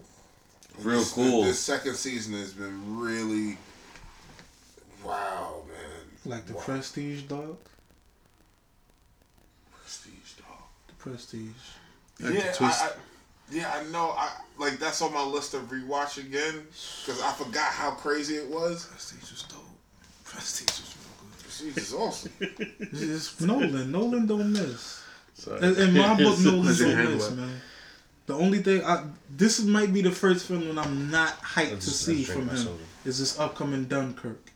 Real 0.83 0.99
this, 0.99 1.13
cool. 1.13 1.45
This, 1.45 1.59
second 1.59 1.95
season 1.95 2.35
has 2.35 2.53
been 2.53 2.99
really, 3.01 3.57
wow, 5.05 5.63
man. 5.69 6.33
Like 6.33 6.47
the 6.47 6.55
Wow. 6.55 6.61
Prestige 6.61 7.23
dog. 7.23 7.57
Prestige, 9.87 10.33
dog. 10.39 10.59
The 10.89 10.95
Prestige. 10.95 11.47
Like 12.21 12.33
the 12.33 12.39
yeah, 12.39 12.53
twist. 12.53 12.83
I, 12.83 12.87
I, 12.87 12.91
yeah, 13.53 13.73
I 13.73 13.85
know. 13.93 14.13
I 14.17 14.31
like 14.59 14.79
that's 14.81 15.01
on 15.01 15.15
my 15.15 15.23
list 15.23 15.55
of 15.55 15.63
rewatch 15.71 16.19
again 16.19 16.67
because 17.05 17.23
I 17.23 17.31
forgot 17.33 17.73
how 17.73 17.93
crazy 17.93 18.35
it 18.35 18.49
was. 18.51 18.87
Prestige 18.87 19.31
was 19.31 19.43
dope. 19.45 19.61
Prestige 20.25 20.67
was 20.67 20.97
real 20.97 21.31
good. 21.31 21.39
Prestige 21.45 21.77
is 21.77 21.95
awesome. 21.95 22.33
It's, 22.41 23.03
it's 23.37 23.41
Nolan. 23.41 23.93
Nolan 23.93 24.27
don't 24.27 24.53
miss. 24.53 25.05
So, 25.35 25.55
In, 25.55 25.77
in 25.77 25.95
my 25.95 26.17
book, 26.17 26.37
Nolan 26.41 26.65
Let 26.65 26.67
list 26.67 26.81
your 26.81 26.91
on 26.91 26.97
hand 26.97 27.09
this, 27.09 27.29
wet. 27.29 27.39
man. 27.39 27.61
The 28.27 28.35
only 28.35 28.59
thing 28.59 28.83
I 28.85 29.05
this 29.31 29.63
might 29.63 29.93
be 29.95 30.03
the 30.03 30.11
first 30.11 30.47
film 30.49 30.75
that 30.75 30.85
I'm 30.85 31.13
not 31.13 31.41
hyped 31.43 31.71
Let's 31.75 31.85
to 31.85 31.91
see 31.93 32.25
from 32.25 32.49
him. 32.49 32.77
Is 33.05 33.21
this 33.21 33.39
upcoming 33.39 33.85
Dunkirk? 33.85 34.51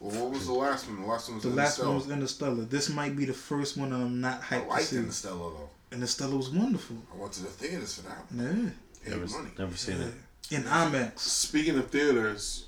Well, 0.00 0.24
what 0.24 0.32
was 0.32 0.46
the 0.46 0.54
last 0.54 0.88
one? 0.88 1.00
The 1.00 1.06
last 1.06 1.28
one 1.28 1.34
was 1.36 1.44
The 1.44 1.50
last 1.50 1.78
one 1.78 1.94
was 1.94 2.10
Interstellar. 2.10 2.52
Interstellar. 2.52 2.64
This 2.70 2.88
might 2.88 3.16
be 3.16 3.26
the 3.26 3.34
first 3.34 3.76
one 3.76 3.90
that 3.90 3.96
I'm 3.96 4.20
not 4.20 4.40
I 4.50 4.56
hyped 4.56 4.62
to 4.62 4.68
liked 4.68 4.84
see. 4.86 4.96
Interstellar 4.96 5.38
though. 5.50 5.70
Interstellar 5.92 6.36
was 6.36 6.50
wonderful. 6.50 6.96
I 7.14 7.18
went 7.20 7.32
to 7.34 7.42
the 7.42 7.48
theaters 7.48 7.96
for 7.96 8.02
that. 8.08 8.32
one. 8.32 8.74
Yeah. 9.04 9.10
Never, 9.10 9.26
money. 9.26 9.50
never 9.58 9.76
seen 9.76 9.96
it. 10.00 10.14
In 10.50 10.62
IMAX. 10.62 11.18
Speaking 11.20 11.78
of 11.78 11.90
theaters, 11.90 12.66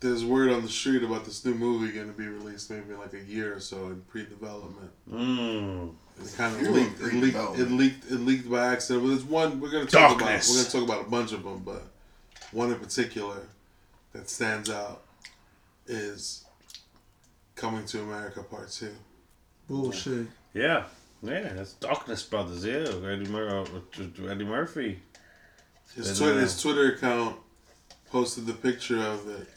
there's 0.00 0.24
word 0.24 0.50
on 0.50 0.62
the 0.62 0.68
street 0.68 1.02
about 1.02 1.24
this 1.24 1.44
new 1.44 1.54
movie 1.54 1.92
going 1.92 2.06
to 2.10 2.16
be 2.16 2.26
released 2.28 2.70
maybe 2.70 2.92
in 2.92 2.98
like 2.98 3.14
a 3.14 3.20
year 3.24 3.56
or 3.56 3.60
so 3.60 3.86
in 3.86 4.00
pre-development. 4.08 4.90
Mm. 5.10 5.94
It 6.22 6.34
kind 6.36 6.54
of 6.54 6.72
leaked. 6.72 7.00
It 7.00 7.14
leaked. 7.14 7.36
It 7.58 7.70
leaked. 7.70 8.10
It 8.10 8.20
leaked 8.20 8.50
by 8.50 8.66
accident. 8.68 9.04
But 9.04 9.08
there's 9.10 9.24
one 9.24 9.60
we're 9.60 9.70
going 9.70 9.86
to 9.86 9.90
talk 9.92 10.18
Darkness. 10.18 10.48
about. 10.48 10.54
We're 10.54 10.62
going 10.62 10.66
to 10.66 10.72
talk 10.72 10.82
about 10.96 11.06
a 11.06 11.10
bunch 11.10 11.32
of 11.32 11.42
them, 11.44 11.62
but 11.64 11.82
one 12.52 12.70
in 12.72 12.78
particular 12.78 13.42
that 14.12 14.28
stands 14.30 14.70
out 14.70 15.02
is 15.88 16.44
Coming 17.54 17.84
to 17.86 18.02
America 18.02 18.42
Part 18.42 18.70
Two. 18.70 18.94
Bullshit. 19.68 20.28
Yeah, 20.54 20.84
yeah, 21.22 21.52
that's 21.54 21.72
Darkness 21.74 22.22
Brothers. 22.22 22.64
Yeah, 22.64 22.74
Eddie, 22.74 23.26
Mur- 23.26 23.64
uh, 23.66 24.30
Eddie 24.30 24.44
Murphy. 24.44 25.00
His 25.96 26.06
Then, 26.06 26.16
Twitter, 26.28 26.38
uh, 26.38 26.42
his 26.42 26.62
Twitter 26.62 26.92
account 26.92 27.36
posted 28.10 28.46
the 28.46 28.52
picture 28.52 29.00
of 29.00 29.28
it, 29.28 29.48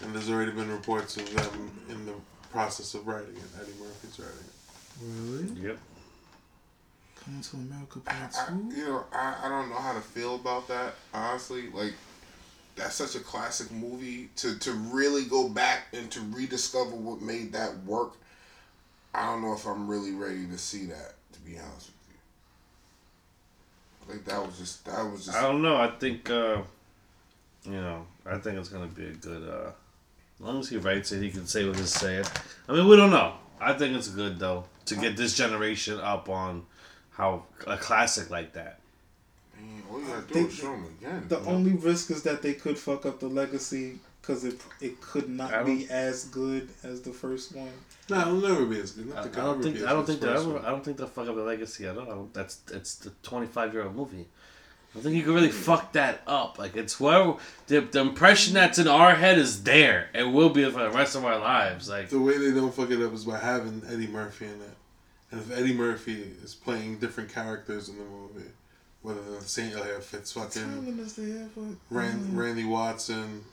and 0.00 0.14
there's 0.14 0.28
already 0.30 0.52
been 0.52 0.70
reports 0.70 1.16
of 1.16 1.34
them 1.34 1.70
in 1.88 2.04
the 2.04 2.12
process 2.52 2.94
of 2.94 3.06
writing 3.06 3.34
it. 3.34 3.60
Eddie 3.60 3.72
Murphy's 3.80 4.18
writing 4.18 4.34
it. 4.44 5.56
Really? 5.62 5.68
Yep. 5.68 5.78
Coming 7.24 7.40
to 7.40 7.56
America 7.56 7.98
Part 8.00 8.36
2? 8.70 8.76
you 8.76 8.84
know, 8.86 9.04
I, 9.12 9.36
I 9.44 9.48
don't 9.48 9.68
know 9.70 9.76
how 9.76 9.94
to 9.94 10.00
feel 10.00 10.34
about 10.36 10.68
that. 10.68 10.94
Honestly, 11.14 11.70
like 11.70 11.94
that's 12.76 12.94
such 12.94 13.14
a 13.16 13.20
classic 13.20 13.72
movie 13.72 14.28
to 14.36 14.58
to 14.58 14.72
really 14.72 15.24
go 15.24 15.48
back 15.48 15.86
and 15.92 16.10
to 16.10 16.20
rediscover 16.30 16.94
what 16.94 17.20
made 17.20 17.52
that 17.52 17.76
work. 17.84 18.12
I 19.14 19.26
don't 19.26 19.42
know 19.42 19.54
if 19.54 19.66
I'm 19.66 19.88
really 19.88 20.12
ready 20.12 20.46
to 20.46 20.58
see 20.58 20.86
that. 20.86 21.14
To 21.32 21.40
be 21.40 21.58
honest 21.58 21.90
with 24.06 24.08
you, 24.08 24.14
like 24.14 24.24
that 24.26 24.46
was 24.46 24.58
just 24.58 24.84
that 24.84 25.10
was 25.10 25.26
just. 25.26 25.36
I 25.36 25.42
don't 25.42 25.62
know. 25.62 25.76
I 25.76 25.88
think, 25.88 26.30
uh, 26.30 26.62
you 27.64 27.72
know, 27.72 28.06
I 28.24 28.38
think 28.38 28.58
it's 28.58 28.68
gonna 28.68 28.86
be 28.86 29.06
a 29.06 29.12
good. 29.12 29.48
Uh, 29.48 29.70
as 30.38 30.40
long 30.46 30.60
as 30.60 30.68
he 30.68 30.76
writes 30.76 31.12
it, 31.12 31.22
he 31.22 31.30
can 31.30 31.46
say 31.46 31.66
what 31.66 31.76
he's 31.76 31.92
saying. 31.92 32.26
I 32.68 32.72
mean, 32.72 32.86
we 32.86 32.96
don't 32.96 33.10
know. 33.10 33.34
I 33.58 33.72
think 33.72 33.96
it's 33.96 34.08
good 34.08 34.38
though 34.38 34.64
to 34.86 34.96
get 34.96 35.16
this 35.16 35.34
generation 35.34 35.98
up 35.98 36.28
on 36.28 36.66
how 37.10 37.44
a 37.66 37.76
classic 37.78 38.30
like 38.30 38.52
that. 38.52 38.80
Man, 39.96 40.04
all 40.04 40.16
you 40.16 40.20
gotta 40.22 40.26
do 40.32 40.34
They- 40.34 40.48
is 40.48 40.54
show 40.54 40.70
them 40.72 40.86
again. 41.00 41.24
The 41.28 41.40
you 41.40 41.46
only 41.46 41.72
risk 41.72 42.10
is 42.10 42.22
that 42.22 42.42
they 42.42 42.54
could 42.54 42.78
fuck 42.78 43.06
up 43.06 43.20
the 43.20 43.28
legacy 43.28 43.98
because 44.20 44.44
it 44.44 44.60
it 44.80 45.00
could 45.00 45.28
not 45.28 45.64
be 45.64 45.88
as 45.90 46.24
good 46.24 46.68
as 46.82 47.00
the 47.02 47.12
first 47.12 47.54
one. 47.54 47.70
No, 48.08 48.20
it'll 48.20 48.34
never 48.34 48.66
be 48.66 48.80
as 48.80 48.92
good. 48.92 49.08
I, 49.08 49.12
I 49.12 49.14
Nothing 49.16 49.32
can 49.32 49.44
don't 49.44 49.62
think. 49.62 49.74
be 49.76 49.80
as 49.82 49.86
I 49.86 49.92
don't 49.92 50.06
think 50.06 50.18
as 50.18 50.24
that. 50.24 50.34
first 50.36 50.46
Ever. 50.48 50.58
I 50.66 50.70
don't 50.70 50.84
think 50.84 50.96
they'll 50.96 51.06
fuck 51.08 51.28
up 51.28 51.34
the 51.36 51.42
legacy 51.42 51.86
at 51.86 51.96
all. 51.96 52.02
I 52.04 52.14
don't- 52.14 52.34
That's 52.34 52.60
it's 52.72 52.94
the 52.96 53.10
twenty 53.22 53.46
five 53.46 53.72
year 53.72 53.84
old 53.84 53.96
movie. 53.96 54.26
I 54.96 55.00
think 55.00 55.14
you 55.14 55.24
can 55.24 55.34
really 55.34 55.50
fuck 55.50 55.92
that 55.92 56.22
up. 56.26 56.58
Like 56.58 56.74
it's 56.74 56.98
where 56.98 57.34
the, 57.66 57.80
the 57.80 58.00
impression 58.00 58.54
that's 58.54 58.78
in 58.78 58.88
our 58.88 59.14
head 59.14 59.36
is 59.36 59.62
there 59.62 60.08
and 60.14 60.32
will 60.32 60.48
be 60.48 60.64
for 60.70 60.84
the 60.84 60.90
rest 60.90 61.14
of 61.16 61.24
our 61.26 61.38
lives. 61.38 61.86
Like 61.88 62.08
The 62.08 62.18
way 62.20 62.38
they 62.38 62.50
don't 62.58 62.74
fuck 62.74 62.90
it 62.90 63.02
up 63.02 63.12
is 63.12 63.24
by 63.26 63.38
having 63.38 63.82
Eddie 63.90 64.06
Murphy 64.06 64.46
in 64.46 64.52
it. 64.52 64.76
And 65.30 65.40
if 65.40 65.50
Eddie 65.50 65.74
Murphy 65.74 66.22
is 66.42 66.54
playing 66.54 66.98
different 66.98 67.28
characters 67.30 67.88
in 67.90 67.98
the 67.98 68.04
movie, 68.04 68.48
whether 69.06 69.20
the 69.38 69.40
Saint 69.42 69.72
if 69.72 70.12
it's 70.14 70.32
fucking 70.32 70.62
Timing 70.62 70.98
is 70.98 71.14
there, 71.14 71.48
but 71.54 71.76
Rand, 71.90 72.36
uh, 72.36 72.40
Randy 72.40 72.64
Watson 72.64 73.44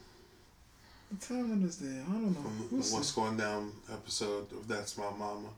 the 1.12 1.26
timing 1.28 1.62
is 1.62 1.78
there. 1.78 2.02
I 2.10 2.12
don't 2.12 2.34
know. 2.34 2.42
from 2.42 2.68
We'll 2.72 2.82
see. 2.82 2.96
What's 2.96 3.12
Going 3.12 3.38
Down 3.38 3.72
episode 3.92 4.52
of 4.52 4.68
That's 4.68 4.98
My 4.98 5.12
Mama. 5.16 5.50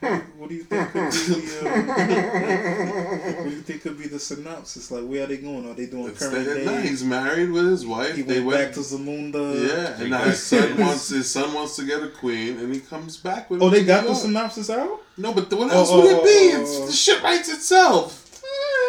What 0.38 0.48
do 0.50 0.54
you 0.54 0.62
think 0.62 0.92
could 0.92 1.10
be 1.10 1.16
the? 1.18 1.58
Uh, 1.58 3.34
what 3.36 3.44
do 3.44 3.50
you 3.50 3.62
think 3.62 3.82
could 3.82 3.98
be 3.98 4.06
the 4.06 4.18
synopsis? 4.20 4.90
Like, 4.92 5.04
where 5.06 5.24
are 5.24 5.26
they 5.26 5.38
going? 5.38 5.68
Are 5.68 5.74
they 5.74 5.86
doing 5.86 6.08
It's 6.08 6.18
current 6.20 6.44
that, 6.46 6.54
day? 6.54 6.64
no, 6.66 6.76
he's 6.82 7.02
married 7.02 7.50
with 7.50 7.66
his 7.66 7.84
wife. 7.86 8.14
he 8.14 8.22
they 8.22 8.34
went 8.40 8.46
went 8.46 8.58
back 8.66 8.74
to 8.74 8.80
Zamunda. 8.80 9.68
yeah, 9.68 10.00
and 10.00 10.10
now 10.10 10.18
his 10.18 10.40
son 10.42 10.76
wants 10.78 11.08
his 11.08 11.28
son 11.28 11.52
wants 11.52 11.74
to 11.76 11.84
get 11.84 12.00
a 12.02 12.08
queen, 12.08 12.58
and 12.58 12.72
he 12.72 12.78
comes 12.80 13.16
back 13.16 13.48
with. 13.50 13.60
Oh, 13.62 13.70
they 13.70 13.84
got 13.84 14.02
the 14.02 14.10
York. 14.10 14.20
synopsis 14.20 14.70
out. 14.70 15.00
No, 15.16 15.32
but 15.32 15.48
the, 15.50 15.56
what 15.56 15.72
Oh, 15.72 15.78
else 15.78 15.88
oh, 15.90 15.96
would 16.02 16.10
it 16.10 16.18
oh, 16.20 16.24
be? 16.24 16.56
oh, 16.56 16.60
It's, 16.60 16.76
oh. 16.76 16.86
the 16.86 16.92
shit 16.92 17.22
writes 17.22 17.48
itself. 17.48 18.25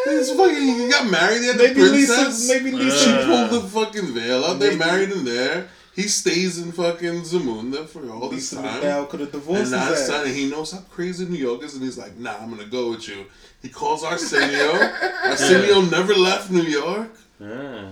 He's 0.10 0.32
fucking. 0.32 0.56
He 0.80 0.90
got 0.90 1.10
married. 1.10 1.42
He 1.42 1.48
had 1.48 1.58
the 1.58 1.64
Maybe 1.68 1.82
princess. 1.82 2.50
Lisa. 2.50 2.54
Maybe 2.64 2.76
Uh, 2.76 2.80
Lisa. 2.80 2.98
She 2.98 3.26
pulled 3.26 3.50
the 3.52 3.68
fucking 3.70 4.14
veil 4.14 4.46
out. 4.46 4.60
They're 4.60 4.78
married 4.78 5.12
in 5.12 5.26
there. 5.26 5.70
He 5.96 6.04
stays 6.04 6.60
in 6.60 6.72
fucking 6.72 7.22
Zamunda 7.24 7.88
for 7.88 8.08
all 8.12 8.30
this 8.30 8.52
Lisa 8.54 8.56
time. 8.58 8.82
McDowell 8.84 9.10
could 9.10 9.20
have 9.22 9.32
divorced 9.32 9.62
And 9.64 9.72
now 9.72 9.88
his 9.90 9.98
his 9.98 10.08
son, 10.08 10.22
ass. 10.22 10.28
and 10.28 10.36
he 10.36 10.48
knows 10.50 10.72
how 10.72 10.82
crazy 10.92 11.26
New 11.26 11.38
York 11.40 11.64
is, 11.64 11.74
and 11.74 11.84
he's 11.84 11.98
like, 11.98 12.16
"Nah, 12.18 12.36
I'm 12.40 12.52
gonna 12.52 12.66
go 12.66 12.92
with 12.92 13.08
you." 13.08 13.26
He 13.64 13.70
calls 13.70 14.04
Arsenio. 14.04 14.74
Arsenio 15.26 15.82
never 15.82 16.14
left 16.14 16.52
New 16.52 16.62
York. 16.64 17.10
yeah. 17.40 17.90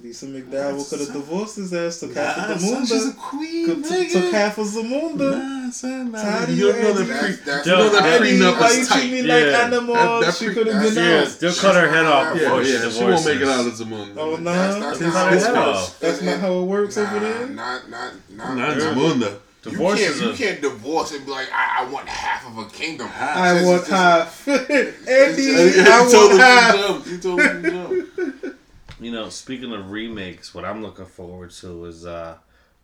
Lisa 0.00 0.26
McDowell 0.26 0.88
could 0.88 1.00
have 1.00 1.12
divorced 1.12 1.56
his 1.56 1.74
ass. 1.74 1.98
Took 1.98 2.14
half 2.14 2.36
Nah, 2.36 2.54
of 2.54 2.60
son, 2.60 2.86
she's 2.86 3.06
a 3.06 3.10
Zamunda. 3.10 3.16
queen, 3.16 3.66
Could- 3.82 4.10
Took 4.10 4.32
half 4.32 4.58
of 4.58 4.66
Zamunda. 4.68 5.64
Nah, 5.64 5.70
son, 5.72 6.12
nah. 6.12 6.22
Tired 6.22 6.48
You 6.50 6.54
you, 6.66 6.72
don't 6.72 6.82
know 6.82 6.92
the 6.92 7.02
That's, 7.04 7.20
pre- 7.36 7.44
that's 7.44 7.66
You 7.66 7.72
know 7.72 7.88
that 7.90 8.04
Eddie, 8.04 8.38
prenup 8.38 8.60
why 8.60 8.66
is 8.68 8.78
you 8.78 8.86
tight. 8.86 9.00
treat 9.00 9.10
me 9.12 9.22
like 9.22 9.44
Yeah. 9.44 9.58
animal? 9.64 9.94
That- 9.96 10.20
that 10.26 10.34
she 10.36 10.46
could 10.54 10.66
have 10.68 10.76
that's- 10.76 10.94
been 10.94 11.04
Yeah, 11.04 11.20
out. 11.22 11.40
they'll 11.40 11.54
cut 11.54 11.74
her 11.74 11.88
head 11.90 12.06
off 12.06 12.36
Yeah, 12.36 12.42
Yeah, 12.42 12.48
before 12.48 12.64
she 12.64 12.72
yeah, 12.74 12.90
she 12.90 13.04
won't 13.04 13.24
make 13.26 13.40
it 13.40 13.48
out 13.48 13.66
of 13.66 13.76
divorces. 13.76 13.86
Zamunda. 13.86 14.18
Oh 14.18 14.36
no, 14.36 14.52
That's, 14.52 14.78
that's, 14.78 14.98
His 15.00 15.14
not 15.14 15.32
head 15.32 15.42
how 15.42 15.50
it 15.50 15.56
off. 15.58 15.74
works. 15.76 15.92
That's 15.98 16.22
not 16.22 16.38
how 16.40 16.52
it 16.58 16.62
works 16.62 16.96
nah, 16.96 17.02
over 17.02 17.18
there? 17.20 17.46
Not, 17.48 17.90
not, 17.90 18.12
not, 18.30 18.56
Not 18.56 18.70
in 18.72 18.78
not- 18.78 18.94
Zamunda. 18.96 19.32
You 19.64 19.72
Divorce 19.72 19.98
can't, 19.98 20.14
is 20.14 20.20
you 20.22 20.30
a, 20.30 20.34
can't 20.36 20.62
divorce 20.62 21.12
and 21.12 21.26
be 21.26 21.32
like, 21.32 21.48
I, 21.52 21.82
I 21.84 21.90
want 21.90 22.08
half 22.08 22.46
of 22.46 22.56
a 22.56 22.64
kingdom. 22.70 23.08
I 23.18 23.50
It's- 23.56 23.66
want 23.66 23.82
it's- 23.82 23.90
half. 23.90 24.48
Eddie, 25.08 25.42
He 25.42 25.80
I 25.80 26.08
told 26.08 26.12
want 26.14 26.32
him 26.32 26.38
half. 26.38 26.72
to 26.74 26.78
jump. 26.80 27.06
He 27.08 27.18
told 27.18 27.40
him 27.40 27.62
to 27.64 27.70
jump. 27.70 28.57
You 29.00 29.12
know, 29.12 29.28
speaking 29.28 29.72
of 29.72 29.90
remakes, 29.90 30.54
what 30.54 30.64
I'm 30.64 30.82
looking 30.82 31.06
forward 31.06 31.50
to 31.52 31.84
is 31.86 32.06
uh, 32.06 32.36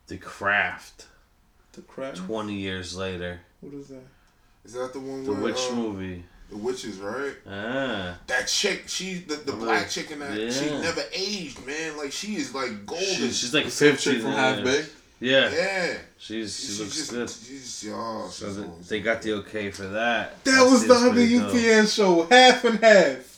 The 0.06 0.16
Craft. 0.18 1.06
The 1.72 1.82
Craft. 1.82 2.18
Twenty 2.18 2.54
years 2.54 2.96
later, 2.96 3.40
What 3.60 3.74
is 3.74 3.88
that? 3.88 4.02
Is 4.64 4.72
that 4.74 4.92
the 4.92 5.00
one 5.00 5.24
the 5.24 5.32
where, 5.32 5.42
witch 5.42 5.68
uh, 5.70 5.74
movie. 5.74 6.24
The 6.50 6.56
witches, 6.58 6.98
right? 6.98 7.32
Ah, 7.50 8.18
That 8.26 8.46
chick, 8.46 8.84
she 8.86 9.14
the, 9.14 9.36
the 9.36 9.52
black 9.52 9.88
chick 9.88 10.10
in 10.10 10.20
that, 10.20 10.38
yeah. 10.38 10.50
she 10.50 10.66
never 10.70 11.02
aged, 11.12 11.66
man. 11.66 11.96
Like 11.96 12.12
she 12.12 12.36
is 12.36 12.54
like 12.54 12.84
golden. 12.86 13.04
she, 13.06 13.30
she's 13.30 13.52
like 13.54 13.64
The 13.64 13.70
fifth 13.70 14.00
fifty 14.02 14.12
chick 14.12 14.22
from 14.22 14.32
yeah. 14.32 14.54
Half 14.54 14.64
Baked. 14.64 14.92
Yeah, 15.20 15.50
yeah, 15.54 15.96
she's 16.18 16.54
she 16.58 16.66
she's 16.66 16.80
looks 16.80 16.96
just, 16.96 17.10
good. 17.12 17.30
she's 17.30 17.88
oh, 17.92 18.28
So 18.30 18.46
she's 18.46 18.56
the, 18.56 18.64
always- 18.66 18.88
they 18.88 19.00
got 19.00 19.22
the 19.22 19.32
okay 19.34 19.70
for 19.70 19.84
that. 19.84 20.44
That 20.44 20.54
I 20.54 20.62
was 20.64 20.82
see 20.82 20.88
the 20.88 20.94
other 20.94 21.10
pretty 21.12 21.38
dope. 21.38 21.50
UPN 21.52 21.94
show, 21.96 22.22
half 22.24 22.64
and 22.64 22.78
half. 22.84 23.33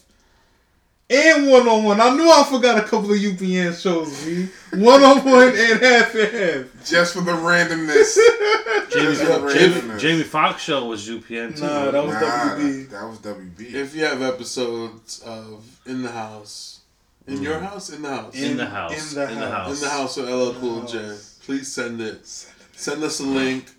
And 1.08 1.48
one 1.48 1.68
on 1.68 1.84
one. 1.84 2.00
I 2.00 2.10
knew 2.16 2.28
I 2.28 2.42
forgot 2.50 2.78
a 2.78 2.82
couple 2.82 3.12
of 3.12 3.18
UPN 3.18 3.80
shows, 3.80 4.12
V. 4.24 4.48
One 4.82 5.04
on 5.04 5.24
one 5.24 5.48
and 5.50 5.80
half 5.80 6.12
and 6.16 6.32
half. 6.36 6.84
just 6.84 7.14
for 7.14 7.20
the 7.20 7.30
randomness. 7.30 8.16
Jamie, 8.90 9.14
Just 9.14 9.22
for 9.22 9.38
the 9.38 9.54
Jamie, 9.54 9.74
randomness. 9.80 9.98
Jamie 10.00 10.22
Foxx 10.24 10.62
show 10.62 10.84
was 10.86 11.08
UPN 11.08 11.54
too. 11.56 11.62
Nah, 11.62 11.90
that 11.92 12.04
was 12.04 12.14
Nah, 12.14 12.20
WB. 12.20 12.88
That, 12.88 12.90
that 12.90 13.08
was 13.08 13.18
WB. 13.20 13.72
If 13.74 13.94
you 13.94 14.04
have 14.04 14.20
episodes 14.20 15.20
of 15.20 15.64
In 15.86 16.02
the 16.02 16.10
House, 16.10 16.80
in 17.28 17.40
your 17.40 17.60
house, 17.60 17.90
in 17.90 18.02
the 18.02 18.08
house, 18.08 18.34
Mm. 18.34 18.50
in, 18.50 18.56
the 18.56 18.66
house. 18.66 19.12
in 19.12 19.14
the 19.16 19.26
house. 19.26 19.50
house. 19.50 19.74
in 19.74 19.80
the 19.80 19.90
house 19.90 20.16
with 20.16 20.28
LL 20.28 20.54
Cool 20.60 20.82
J, 20.86 21.16
please 21.44 21.72
send 21.72 22.00
it. 22.00 22.26
Send 22.26 23.02
us 23.04 23.20
a 23.20 23.24
link. 23.24 23.70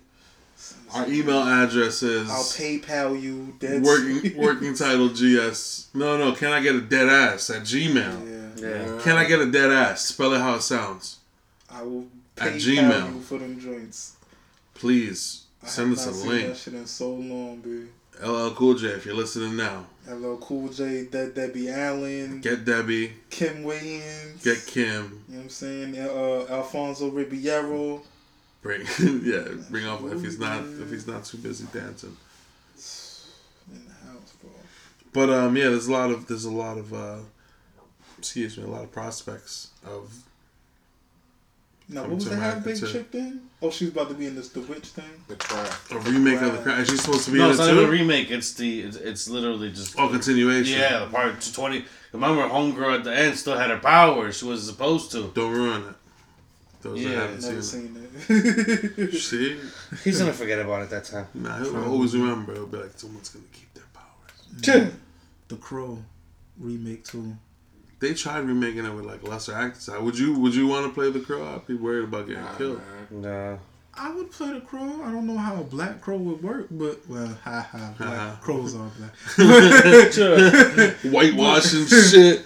Our 0.94 1.08
email 1.08 1.42
address 1.42 2.02
is 2.02 2.30
I'll 2.30 2.42
PayPal 2.44 3.20
you. 3.20 3.54
Dead 3.58 3.82
working 3.82 4.36
working 4.36 4.74
title 4.74 5.08
GS. 5.08 5.88
No, 5.94 6.16
no. 6.16 6.32
Can 6.32 6.52
I 6.52 6.60
get 6.60 6.74
a 6.74 6.80
dead 6.80 7.08
ass 7.08 7.50
at 7.50 7.62
Gmail? 7.62 7.94
Yeah. 8.60 8.68
Yeah. 8.68 9.00
Can 9.02 9.16
I 9.16 9.24
get 9.24 9.40
a 9.40 9.50
dead 9.50 9.70
ass? 9.70 10.06
Spell 10.06 10.32
it 10.34 10.40
how 10.40 10.54
it 10.56 10.62
sounds. 10.62 11.18
I 11.70 11.82
will 11.82 12.06
At 12.38 12.54
Gmail. 12.54 13.14
you 13.14 13.20
for 13.20 13.38
them 13.38 13.60
joints. 13.60 14.16
Please 14.74 15.44
I 15.62 15.66
send 15.66 15.90
have 15.90 15.98
us 15.98 16.06
not 16.06 16.14
a 16.14 16.18
seen 16.18 16.28
link. 16.30 16.46
That 16.48 16.56
shit 16.56 16.74
in 16.74 16.86
so 16.86 17.10
long, 17.10 17.60
dude. 17.60 17.88
LL 18.22 18.50
Cool 18.54 18.74
J, 18.74 18.88
if 18.88 19.06
you're 19.06 19.14
listening 19.14 19.56
now, 19.56 19.86
Hello, 20.04 20.36
Cool 20.38 20.68
J, 20.70 21.04
De- 21.04 21.30
Debbie 21.30 21.70
Allen, 21.70 22.40
get 22.40 22.64
Debbie, 22.64 23.12
Kim 23.30 23.62
Wayans, 23.62 24.42
get 24.42 24.66
Kim, 24.66 25.22
You 25.28 25.34
know 25.34 25.38
what 25.38 25.42
I'm 25.44 25.48
saying? 25.50 25.96
Uh, 25.98 26.46
Alfonso 26.52 27.10
Ribeiro. 27.10 28.02
Bring 28.62 28.80
yeah, 29.22 29.44
bring 29.70 29.86
up 29.86 30.00
if 30.04 30.22
he's 30.22 30.38
not 30.38 30.62
if 30.64 30.90
he's 30.90 31.06
not 31.06 31.24
too 31.24 31.38
busy 31.38 31.66
dancing. 31.72 32.16
In 33.72 33.84
the 33.86 33.94
house, 34.10 34.32
bro. 34.40 34.50
But 35.12 35.30
um, 35.30 35.56
yeah, 35.56 35.64
there's 35.70 35.88
a 35.88 35.92
lot 35.92 36.10
of 36.10 36.26
there's 36.26 36.44
a 36.44 36.50
lot 36.50 36.78
of 36.78 36.92
uh, 36.94 37.18
excuse 38.18 38.56
me, 38.56 38.64
a 38.64 38.66
lot 38.66 38.82
of 38.82 38.92
prospects 38.92 39.70
of 39.86 40.12
Now, 41.88 42.02
what 42.02 42.10
was 42.12 42.24
to 42.24 42.30
the 42.30 42.36
half 42.36 42.58
America, 42.64 42.80
baked 42.80 42.92
chick 42.92 43.10
thing? 43.10 43.40
Oh, 43.60 43.70
she's 43.70 43.88
about 43.88 44.08
to 44.08 44.14
be 44.14 44.26
in 44.26 44.34
this 44.36 44.48
The 44.50 44.60
Witch 44.60 44.86
thing. 44.88 45.04
The 45.26 45.36
craft. 45.36 45.90
A 45.92 45.98
remake 45.98 46.40
of 46.42 46.52
the 46.52 46.58
Wow. 46.58 46.62
craft. 46.64 46.90
She's 46.90 47.02
supposed 47.02 47.24
to 47.26 47.30
be 47.32 47.38
No, 47.38 47.46
in 47.46 47.50
it's 47.50 47.60
it 47.60 47.64
not 47.64 47.72
even 47.74 47.84
a 47.86 47.90
remake. 47.90 48.30
It's 48.30 48.54
the 48.54 48.80
it's, 48.82 48.96
it's 48.96 49.28
literally 49.28 49.70
just 49.70 49.98
Oh, 49.98 50.08
continuation. 50.08 50.78
yeah. 50.78 51.00
The 51.00 51.06
part 51.10 51.50
twenty. 51.54 51.84
Remember, 52.12 52.42
Homegirl 52.48 52.98
at 52.98 53.04
the 53.04 53.14
end 53.14 53.36
still 53.36 53.56
had 53.58 53.70
her 53.70 53.78
powers. 53.78 54.38
She 54.38 54.44
was 54.46 54.64
supposed 54.66 55.10
to. 55.12 55.30
Don't 55.34 55.52
ruin 55.52 55.82
it. 55.88 55.94
Those 56.80 57.00
Yeah, 57.00 57.08
that 57.10 57.16
haven't 57.16 57.42
Never 57.42 57.62
seen 57.62 57.94
seen 57.94 58.08
it. 58.28 58.98
it. 58.98 59.14
See? 59.20 59.56
He's 60.04 60.18
gonna 60.20 60.32
forget 60.32 60.58
about 60.60 60.82
it 60.82 60.90
that 60.90 61.04
time. 61.04 61.26
Nah, 61.34 61.58
he'll 61.58 61.84
always 61.84 62.14
remember. 62.16 62.54
He'll 62.54 62.66
be 62.66 62.78
like, 62.78 62.92
someone's 62.96 63.28
gonna 63.30 63.44
keep 63.52 63.72
their 63.74 63.84
powers. 63.92 64.92
the 65.48 65.56
Crow 65.56 65.98
remake 66.58 67.04
too. 67.04 67.36
They 68.00 68.14
tried 68.14 68.40
remaking 68.40 68.84
it 68.84 68.94
with 68.94 69.04
like 69.06 69.22
lesser 69.26 69.54
actors. 69.54 69.88
Would 70.00 70.16
you 70.18 70.34
Would 70.38 70.54
you 70.54 70.68
want 70.68 70.86
to 70.86 70.92
play 70.92 71.10
the 71.10 71.20
crow? 71.20 71.44
I'd 71.54 71.66
be 71.66 71.74
worried 71.74 72.04
about 72.04 72.28
getting 72.28 72.44
Nah, 72.44 72.54
killed. 72.54 72.80
man. 73.10 73.52
Nah. 73.52 73.56
I 74.00 74.14
would 74.14 74.30
play 74.30 74.52
the 74.52 74.60
crow. 74.60 75.02
I 75.02 75.10
don't 75.10 75.26
know 75.26 75.36
how 75.36 75.56
a 75.60 75.64
black 75.64 76.00
crow 76.00 76.18
would 76.18 76.40
work, 76.40 76.68
but 76.70 77.00
well, 77.08 77.36
ha 77.42 77.68
ha, 77.72 77.92
black 77.98 78.08
Uh-huh. 78.10 78.36
crows 78.40 78.76
are 78.76 78.88
black. 78.96 79.12
Whitewashing 81.12 81.86
shit. 81.86 82.44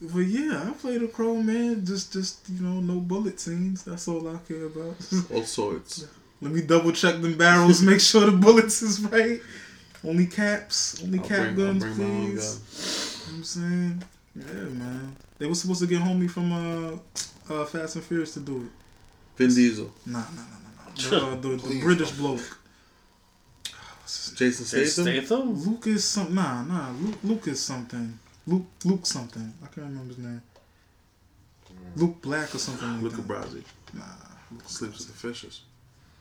But 0.00 0.20
yeah, 0.20 0.64
I 0.68 0.72
play 0.72 0.98
the 0.98 1.08
crow, 1.08 1.36
man. 1.36 1.84
Just, 1.84 2.12
just 2.12 2.48
you 2.48 2.62
know, 2.62 2.80
no 2.80 3.00
bullet 3.00 3.40
scenes. 3.40 3.82
That's 3.84 4.06
all 4.06 4.28
I 4.28 4.38
care 4.46 4.66
about. 4.66 4.96
All 5.34 5.42
sorts. 5.42 6.06
Let 6.40 6.52
me 6.52 6.62
double 6.62 6.92
check 6.92 7.20
them 7.20 7.36
barrels, 7.36 7.82
make 7.82 8.00
sure 8.00 8.24
the 8.26 8.32
bullets 8.32 8.80
is 8.80 9.00
right. 9.00 9.40
Only 10.04 10.26
caps, 10.26 11.02
only 11.02 11.18
I'll 11.18 11.24
cap 11.24 11.54
bring, 11.54 11.66
I'll 11.66 11.72
guns, 11.72 11.82
bring 11.82 11.98
my 11.98 12.04
own 12.04 12.30
please. 12.30 12.54
gun. 12.54 13.26
You 13.26 13.32
know 13.32 13.38
I'm 13.38 13.44
saying, 13.44 14.02
yeah, 14.36 14.68
man. 14.78 15.16
They 15.38 15.46
were 15.46 15.54
supposed 15.56 15.80
to 15.80 15.88
get 15.88 16.00
homie 16.00 16.30
from 16.30 16.52
uh, 16.52 17.52
uh, 17.52 17.64
Fast 17.64 17.96
and 17.96 18.04
Furious 18.04 18.34
to 18.34 18.40
do 18.40 18.58
it. 18.58 18.70
Vin 19.36 19.52
Diesel. 19.52 19.92
Nah, 20.06 20.18
nah, 20.18 20.24
nah, 20.24 20.36
nah, 20.36 20.44
nah. 20.44 20.94
The, 20.98 21.16
uh, 21.16 21.34
the, 21.56 21.68
the 21.68 21.80
British 21.80 22.12
bloke. 22.12 22.58
What's 24.00 24.30
his 24.30 24.38
Jason 24.38 24.64
Statham. 24.64 25.04
Statham? 25.04 25.64
Lucas 25.64 26.04
some 26.04 26.34
nah 26.34 26.62
nah 26.62 26.90
Luke 27.00 27.18
Lucas 27.22 27.60
something 27.60 28.18
Luke 28.48 28.66
Luke 28.84 29.06
something 29.06 29.52
I 29.62 29.66
can't 29.66 29.86
remember 29.88 30.14
his 30.14 30.18
name 30.18 30.42
Luke 31.96 32.20
Black 32.22 32.54
or 32.54 32.58
something 32.58 32.90
like 32.94 33.02
Luca 33.02 33.16
that. 33.16 33.28
Brasi. 33.28 33.62
Nah, 33.94 34.02
Sleeps 34.66 34.98
with 34.98 35.08
the 35.08 35.12
fishes. 35.28 35.60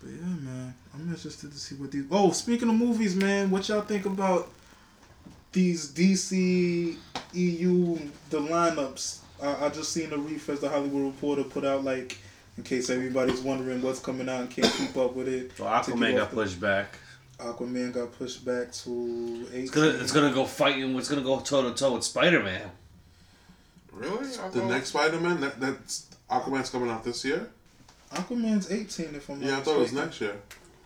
but 0.01 0.09
yeah, 0.09 0.25
man, 0.25 0.73
I'm 0.93 1.07
interested 1.07 1.51
to 1.51 1.57
see 1.57 1.75
what 1.75 1.91
these. 1.91 2.03
Oh, 2.11 2.31
speaking 2.31 2.67
of 2.69 2.75
movies, 2.75 3.15
man, 3.15 3.49
what 3.49 3.67
y'all 3.69 3.81
think 3.81 4.05
about 4.05 4.49
these 5.53 5.91
DC 5.93 6.97
EU 7.33 7.97
the 8.29 8.39
lineups? 8.39 9.19
I, 9.41 9.65
I 9.65 9.69
just 9.69 9.91
seen 9.93 10.09
the 10.09 10.17
refresh 10.17 10.59
the 10.59 10.69
Hollywood 10.69 11.05
Reporter 11.13 11.43
put 11.43 11.63
out 11.65 11.83
like. 11.83 12.17
In 12.57 12.63
case 12.63 12.89
everybody's 12.89 13.39
wondering 13.41 13.83
what's 13.83 13.99
coming 13.99 14.27
out 14.27 14.41
and 14.41 14.49
can't 14.49 14.73
keep 14.73 14.97
up 14.97 15.13
with 15.13 15.27
it, 15.27 15.51
So 15.55 15.65
Aquaman 15.65 15.85
Take 15.85 16.09
it 16.09 16.13
got 16.15 16.21
off 16.23 16.29
the- 16.31 16.35
pushed 16.37 16.59
back. 16.59 16.97
Aquaman 17.39 17.93
got 17.93 18.11
pushed 18.17 18.43
back 18.43 18.71
to 18.71 19.47
18. 19.51 19.61
It's 19.61 19.71
gonna 19.71 19.89
it's 19.89 20.11
gonna 20.11 20.33
go 20.33 20.45
fighting. 20.45 20.95
It's 20.97 21.07
gonna 21.09 21.21
go 21.21 21.39
toe 21.39 21.69
to 21.69 21.75
toe 21.75 21.93
with 21.93 22.03
Spider 22.03 22.41
Man. 22.41 22.71
Really? 23.91 24.27
I 24.37 24.49
The 24.49 24.65
next 24.65 24.89
Spider 24.89 25.19
Man. 25.19 25.41
That 25.41 25.59
that's 25.59 26.07
Aquaman's 26.29 26.69
coming 26.69 26.89
out 26.89 27.03
this 27.03 27.23
year. 27.23 27.49
Aquaman's 28.11 28.71
18 28.71 29.15
if 29.15 29.29
I'm 29.29 29.39
not 29.39 29.47
Yeah, 29.47 29.57
I 29.57 29.61
thought 29.61 29.75
it 29.75 29.79
was 29.79 29.93
next 29.93 30.21
year. 30.21 30.35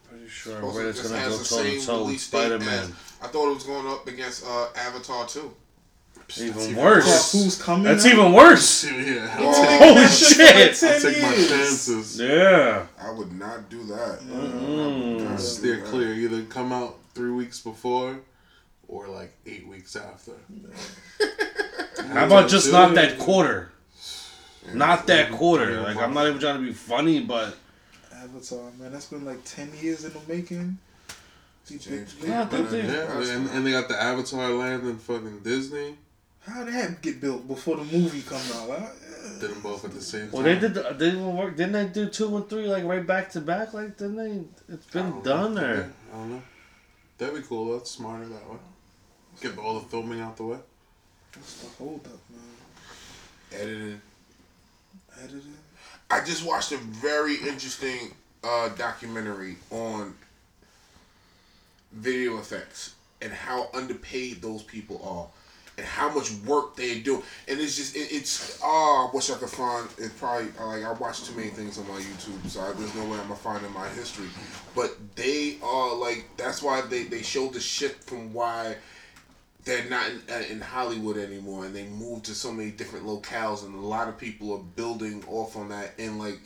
Pretty 0.10 0.28
sure. 0.28 0.62
Also, 0.62 0.80
But 0.80 0.88
it's 0.88 1.02
gonna 1.02 1.20
has 1.20 1.30
go 1.30 1.38
the 1.38 1.44
toe 1.44 1.56
same 1.56 1.80
to 1.80 1.86
toe 1.86 1.98
with 2.00 2.08
release 2.08 2.30
date 2.30 2.38
Spider 2.38 2.60
Man. 2.60 2.96
I 3.22 3.28
thought 3.28 3.52
it 3.52 3.54
was 3.54 3.64
going 3.64 3.88
up 3.88 4.08
against 4.08 4.46
uh, 4.46 4.68
Avatar 4.76 5.28
too. 5.28 5.54
Even 6.40 6.54
Cause 6.54 6.74
worse. 6.74 7.32
who's 7.34 7.62
coming? 7.62 7.84
That's 7.84 8.06
out? 8.06 8.14
even 8.14 8.34
worse. 8.34 8.84
Yeah, 8.92 9.36
Oh, 9.40 9.78
Holy 9.94 10.08
shit 10.08 10.38
for 10.38 10.44
like 10.44 10.74
shit! 10.74 10.76
10 10.76 10.94
I'll 10.94 11.02
take 11.02 11.22
my 11.22 11.36
chances. 11.36 12.20
Yeah. 12.20 12.86
I 13.00 13.12
would 13.12 13.32
not 13.38 13.70
do 13.70 13.84
that. 13.86 14.20
I 14.22 14.36
would 14.36 14.52
Mm. 14.52 15.20
not 15.30 15.38
do 15.38 15.44
Steer 15.44 15.78
that. 15.78 15.86
clear. 15.86 16.14
Either 16.14 16.44
come 16.44 16.72
out 16.72 16.98
three 17.14 17.32
weeks 17.32 17.60
before, 17.60 18.20
or 18.88 19.08
like 19.08 19.34
eight 19.46 19.68
weeks 19.68 19.96
after. 19.96 20.34
How 22.14 22.26
about 22.26 22.50
just 22.50 22.66
Dude. 22.66 22.74
not 22.74 22.96
that 22.96 23.18
quarter? 23.20 23.72
Yeah. 24.68 24.74
Not 24.76 25.08
that 25.08 25.32
quarter. 25.32 25.82
Like 25.82 25.98
I'm 25.98 26.14
not 26.14 26.28
even 26.28 26.40
trying 26.40 26.60
to 26.60 26.66
be 26.66 26.74
funny, 26.74 27.20
but 27.22 27.56
Avatar, 28.14 28.70
man. 28.80 28.92
That's 28.92 29.08
been 29.08 29.26
like 29.26 29.44
10 29.46 29.72
years 29.82 30.06
in 30.06 30.14
the 30.14 30.20
making. 30.28 30.78
James 31.68 32.16
Yeah, 32.22 32.42
I 32.42 32.46
think 32.46 32.70
Yeah, 32.72 32.82
that's 33.06 33.30
and, 33.30 33.50
and 33.52 33.66
they 33.66 33.72
got 33.72 33.88
the 33.88 34.02
Avatar 34.02 34.50
land 34.50 34.84
in 34.88 34.98
fucking 34.98 35.40
Disney. 35.40 35.96
How 36.48 36.64
did 36.64 36.74
that 36.74 37.02
get 37.02 37.22
built 37.22 37.48
before 37.48 37.78
the 37.78 37.84
movie 37.84 38.22
come 38.22 38.42
out? 38.56 38.72
I, 38.72 38.90
Did 39.40 39.52
them 39.52 39.62
both 39.62 39.86
at 39.86 39.92
the 39.92 40.02
same 40.02 40.22
time. 40.24 40.32
well, 40.32 40.44
they 40.44 40.58
did. 40.58 40.74
The, 40.74 40.82
they 40.98 41.12
didn't 41.12 41.38
work. 41.38 41.56
Didn't 41.56 41.74
they 41.74 41.86
do 41.86 42.10
two 42.10 42.36
and 42.36 42.50
three 42.50 42.68
like 42.68 42.84
right 42.84 43.06
back 43.06 43.30
to 43.32 43.42
back? 43.42 43.74
Like 43.74 43.98
didn't 43.98 44.16
they? 44.16 44.74
It's 44.74 44.86
been 44.88 45.22
done 45.22 45.56
know. 45.56 45.62
or 45.62 45.76
Yeah, 45.76 45.84
I 46.12 46.18
don't 46.18 46.30
know. 46.32 46.42
That'd 47.18 47.36
be 47.36 47.42
cool. 47.44 47.74
That's 47.78 47.92
smarter 47.92 48.26
that 48.26 48.50
way. 48.50 48.58
Get 49.42 49.58
all 49.58 49.80
the 49.80 49.88
filming 49.88 50.20
out 50.20 50.38
the 50.38 50.44
way. 50.44 50.58
What's 51.36 51.62
the 51.62 51.70
hold 51.78 52.06
up, 52.06 52.20
man? 52.32 53.62
Edited. 53.62 54.02
Editing? 55.24 55.54
I 56.10 56.24
just 56.24 56.46
watched 56.46 56.72
a 56.72 56.78
very 56.78 57.36
interesting 57.36 58.14
uh, 58.44 58.70
documentary 58.70 59.58
on 59.70 60.16
video 61.94 62.38
effects 62.40 62.96
and 63.22 63.32
how 63.32 63.70
underpaid 63.74 64.42
those 64.42 64.64
people 64.64 65.00
are 65.04 65.41
and 65.82 65.90
how 65.90 66.14
much 66.14 66.32
work 66.46 66.76
they 66.76 67.00
do. 67.00 67.24
And 67.48 67.60
it's 67.60 67.76
just, 67.76 67.96
it, 67.96 68.12
it's, 68.12 68.60
oh, 68.64 69.10
I 69.10 69.16
wish 69.16 69.32
I 69.32 69.36
could 69.36 69.50
find, 69.50 69.90
it's 69.98 70.14
probably, 70.14 70.46
like, 70.46 70.86
I 70.86 70.94
watch 70.94 71.24
too 71.24 71.36
many 71.36 71.50
things 71.50 71.80
on 71.80 71.88
my 71.88 72.00
YouTube, 72.00 72.48
so 72.48 72.62
I, 72.62 72.72
there's 72.74 72.94
no 72.94 73.04
way 73.06 73.18
I'm 73.18 73.24
gonna 73.24 73.36
find 73.36 73.66
in 73.66 73.74
my 73.74 73.90
history. 73.90 74.28
But 74.76 74.96
they 75.16 75.58
are, 75.64 75.96
like, 75.96 76.30
that's 76.38 76.62
why 76.62 76.82
they, 76.82 77.06
they 77.06 77.24
showed 77.24 77.54
the 77.54 77.60
shift 77.60 78.04
from 78.04 78.32
why 78.32 78.76
they're 79.64 79.90
not 79.90 80.08
in, 80.12 80.22
uh, 80.30 80.44
in 80.52 80.62
Hollywood 80.62 81.18
anymore, 81.18 81.66
and 81.66 81.76
they 81.76 81.88
moved 81.88 82.26
to 82.26 82.36
so 82.36 82.52
many 82.52 82.70
different 82.70 83.08
locales, 83.08 83.66
and 83.66 83.74
a 83.74 83.80
lot 83.80 84.08
of 84.08 84.20
people 84.20 84.54
are 84.54 84.64
building 84.76 85.24
off 85.28 85.56
on 85.56 85.70
that 85.70 85.94
in 85.98 86.20
like 86.20 86.40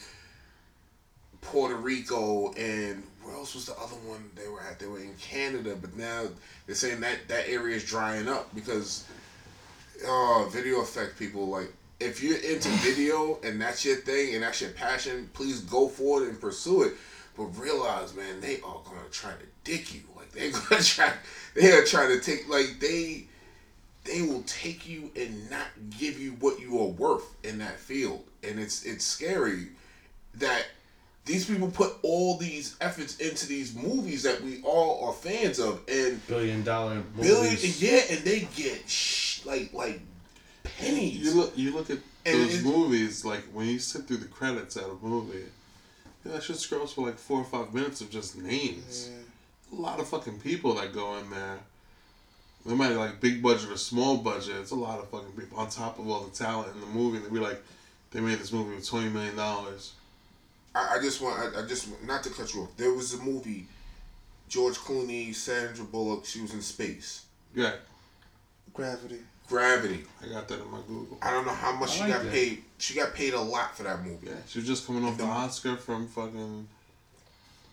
Puerto 1.41 1.75
Rico 1.75 2.53
and 2.53 3.03
where 3.23 3.35
else 3.35 3.55
was 3.55 3.65
the 3.65 3.73
other 3.73 3.95
one 4.07 4.29
they 4.35 4.47
were 4.47 4.61
at? 4.61 4.79
They 4.79 4.87
were 4.87 4.99
in 4.99 5.15
Canada, 5.15 5.75
but 5.79 5.95
now 5.97 6.25
they're 6.65 6.75
saying 6.75 6.99
that 7.01 7.27
that 7.27 7.49
area 7.49 7.75
is 7.75 7.83
drying 7.83 8.27
up 8.27 8.53
because 8.53 9.05
oh, 10.05 10.49
video 10.51 10.81
effect 10.81 11.17
people 11.17 11.47
like 11.47 11.71
if 11.99 12.21
you're 12.21 12.37
into 12.37 12.69
video 12.69 13.39
and 13.43 13.61
that's 13.61 13.85
your 13.85 13.95
thing 13.97 14.35
and 14.35 14.43
that's 14.43 14.61
your 14.61 14.71
passion, 14.71 15.29
please 15.33 15.61
go 15.61 15.87
for 15.87 16.23
it 16.23 16.29
and 16.29 16.39
pursue 16.39 16.83
it. 16.83 16.93
But 17.37 17.45
realize, 17.59 18.13
man, 18.15 18.39
they 18.41 18.55
are 18.55 18.81
gonna 18.85 19.09
try 19.11 19.31
to 19.31 19.45
dick 19.63 19.93
you. 19.93 20.01
Like 20.15 20.31
they're 20.31 20.51
gonna 20.69 20.81
try, 20.81 21.11
they 21.53 21.71
are 21.71 21.83
trying 21.83 22.17
to 22.17 22.23
take 22.23 22.47
like 22.49 22.79
they 22.79 23.25
they 24.05 24.21
will 24.21 24.43
take 24.43 24.87
you 24.87 25.11
and 25.15 25.49
not 25.49 25.67
give 25.97 26.19
you 26.19 26.31
what 26.33 26.59
you 26.59 26.79
are 26.79 26.87
worth 26.87 27.35
in 27.43 27.57
that 27.59 27.79
field, 27.79 28.23
and 28.43 28.59
it's 28.59 28.83
it's 28.85 29.03
scary 29.03 29.69
that 30.35 30.65
these 31.25 31.45
people 31.45 31.69
put 31.71 31.93
all 32.03 32.37
these 32.37 32.77
efforts 32.81 33.17
into 33.17 33.47
these 33.47 33.75
movies 33.75 34.23
that 34.23 34.41
we 34.41 34.61
all 34.61 35.07
are 35.07 35.13
fans 35.13 35.59
of, 35.59 35.81
and 35.89 36.25
billion 36.27 36.63
dollar 36.63 37.01
billion, 37.19 37.57
yeah, 37.79 38.01
and 38.11 38.19
they 38.19 38.47
get 38.55 38.87
sh- 38.87 39.34
like 39.45 39.73
like 39.73 40.01
pennies. 40.63 41.19
You 41.19 41.33
look, 41.33 41.57
you 41.57 41.73
look 41.73 41.89
at 41.89 41.99
And 42.25 42.41
those 42.41 42.63
movies 42.63 43.23
like 43.25 43.43
when 43.53 43.67
you 43.67 43.79
sit 43.79 44.07
through 44.07 44.17
the 44.17 44.27
credits 44.27 44.77
at 44.77 44.83
a 44.83 44.95
movie. 45.01 45.45
Yeah, 46.25 46.33
that 46.33 46.43
shit 46.43 46.57
scrolls 46.57 46.93
for 46.93 47.05
like 47.05 47.17
four 47.17 47.39
or 47.39 47.45
five 47.45 47.73
minutes 47.73 48.01
of 48.01 48.09
just 48.09 48.37
names. 48.37 49.11
A 49.71 49.75
lot 49.75 49.99
of 49.99 50.07
fucking 50.07 50.39
people 50.39 50.73
that 50.75 50.93
go 50.93 51.15
in 51.17 51.29
there. 51.29 51.59
No 52.65 52.75
matter 52.75 52.95
like 52.95 53.21
big 53.21 53.43
budget 53.43 53.69
or 53.69 53.77
small 53.77 54.17
budget, 54.17 54.55
it's 54.55 54.71
a 54.71 54.75
lot 54.75 54.99
of 54.99 55.07
fucking 55.09 55.33
people 55.33 55.59
on 55.59 55.69
top 55.69 55.99
of 55.99 56.09
all 56.09 56.23
the 56.23 56.35
talent 56.35 56.73
in 56.73 56.81
the 56.81 56.87
movie. 56.87 57.19
They 57.19 57.29
be 57.29 57.39
like, 57.39 57.61
they 58.11 58.21
made 58.21 58.39
this 58.39 58.51
movie 58.51 58.73
with 58.75 58.87
twenty 58.87 59.09
million 59.09 59.35
dollars. 59.35 59.93
I, 60.73 60.95
I 60.95 60.99
just 60.99 61.21
want 61.21 61.55
I, 61.55 61.61
I 61.61 61.67
just 61.67 61.87
not 62.03 62.23
to 62.23 62.29
cut 62.31 62.53
you 62.53 62.63
off. 62.63 62.75
There 62.75 62.91
was 62.91 63.13
a 63.13 63.21
movie, 63.21 63.67
George 64.49 64.77
Clooney, 64.77 65.33
Sandra 65.35 65.85
Bullock. 65.85 66.25
She 66.25 66.41
was 66.41 66.53
in 66.53 66.61
space. 66.61 67.25
Yeah, 67.53 67.73
Gravity. 68.73 69.19
Gravity. 69.47 70.03
I 70.23 70.27
got 70.29 70.47
that 70.47 70.59
in 70.61 70.71
my 70.71 70.79
Google. 70.87 71.17
I 71.21 71.31
don't 71.31 71.45
know 71.45 71.53
how 71.53 71.73
much 71.75 71.89
I 71.89 71.93
she 71.93 71.99
like 72.01 72.09
got 72.13 72.23
that. 72.23 72.31
paid. 72.31 72.63
She 72.77 72.95
got 72.95 73.13
paid 73.13 73.33
a 73.33 73.39
lot 73.39 73.77
for 73.77 73.83
that 73.83 74.03
movie. 74.03 74.27
Yeah, 74.27 74.33
she 74.47 74.59
was 74.59 74.67
just 74.67 74.87
coming 74.87 75.05
off 75.05 75.17
the 75.17 75.23
Oscar 75.23 75.75
from 75.77 76.07
fucking 76.07 76.67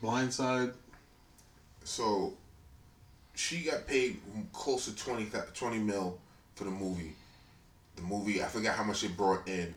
Blindside. 0.02 0.72
So 1.84 2.34
she 3.34 3.62
got 3.62 3.86
paid 3.86 4.18
close 4.52 4.84
to 4.84 4.94
20, 4.94 5.24
thou- 5.24 5.44
20 5.54 5.78
mil 5.78 6.18
for 6.54 6.64
the 6.64 6.70
movie. 6.70 7.14
The 7.96 8.02
movie, 8.02 8.42
I 8.42 8.46
forgot 8.46 8.76
how 8.76 8.84
much 8.84 9.02
it 9.04 9.16
brought 9.16 9.46
in. 9.48 9.74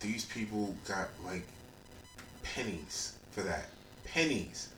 These 0.00 0.24
people 0.26 0.74
got 0.88 1.08
like 1.24 1.46
pennies 2.42 3.14
for 3.32 3.42
that. 3.42 3.66
Pennies 4.04 4.68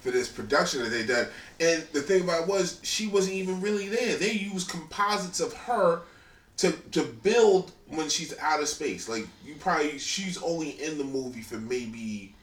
for 0.00 0.10
this 0.10 0.28
production 0.28 0.82
that 0.82 0.90
they 0.90 1.06
done. 1.06 1.26
And 1.60 1.86
the 1.92 2.00
thing 2.02 2.22
about 2.22 2.42
it 2.42 2.48
was 2.48 2.80
she 2.82 3.06
wasn't 3.06 3.36
even 3.36 3.60
really 3.60 3.88
there. 3.88 4.16
They 4.16 4.32
used 4.32 4.68
composites 4.68 5.40
of 5.40 5.52
her 5.52 6.02
to 6.58 6.72
to 6.72 7.02
build 7.02 7.72
when 7.88 8.08
she's 8.08 8.36
out 8.38 8.60
of 8.60 8.68
space. 8.68 9.08
Like 9.08 9.26
you 9.44 9.54
probably 9.56 9.98
she's 9.98 10.42
only 10.42 10.70
in 10.82 10.98
the 10.98 11.04
movie 11.04 11.42
for 11.42 11.56
maybe 11.56 12.34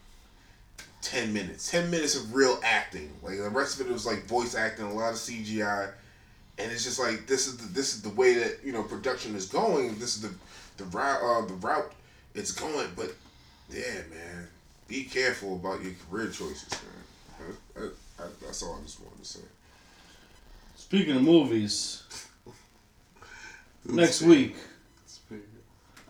ten 1.02 1.34
minutes. 1.34 1.70
Ten 1.70 1.90
minutes 1.90 2.16
of 2.16 2.34
real 2.34 2.60
acting. 2.64 3.12
Like 3.22 3.38
the 3.38 3.50
rest 3.50 3.80
of 3.80 3.88
it 3.88 3.94
was 3.94 4.06
like 4.06 4.26
voice 4.26 4.56
acting, 4.56 4.86
a 4.86 4.94
lot 4.94 5.12
of 5.12 5.16
CGI, 5.16 5.92
and 6.58 6.72
it's 6.72 6.84
just 6.84 7.00
like 7.00 7.28
this 7.28 7.48
is 7.48 7.58
the, 7.58 7.68
this 7.74 7.94
is 7.94 8.02
the 8.02 8.10
way 8.10 8.36
that 8.36 8.60
you 8.64 8.72
know 8.72 8.84
production 8.84 9.36
is 9.36 9.46
going. 9.46 9.98
This 10.00 10.16
is 10.16 10.22
the 10.22 10.34
the 10.78 10.86
route 10.86 11.22
uh, 11.22 11.46
the 11.46 11.54
route 11.56 11.92
it's 12.34 12.52
going. 12.52 12.88
But 12.96 13.14
yeah, 13.70 14.02
man, 14.10 14.48
be 14.88 15.04
careful 15.04 15.56
about 15.56 15.84
your 15.84 15.94
career 16.10 16.28
choices, 16.28 16.72
man. 16.72 17.07
I, 18.20 18.24
I, 18.24 18.26
I, 18.26 18.30
that's 18.46 18.64
all 18.64 18.78
I 18.80 18.84
just 18.84 19.00
wanted 19.02 19.20
to 19.20 19.26
say. 19.26 19.40
Speaking 20.76 21.16
of 21.16 21.22
movies, 21.24 22.04
next 23.86 24.22
week, 24.22 24.56
Speak- 25.06 25.40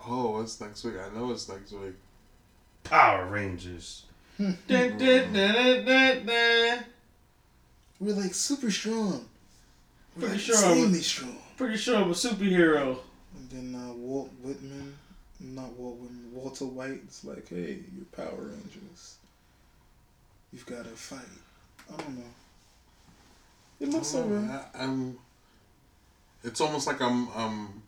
Oh, 0.08 0.39
it's 0.41 0.60
next 0.62 0.84
week. 0.84 0.95
I 0.99 1.14
know 1.18 1.32
it's 1.32 1.49
next 1.49 1.72
week. 1.74 1.95
Power 2.84 3.26
Rangers. 3.26 4.03
Da, 4.39 4.53
da, 4.68 4.89
da, 4.97 5.26
da, 5.34 5.82
da, 5.84 6.20
da. 6.20 6.78
We're 7.99 8.14
like 8.14 8.34
super 8.34 8.70
strong. 8.72 9.26
We're 10.16 10.28
Pretty 10.28 10.34
like 10.36 10.39
sure 10.41 10.55
I 10.58 10.70
would- 10.70 10.78
insanely 10.78 11.01
strong. 11.01 11.38
Pretty 11.58 11.78
sure 11.78 11.97
I'm 11.97 12.12
a 12.12 12.14
superhero. 12.14 12.99
And 13.36 13.49
then 13.74 13.82
uh, 13.82 13.93
Walt 13.93 14.30
Whitman, 14.43 14.95
not 15.39 15.72
Walt 15.74 15.97
Whitman, 15.97 16.32
Walter 16.34 16.66
White. 16.66 17.01
It's 17.05 17.24
like, 17.26 17.49
hey, 17.49 17.80
you're 17.95 18.05
Power 18.12 18.38
Rangers. 18.38 19.16
You've 20.53 20.66
got 20.68 20.84
to 20.84 20.91
fight. 20.91 21.20
I 21.94 21.98
don't 22.02 22.18
know. 22.18 22.24
It 23.80 23.90
looks 23.90 24.16
alright. 24.16 24.50
I, 24.76 24.84
I'm. 24.84 25.18
It's 26.44 26.62
almost 26.62 26.88
like 26.88 27.02
I'm 27.02 27.30
um, 27.30 27.82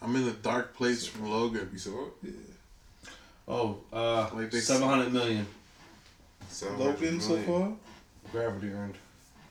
I'm 0.00 0.14
in 0.16 0.28
a 0.28 0.32
dark 0.32 0.74
place 0.76 1.06
from 1.06 1.30
Logan. 1.30 1.68
You 1.72 1.78
saw 1.78 2.06
it? 2.06 2.12
Yeah. 2.22 3.10
Oh, 3.48 3.78
uh, 3.92 4.30
Like 4.32 4.50
they- 4.50 4.60
700 4.60 5.12
million. 5.12 5.46
Logan 6.76 7.20
so 7.20 7.36
far. 7.38 7.72
Gravity 8.30 8.68
earned. 8.72 8.94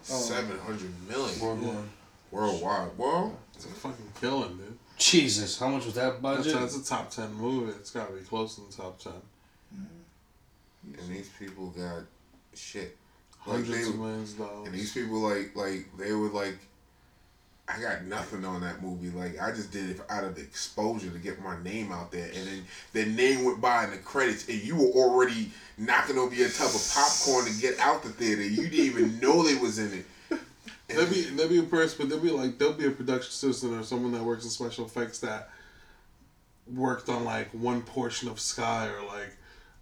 Oh. 0.09 0.15
Seven 0.15 0.57
hundred 0.59 0.89
million 1.07 1.39
Worldwide. 1.39 1.83
worldwide. 2.31 2.89
Well, 2.97 3.37
It's 3.53 3.65
a 3.65 3.69
fucking 3.69 4.11
killing, 4.19 4.57
dude. 4.57 4.77
Jesus, 4.97 5.59
how 5.59 5.67
much 5.67 5.85
was 5.85 5.93
that 5.95 6.21
budget? 6.21 6.53
that's 6.53 6.75
a 6.77 6.83
top 6.83 7.11
ten 7.11 7.31
movie. 7.33 7.71
It's 7.71 7.91
got 7.91 8.07
to 8.09 8.13
be 8.15 8.21
close 8.21 8.55
to 8.55 8.61
the 8.61 8.73
top 8.83 8.99
ten. 8.99 9.13
and 9.71 11.09
these 11.09 11.29
people 11.39 11.67
got 11.67 12.03
shit. 12.55 12.97
Like 13.45 13.65
they, 13.65 13.81
of 13.81 13.95
millions 13.97 14.33
of 14.33 14.39
dollars. 14.39 14.67
and 14.67 14.75
these 14.75 14.93
people 14.93 15.19
like 15.19 15.55
like 15.55 15.85
they 15.97 16.13
were 16.13 16.29
like, 16.29 16.57
I 17.67 17.79
got 17.81 18.03
nothing 18.05 18.45
on 18.45 18.61
that 18.61 18.81
movie. 18.83 19.09
Like 19.09 19.41
I 19.41 19.51
just 19.51 19.71
did 19.71 19.89
it 19.89 20.01
out 20.09 20.23
of 20.23 20.35
the 20.35 20.41
exposure 20.41 21.09
to 21.09 21.17
get 21.17 21.41
my 21.41 21.61
name 21.63 21.91
out 21.91 22.11
there, 22.11 22.27
and 22.35 22.47
then 22.47 22.65
their 22.93 23.05
name 23.07 23.43
went 23.45 23.59
by 23.61 23.85
in 23.85 23.91
the 23.91 23.97
credits, 23.97 24.47
and 24.47 24.61
you 24.61 24.75
were 24.75 24.91
already 24.91 25.51
knocking 25.77 26.17
over 26.17 26.35
your 26.35 26.49
tub 26.49 26.67
of 26.67 26.91
popcorn 26.93 27.45
to 27.45 27.61
get 27.61 27.79
out 27.79 28.03
the 28.03 28.09
theater. 28.09 28.43
You 28.43 28.67
didn't 28.69 28.85
even 28.85 29.19
know 29.19 29.41
they 29.43 29.55
was 29.55 29.79
in 29.79 29.99
it. 29.99 30.05
And 30.89 30.97
There'll 30.99 31.13
be 31.13 31.21
there'll 31.21 31.49
be 31.49 31.59
a 31.59 31.63
person, 31.63 31.95
but 31.99 32.09
there'll 32.09 32.23
be 32.23 32.31
like 32.31 32.57
there'll 32.57 32.73
be 32.73 32.85
a 32.85 32.91
production 32.91 33.29
assistant 33.29 33.79
or 33.79 33.83
someone 33.83 34.11
that 34.11 34.21
works 34.23 34.43
in 34.43 34.49
special 34.49 34.85
effects 34.85 35.19
that 35.19 35.49
worked 36.73 37.07
on 37.07 37.23
like 37.23 37.49
one 37.51 37.81
portion 37.81 38.27
of 38.27 38.39
sky 38.41 38.87
or 38.89 39.05
like 39.07 39.37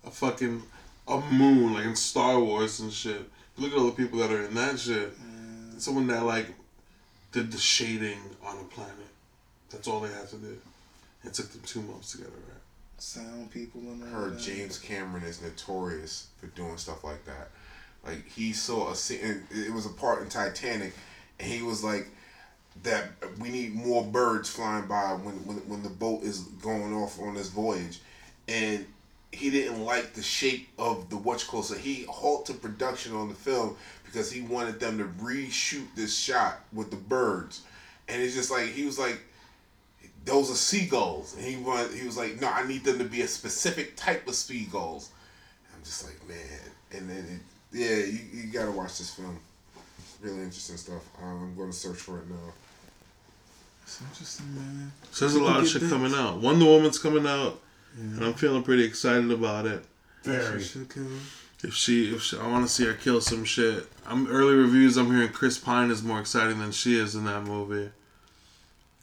a 0.06 0.12
fucking 0.12 0.62
a 1.08 1.20
moon, 1.32 1.74
like 1.74 1.86
in 1.86 1.96
Star 1.96 2.40
Wars 2.40 2.80
and 2.80 2.94
shit. 2.94 3.24
Look 3.60 3.74
at 3.74 3.78
all 3.78 3.88
the 3.88 3.92
people 3.92 4.20
that 4.20 4.32
are 4.32 4.46
in 4.46 4.54
that 4.54 4.80
shit. 4.80 5.14
Mm. 5.20 5.82
Someone 5.82 6.08
that 6.08 6.24
like 6.24 6.48
did 7.32 7.52
the 7.52 7.58
shading 7.58 8.20
on 8.44 8.58
a 8.58 8.64
planet. 8.64 8.96
That's 9.70 9.88
all 9.88 10.00
they 10.00 10.12
had 10.12 10.30
to 10.30 10.38
do. 10.38 10.58
It 11.24 11.34
took 11.34 11.50
them 11.52 11.62
two 11.66 11.82
months 11.82 12.14
to 12.14 12.20
get 12.20 12.28
it 12.28 12.34
right. 12.34 12.58
Sound 12.98 13.52
people 13.52 13.82
and 13.82 14.04
all 14.04 14.10
heard 14.10 14.34
that. 14.38 14.42
James 14.42 14.80
Cameron 14.80 15.24
is 15.24 15.42
notorious 15.42 16.28
for 16.40 16.48
doing 16.48 16.78
stuff 16.78 17.04
like 17.04 17.26
that. 17.26 17.50
Like 18.06 18.28
he 18.30 18.54
saw 18.54 18.92
a 18.92 18.96
scene, 18.96 19.20
and 19.22 19.44
it 19.52 19.74
was 19.74 19.86
a 19.86 19.90
part 19.90 20.22
in 20.22 20.30
Titanic, 20.30 20.94
and 21.40 21.52
he 21.52 21.62
was 21.62 21.84
like, 21.84 22.08
"That 22.84 23.10
we 23.40 23.50
need 23.50 23.76
more 23.76 24.04
birds 24.06 24.50
flying 24.50 24.88
by 24.88 25.14
when 25.14 25.46
when 25.46 25.58
when 25.68 25.84
the 25.84 25.90
boat 25.90 26.24
is 26.24 26.40
going 26.40 26.94
off 26.94 27.20
on 27.20 27.36
this 27.36 27.50
voyage," 27.50 28.00
and 28.48 28.86
he 29.32 29.50
didn't 29.50 29.84
like 29.86 30.14
the 30.14 30.24
shape 30.24 30.70
of 30.78 31.10
the 31.10 31.18
watch 31.18 31.48
call, 31.48 31.64
so 31.64 31.76
he 31.76 32.06
halted 32.10 32.62
production 32.62 33.16
on 33.16 33.30
the 33.30 33.36
film 33.36 33.78
because 34.06 34.32
he 34.32 34.42
wanted 34.42 34.80
them 34.80 34.98
to 34.98 35.06
reshoot 35.24 35.88
this 35.96 36.18
shot 36.18 36.60
with 36.74 36.90
the 36.90 36.98
birds, 36.98 37.62
and 38.08 38.22
it's 38.22 38.34
just 38.34 38.52
like 38.52 38.70
he 38.70 38.86
was 38.86 38.98
like 38.98 39.22
those 40.26 40.52
are 40.52 40.56
seagulls. 40.56 41.36
And 41.36 41.46
he 41.46 41.58
was 41.58 41.94
he 41.94 42.06
was 42.06 42.18
like, 42.18 42.40
no, 42.42 42.48
I 42.48 42.68
need 42.68 42.84
them 42.84 42.98
to 43.00 43.06
be 43.06 43.22
a 43.22 43.28
specific 43.28 43.96
type 43.96 44.28
of 44.28 44.36
seagulls. 44.36 45.12
I'm 45.76 45.84
just 45.84 46.06
like, 46.06 46.28
man. 46.28 46.38
And 46.92 47.10
then, 47.10 47.42
it, 47.72 47.78
yeah, 47.78 48.06
you, 48.06 48.20
you 48.34 48.52
gotta 48.52 48.72
watch 48.72 48.98
this 48.98 49.14
film. 49.14 49.40
Really 50.22 50.42
interesting 50.42 50.78
stuff. 50.78 51.04
Um, 51.22 51.44
I'm 51.44 51.56
going 51.56 51.72
to 51.72 51.76
search 51.76 51.98
for 51.98 52.20
it 52.20 52.30
now. 52.30 52.36
It's 53.84 54.02
interesting, 54.02 54.54
man. 54.54 54.92
So 55.12 55.26
there's 55.26 55.40
a 55.40 55.44
lot 55.44 55.62
of 55.62 55.68
shit 55.70 55.82
get 55.82 55.90
coming 55.90 56.14
out. 56.14 56.42
Wonder 56.42 56.66
Woman's 56.66 57.00
coming 57.00 57.26
out, 57.26 57.62
and 57.98 58.24
I'm 58.24 58.34
feeling 58.34 58.64
pretty 58.64 58.84
excited 58.84 59.32
about 59.32 59.66
it. 59.66 59.84
Very. 60.24 60.62
She. 60.62 60.86
If 61.62 61.74
she, 61.74 62.16
if 62.16 62.22
she, 62.22 62.38
I 62.38 62.48
want 62.48 62.66
to 62.66 62.72
see 62.72 62.86
her 62.86 62.94
kill 62.94 63.20
some 63.20 63.44
shit. 63.44 63.86
I'm 64.06 64.28
early 64.28 64.56
reviews. 64.56 64.96
I'm 64.96 65.08
hearing 65.14 65.30
Chris 65.30 65.58
Pine 65.58 65.92
is 65.92 66.02
more 66.02 66.20
exciting 66.20 66.60
than 66.60 66.72
she 66.72 66.98
is 66.98 67.16
in 67.16 67.26
that 67.26 67.44
movie. 67.44 67.92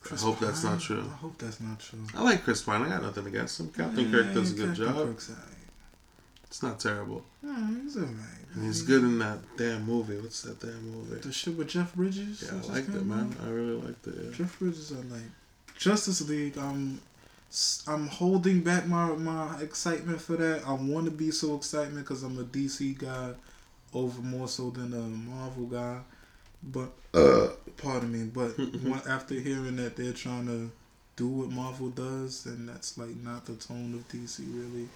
Chris 0.01 0.23
hope 0.23 0.39
that's 0.39 0.65
not 0.65 0.81
true. 0.81 1.05
I 1.13 1.17
hope 1.17 1.37
that's 1.37 1.61
not 1.61 1.81
true. 1.81 1.99
I 2.15 2.23
like 2.23 2.45
Chris 2.45 2.63
Pine. 2.63 2.83
I 2.83 2.89
got 2.89 3.03
nothing 3.03 3.27
against 3.27 3.61
him. 3.61 3.71
Captain 3.77 4.11
Kirk 4.11 4.33
does 4.33 4.53
a 4.53 4.55
good 4.55 4.69
Captain 4.69 4.87
job. 4.87 5.07
Kirk's 5.07 5.31
alright. 5.31 5.45
It's 6.45 6.63
not 6.63 6.81
terrible. 6.81 7.25
Yeah, 7.43 7.69
he's 7.83 7.97
alright. 7.97 8.15
And 8.55 8.65
he's 8.65 8.83
good 8.83 9.03
in 9.03 9.19
that 9.19 9.39
damn 9.59 9.85
movie. 9.85 10.19
What's 10.19 10.43
that 10.43 10.61
damn 10.61 10.91
movie? 10.91 11.21
The 11.21 11.33
shit 11.33 11.57
with 11.57 11.69
Jeff 11.69 11.95
Bridges. 11.95 12.43
Yeah, 12.43 12.55
I 12.55 12.59
just 12.59 12.71
liked 12.71 12.89
it, 12.89 13.05
man. 13.05 13.37
out? 13.41 13.49
I 13.49 13.51
really 13.51 13.83
liked 13.83 14.07
it. 14.07 14.15
Yeah. 14.17 14.31
Jeff 14.33 14.59
Bridges, 14.59 14.93
I 14.93 15.15
like. 15.15 15.25
Justice 15.77 16.27
League. 16.27 16.57
I'm, 16.57 17.01
I'm 17.87 18.09
holding 18.09 18.61
back 18.61 18.87
my 18.87 19.07
my 19.15 19.59
excitement 19.61 20.21
for 20.21 20.37
that. 20.37 20.63
I 20.67 20.73
want 20.73 21.07
to 21.07 21.11
be 21.11 21.31
so 21.31 21.57
excited 21.57 21.95
because 21.95 22.23
I'm 22.23 22.39
a 22.39 22.45
DC 22.45 22.99
guy, 22.99 23.33
over 23.95 24.21
more 24.21 24.49
so 24.49 24.71
than 24.71 24.93
a 24.93 25.01
Marvel 25.01 25.67
guy. 25.67 26.01
But 26.63 26.91
uh, 27.15 27.49
pardon 27.77 28.13
me. 28.13 28.25
But 28.25 28.59
one, 28.83 29.03
after 29.09 29.35
hearing 29.35 29.77
that 29.77 29.97
they're 29.97 30.13
trying 30.13 30.47
to 30.47 30.71
do 31.17 31.29
what 31.29 31.51
Marvel 31.51 31.89
does, 31.89 32.47
and 32.47 32.69
that's 32.69 32.99
like 32.99 33.17
not 33.17 33.47
the 33.47 33.55
tone 33.55 33.95
of 33.95 34.07
DC 34.09 34.41
really. 34.41 34.89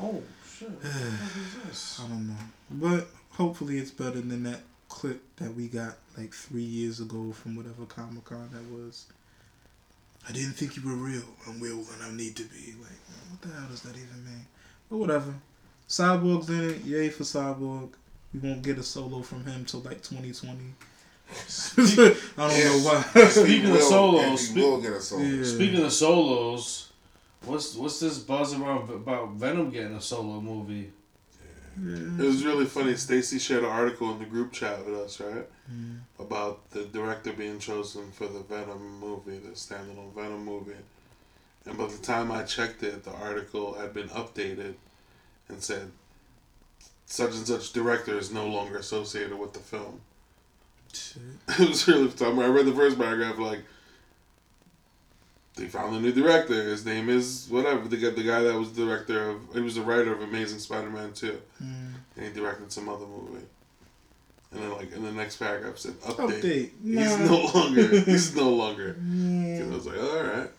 Oh, 0.00 0.22
shit. 0.46 0.70
What 0.80 0.84
is 0.84 1.54
this? 1.64 2.00
I 2.04 2.08
don't 2.08 2.28
know. 2.28 2.34
But 2.70 3.08
hopefully 3.30 3.78
it's 3.78 3.90
better 3.90 4.20
than 4.20 4.44
that 4.44 4.60
clip 4.88 5.22
that 5.36 5.54
we 5.54 5.68
got 5.68 5.96
like 6.16 6.32
three 6.32 6.62
years 6.62 7.00
ago 7.00 7.32
from 7.32 7.56
whatever 7.56 7.86
Comic 7.86 8.24
Con 8.24 8.48
that 8.52 8.64
was. 8.70 9.06
I 10.26 10.32
didn't 10.32 10.52
think 10.52 10.76
you 10.76 10.82
were 10.88 10.96
real. 10.96 11.22
I'm 11.46 11.60
real 11.60 11.76
and 11.76 12.02
I 12.02 12.10
need 12.10 12.36
to 12.36 12.44
be. 12.44 12.74
Like, 12.80 12.90
what 13.30 13.42
the 13.42 13.48
hell 13.48 13.68
does 13.68 13.82
that 13.82 13.96
even 13.96 14.24
mean? 14.24 14.46
But 14.90 14.98
whatever. 14.98 15.34
Cyborg's 15.88 16.50
in 16.50 16.70
it. 16.70 16.84
Yay 16.84 17.08
for 17.08 17.24
Cyborg. 17.24 17.90
We 18.32 18.40
won't 18.40 18.62
get 18.62 18.78
a 18.78 18.82
solo 18.82 19.22
from 19.22 19.46
him 19.46 19.64
till 19.64 19.80
like 19.80 20.02
2020. 20.02 20.74
I 21.78 22.16
don't 22.36 22.38
know 22.38 23.02
why. 23.14 23.24
Speaking 23.28 23.66
He 23.66 23.70
of 23.70 23.82
solos, 23.82 24.48
spe- 24.48 24.56
will 24.56 24.80
get 24.80 24.92
a 24.92 25.00
solo. 25.00 25.22
Yeah. 25.22 25.44
Speaking 25.44 25.84
of 25.84 25.92
solos, 25.92 26.92
what's 27.44 27.74
what's 27.74 28.00
this 28.00 28.18
buzz 28.18 28.54
about 28.54 28.90
about 28.90 29.32
Venom 29.32 29.70
getting 29.70 29.94
a 29.94 30.00
solo 30.00 30.40
movie? 30.40 30.90
It 31.76 32.24
was 32.24 32.44
really 32.44 32.64
funny. 32.64 32.94
Stacy 32.96 33.38
shared 33.38 33.64
an 33.64 33.70
article 33.70 34.10
in 34.12 34.18
the 34.18 34.24
group 34.24 34.52
chat 34.52 34.84
with 34.84 34.94
us, 34.94 35.20
right? 35.20 35.46
Mm. 35.72 36.00
About 36.18 36.70
the 36.70 36.84
director 36.84 37.32
being 37.32 37.58
chosen 37.58 38.10
for 38.12 38.26
the 38.26 38.40
Venom 38.40 39.00
movie, 39.00 39.38
the 39.38 39.50
standalone 39.50 40.14
Venom 40.14 40.44
movie. 40.44 40.72
And 41.66 41.76
by 41.76 41.86
the 41.86 41.98
time 41.98 42.32
I 42.32 42.42
checked 42.44 42.82
it, 42.82 43.04
the 43.04 43.12
article 43.12 43.74
had 43.74 43.92
been 43.92 44.08
updated 44.08 44.74
and 45.48 45.62
said 45.62 45.90
such 47.06 47.34
and 47.34 47.46
such 47.46 47.72
director 47.72 48.18
is 48.18 48.30
no 48.30 48.46
longer 48.46 48.76
associated 48.76 49.38
with 49.38 49.52
the 49.52 49.60
film. 49.60 50.00
It 51.58 51.68
was 51.68 51.88
really 51.88 52.08
funny. 52.08 52.42
I 52.42 52.46
read 52.46 52.66
the 52.66 52.72
first 52.72 52.98
paragraph 52.98 53.38
like 53.38 53.64
they 55.58 55.66
found 55.66 55.94
a 55.96 56.00
new 56.00 56.12
director. 56.12 56.54
His 56.54 56.86
name 56.86 57.08
is 57.08 57.46
whatever. 57.50 57.86
The 57.88 57.96
guy, 57.96 58.10
the 58.10 58.22
guy 58.22 58.42
that 58.42 58.54
was 58.58 58.70
director 58.70 59.30
of 59.30 59.40
he 59.52 59.60
was 59.60 59.74
the 59.74 59.82
writer 59.82 60.12
of 60.12 60.22
Amazing 60.22 60.58
Spider-Man 60.60 61.12
2 61.12 61.38
Mm. 61.62 61.92
and 62.16 62.26
he 62.26 62.32
directed 62.32 62.72
some 62.72 62.88
other 62.88 63.06
movie. 63.06 63.44
And 64.52 64.62
then 64.62 64.70
like 64.72 64.92
in 64.92 65.02
the 65.04 65.12
next 65.12 65.36
paragraph 65.36 65.76
said 65.78 65.92
update. 66.00 66.40
Update. 66.40 66.70
He's 66.82 67.18
Nah. 67.18 67.24
no 67.26 67.50
longer. 67.54 68.00
He's 68.10 68.34
no 68.34 68.48
longer. 68.50 68.96
Yeah. 68.98 69.62
And 69.62 69.72
I 69.72 69.76
was 69.76 69.86
like, 69.86 69.98
all 70.02 70.22
right. 70.22 70.50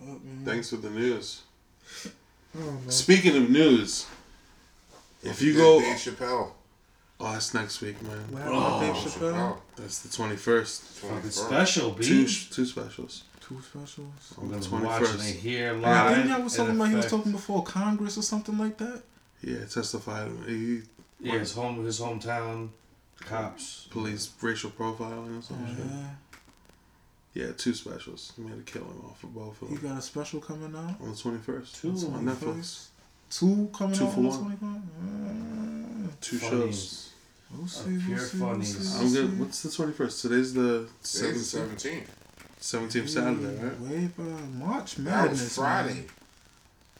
Fuck. 0.00 0.18
Thanks 0.44 0.70
for 0.70 0.76
the 0.76 0.90
news. 0.90 1.42
I. 2.56 2.88
Speaking 2.88 3.36
of 3.36 3.50
news, 3.50 4.06
if 5.22 5.42
you 5.42 5.52
Dave- 5.52 5.60
go, 5.60 5.80
Dave 5.80 5.96
Chappelle. 5.96 6.52
Oh, 7.18 7.32
that's 7.32 7.54
next 7.54 7.80
week, 7.80 8.00
man. 8.02 8.12
What 8.30 8.42
happened 8.42 8.60
to 8.60 8.66
oh, 8.66 8.80
Dave 8.80 8.94
Oh, 8.94 9.08
Chappelle? 9.08 9.58
That's 9.76 9.98
the 10.00 10.14
twenty 10.14 10.36
first. 10.36 10.82
Fucking 10.82 11.30
special, 11.30 11.92
Two 11.94 12.22
B. 12.24 12.26
sh- 12.28 12.50
two 12.50 12.66
specials. 12.66 13.24
Two 13.40 13.60
specials. 13.62 14.34
I'm 14.40 14.50
gonna 14.50 14.60
the 14.60 14.68
be 14.76 14.84
watching 14.84 15.06
it 15.06 15.10
21st. 15.20 15.34
here 15.36 15.72
live. 15.72 15.82
Yeah, 15.82 16.14
didn't 16.14 16.28
y'all 16.30 16.42
was 16.42 16.54
in 16.54 16.58
talking 16.64 16.76
about 16.76 16.88
he 16.90 16.94
was 16.96 17.06
talking 17.10 17.32
before 17.32 17.62
Congress 17.62 18.18
or 18.18 18.22
something 18.22 18.58
like 18.58 18.76
that? 18.78 19.02
Yeah, 19.42 19.64
testified. 19.64 20.30
He 20.46 20.82
Yeah, 21.20 21.38
his 21.38 21.54
home, 21.54 21.82
his 21.84 22.00
hometown 22.00 22.70
cops. 23.20 23.86
police 23.90 24.28
racial 24.42 24.70
profiling 24.70 25.34
or 25.34 25.38
Oh, 25.38 25.40
some 25.40 25.66
shit. 25.76 25.86
yeah. 25.86 26.10
Yeah, 27.46 27.52
two 27.56 27.72
specials. 27.74 28.32
He 28.36 28.42
made 28.42 28.58
a 28.58 28.62
killing 28.62 29.00
off 29.08 29.22
of 29.22 29.34
both 29.34 29.60
of 29.62 29.68
He 29.68 29.76
them 29.76 29.88
got 29.90 29.98
a 29.98 30.02
special 30.02 30.40
coming 30.40 30.74
out. 30.76 31.00
on 31.00 31.10
the 31.12 31.16
twenty 31.16 31.38
first. 31.38 31.76
Two 31.76 31.90
on 31.92 32.14
on 32.14 32.24
Netflix. 32.24 32.88
Two 33.30 33.70
coming 33.72 33.96
Two 33.96 34.06
out 34.06 34.12
for 34.12 34.18
on 34.18 34.22
the 34.24 34.28
one. 34.30 34.38
twenty 34.40 34.56
five. 34.56 34.82
Mm. 35.04 36.20
Two 36.20 36.38
Funnies. 36.38 36.50
shows. 36.78 37.05
We'll 37.54 37.68
see. 37.68 37.90
We'll 37.90 38.00
pure 38.06 38.18
see, 38.18 38.40
we'll 38.40 38.62
see. 38.62 38.98
I'm 39.20 39.28
gonna, 39.28 39.42
what's 39.42 39.62
the 39.62 39.68
21st? 39.68 40.22
Today's 40.22 40.54
the 40.54 40.88
17th. 41.02 41.76
17th. 41.76 42.06
17th 42.60 43.08
Saturday, 43.08 43.62
right? 43.62 43.80
Wait, 43.80 44.18
March 44.54 44.98
Madness. 44.98 45.04
That 45.04 45.30
was 45.30 45.54
Friday. 45.54 45.94
Man. 45.94 46.06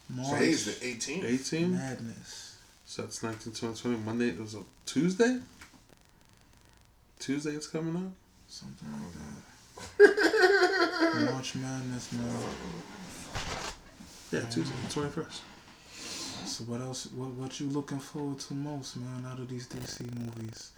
March. 0.09 0.39
Today's 0.39 0.65
the 0.67 0.87
18th. 0.87 1.71
Madness. 1.73 2.57
So 2.85 3.03
that's 3.03 3.23
19, 3.23 3.53
20, 3.53 3.75
20. 3.75 3.97
Monday, 3.99 4.29
it 4.29 4.39
was 4.39 4.55
a 4.55 4.63
Tuesday? 4.85 5.41
Tuesday 7.19 7.51
is 7.51 7.67
coming 7.67 7.97
up? 7.97 8.13
Something 8.49 8.89
like 8.93 10.09
that. 10.15 11.31
March 11.33 11.57
Madness, 11.57 12.13
man. 12.13 12.39
Yeah, 14.31 14.41
Tuesday, 14.49 14.75
21st. 14.91 15.41
So 16.57 16.65
What 16.65 16.81
else? 16.81 17.07
What 17.15 17.33
what 17.33 17.61
you 17.61 17.69
looking 17.69 17.99
forward 17.99 18.39
to 18.39 18.55
most, 18.55 18.97
man? 18.97 19.27
Out 19.31 19.39
of 19.39 19.47
these 19.47 19.69
DC 19.69 20.01
movies, 20.19 20.73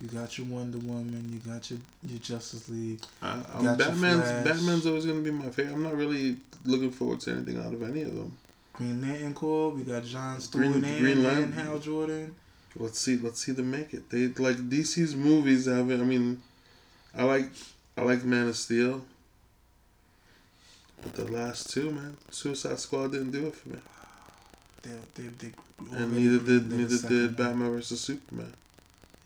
you 0.00 0.08
got 0.08 0.38
your 0.38 0.46
Wonder 0.46 0.78
Woman, 0.78 1.28
you 1.30 1.52
got 1.52 1.70
your 1.70 1.80
your 2.02 2.18
Justice 2.18 2.70
League. 2.70 3.02
I, 3.20 3.36
Batman's 3.76 4.22
Batman's 4.42 4.86
always 4.86 5.04
gonna 5.04 5.20
be 5.20 5.30
my 5.30 5.50
favorite. 5.50 5.74
I'm 5.74 5.82
not 5.82 5.96
really 5.96 6.38
looking 6.64 6.90
forward 6.90 7.20
to 7.20 7.32
anything 7.32 7.58
out 7.58 7.74
of 7.74 7.82
any 7.82 8.00
of 8.00 8.14
them. 8.14 8.34
Green 8.72 9.02
Lantern 9.02 9.34
Corps. 9.34 9.68
We 9.68 9.82
got 9.82 10.02
John 10.02 10.40
Stewart 10.40 10.80
Green, 10.80 10.98
Green 10.98 11.22
Lantern. 11.22 11.52
Hal 11.52 11.78
Jordan. 11.78 12.34
Let's 12.74 12.98
see. 12.98 13.18
Let's 13.18 13.44
see 13.44 13.52
them 13.52 13.70
make 13.70 13.92
it. 13.92 14.08
They 14.08 14.28
like 14.28 14.56
DC's 14.56 15.14
movies. 15.14 15.66
Have 15.66 15.90
I 15.90 15.96
mean, 15.96 16.40
I 17.14 17.24
like 17.24 17.50
I 17.98 18.00
like 18.00 18.24
Man 18.24 18.48
of 18.48 18.56
Steel. 18.56 19.04
But 21.02 21.12
the 21.12 21.30
last 21.30 21.68
two, 21.68 21.90
man, 21.90 22.16
Suicide 22.30 22.78
Squad 22.78 23.12
didn't 23.12 23.32
do 23.32 23.48
it 23.48 23.54
for 23.54 23.68
me. 23.68 23.78
They 24.82 24.90
they 25.14 25.28
they. 25.38 25.52
and 25.96 26.12
neither 26.14 26.38
did 26.44 26.70
neither 26.70 27.08
did 27.08 27.38
one. 27.38 27.48
Batman 27.48 27.70
versus 27.70 28.00
Superman. 28.00 28.52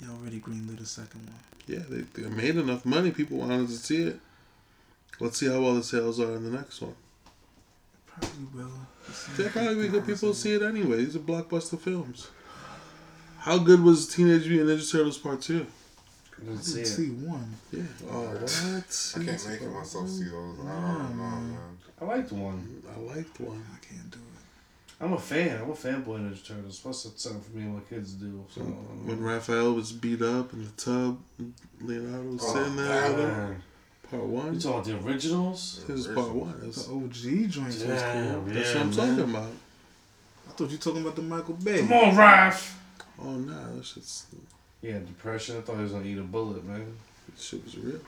They 0.01 0.09
already 0.09 0.41
greenlit 0.41 0.79
the 0.79 0.87
second 0.87 1.23
one. 1.25 1.41
Yeah, 1.67 1.83
they, 1.89 2.03
they 2.23 2.29
made 2.29 2.57
enough 2.57 2.85
money. 2.85 3.11
People 3.11 3.39
wanted 3.39 3.67
to 3.69 3.73
see 3.75 4.03
it. 4.03 4.21
Let's 5.19 5.39
see 5.39 5.47
how 5.47 5.61
well 5.63 5.75
the 5.75 5.83
sales 5.83 6.21
are 6.21 6.37
in 6.37 6.45
the 6.45 6.57
next 6.57 6.81
one. 6.83 6.95
Probably 8.07 8.45
will. 8.55 8.71
They'll 9.37 9.47
not 9.47 9.53
probably 9.55 9.83
be 9.83 9.89
good. 9.89 10.07
People 10.07 10.29
will 10.29 10.35
see 10.35 10.53
it 10.53 10.63
anyway. 10.63 10.99
These 10.99 11.17
are 11.17 11.21
blockbuster 11.21 11.79
films. 11.79 12.29
How 13.39 13.59
good 13.59 13.83
was 13.83 14.07
Teenage 14.09 14.47
Mutant 14.49 14.69
Ninja 14.79 14.91
Turtles 14.93 15.19
Part 15.19 15.41
Two? 15.41 15.67
I 16.37 16.45
didn't 16.45 16.59
I 16.59 16.63
see 16.63 16.75
didn't 16.75 16.87
it. 16.87 16.87
see 16.97 17.11
one. 17.27 17.55
Yeah. 17.73 17.83
Oh, 18.11 18.23
what? 18.35 19.13
I 19.17 19.25
can't 19.25 19.49
make 19.49 19.73
myself 19.73 20.09
see 20.09 20.25
those. 20.25 20.59
I 20.61 20.65
don't 20.65 21.17
know, 21.17 21.25
man. 21.25 21.59
I 22.01 22.05
liked 22.05 22.33
one. 22.33 22.83
I 22.95 23.01
liked 23.01 23.41
one. 23.41 23.65
I 23.75 23.79
can't 23.87 24.11
do 24.11 24.19
it. 24.19 24.26
I'm 25.01 25.13
a 25.13 25.19
fan. 25.19 25.61
I'm 25.61 25.71
a 25.71 25.75
fanboy 25.75 26.15
of 26.17 26.21
Ninja 26.23 26.47
Turtles. 26.47 26.79
Plus, 26.81 27.05
it's 27.05 27.23
something 27.23 27.43
for 27.43 27.57
me 27.57 27.65
and 27.65 27.75
my 27.75 27.81
kids 27.81 28.15
to 28.15 28.21
do. 28.21 28.45
So, 28.55 28.63
um, 28.63 29.07
When 29.07 29.23
Raphael 29.23 29.75
was 29.75 29.93
beat 29.93 30.23
up 30.23 30.53
in 30.55 30.65
the 30.65 30.71
tub, 30.71 31.19
Leonardo 31.83 32.31
was 32.31 32.43
Oh, 32.45 32.55
sitting 32.55 32.77
there 32.77 32.87
that 32.89 33.11
with 33.15 33.25
him. 33.25 33.29
Man. 33.31 33.63
Part 34.11 34.23
You 34.23 34.29
one. 34.29 34.59
talking 34.59 34.71
about 34.71 34.85
the 35.05 35.11
originals? 35.11 35.85
It 35.89 35.93
was 35.93 36.07
part 36.07 36.31
one. 36.31 36.61
That's, 36.63 36.87
The 36.87 36.95
OG 36.95 37.51
joints 37.51 37.77
was 37.85 37.85
cool. 37.85 37.91
That's 37.91 38.05
yeah, 38.05 38.39
what 38.41 38.77
I'm 38.77 38.89
man. 38.89 38.93
talking 38.97 39.21
about. 39.35 39.51
I 40.49 40.53
thought 40.53 40.71
you 40.71 40.79
talking 40.79 41.03
about 41.03 41.17
the 41.17 41.23
Michael 41.23 41.55
Bay. 41.55 41.79
Come 41.81 41.93
on, 41.93 42.15
Raph. 42.15 42.73
Oh 43.21 43.33
nah, 43.33 43.73
that 43.75 43.85
shit's, 43.85 44.27
Yeah, 44.81 44.99
depression. 45.01 45.59
I 45.59 45.61
thought 45.61 45.77
he 45.77 45.83
was 45.83 45.93
gonna 45.93 46.05
eat 46.07 46.19
a 46.19 46.23
bullet, 46.23 46.65
man. 46.65 46.87
that 47.29 47.39
shit 47.43 47.63
was 47.65 47.77
real. 47.77 48.01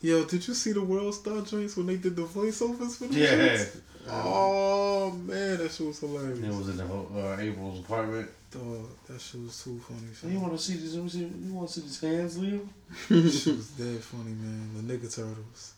Yo, 0.00 0.24
did 0.24 0.46
you 0.46 0.54
see 0.54 0.70
the 0.72 0.82
World 0.82 1.14
Star 1.14 1.40
joints 1.40 1.76
when 1.76 1.86
they 1.86 1.96
did 1.96 2.14
the 2.14 2.22
voiceovers 2.22 2.96
for 2.96 3.06
the 3.08 3.18
Yeah. 3.18 3.32
shits? 3.56 3.80
Oh 4.10 5.10
man, 5.10 5.58
that 5.58 5.70
shit 5.70 5.86
was 5.86 6.00
hilarious. 6.00 6.38
It 6.38 6.48
was 6.48 6.68
in 6.68 6.76
the 6.78 6.84
uh, 6.84 7.36
April's 7.38 7.80
apartment. 7.80 8.30
Dog, 8.50 8.88
that 9.06 9.20
shit 9.20 9.42
was 9.42 9.62
too 9.62 9.78
funny. 9.80 10.08
Hey, 10.22 10.34
you 10.34 10.40
want 10.40 10.56
to 10.56 10.58
see 10.58 10.74
these? 10.74 10.94
Let 10.94 11.04
me 11.04 11.10
see. 11.10 11.18
You 11.18 11.52
want 11.52 11.68
to 11.68 11.74
see 11.74 11.80
these 11.82 12.00
hands, 12.00 12.38
Leo? 12.38 12.60
That 13.08 13.30
shit 13.30 13.56
was 13.56 13.68
dead 13.72 14.02
funny, 14.02 14.30
man. 14.30 14.70
The 14.86 14.94
nigga 14.94 15.14
turtles. 15.14 15.74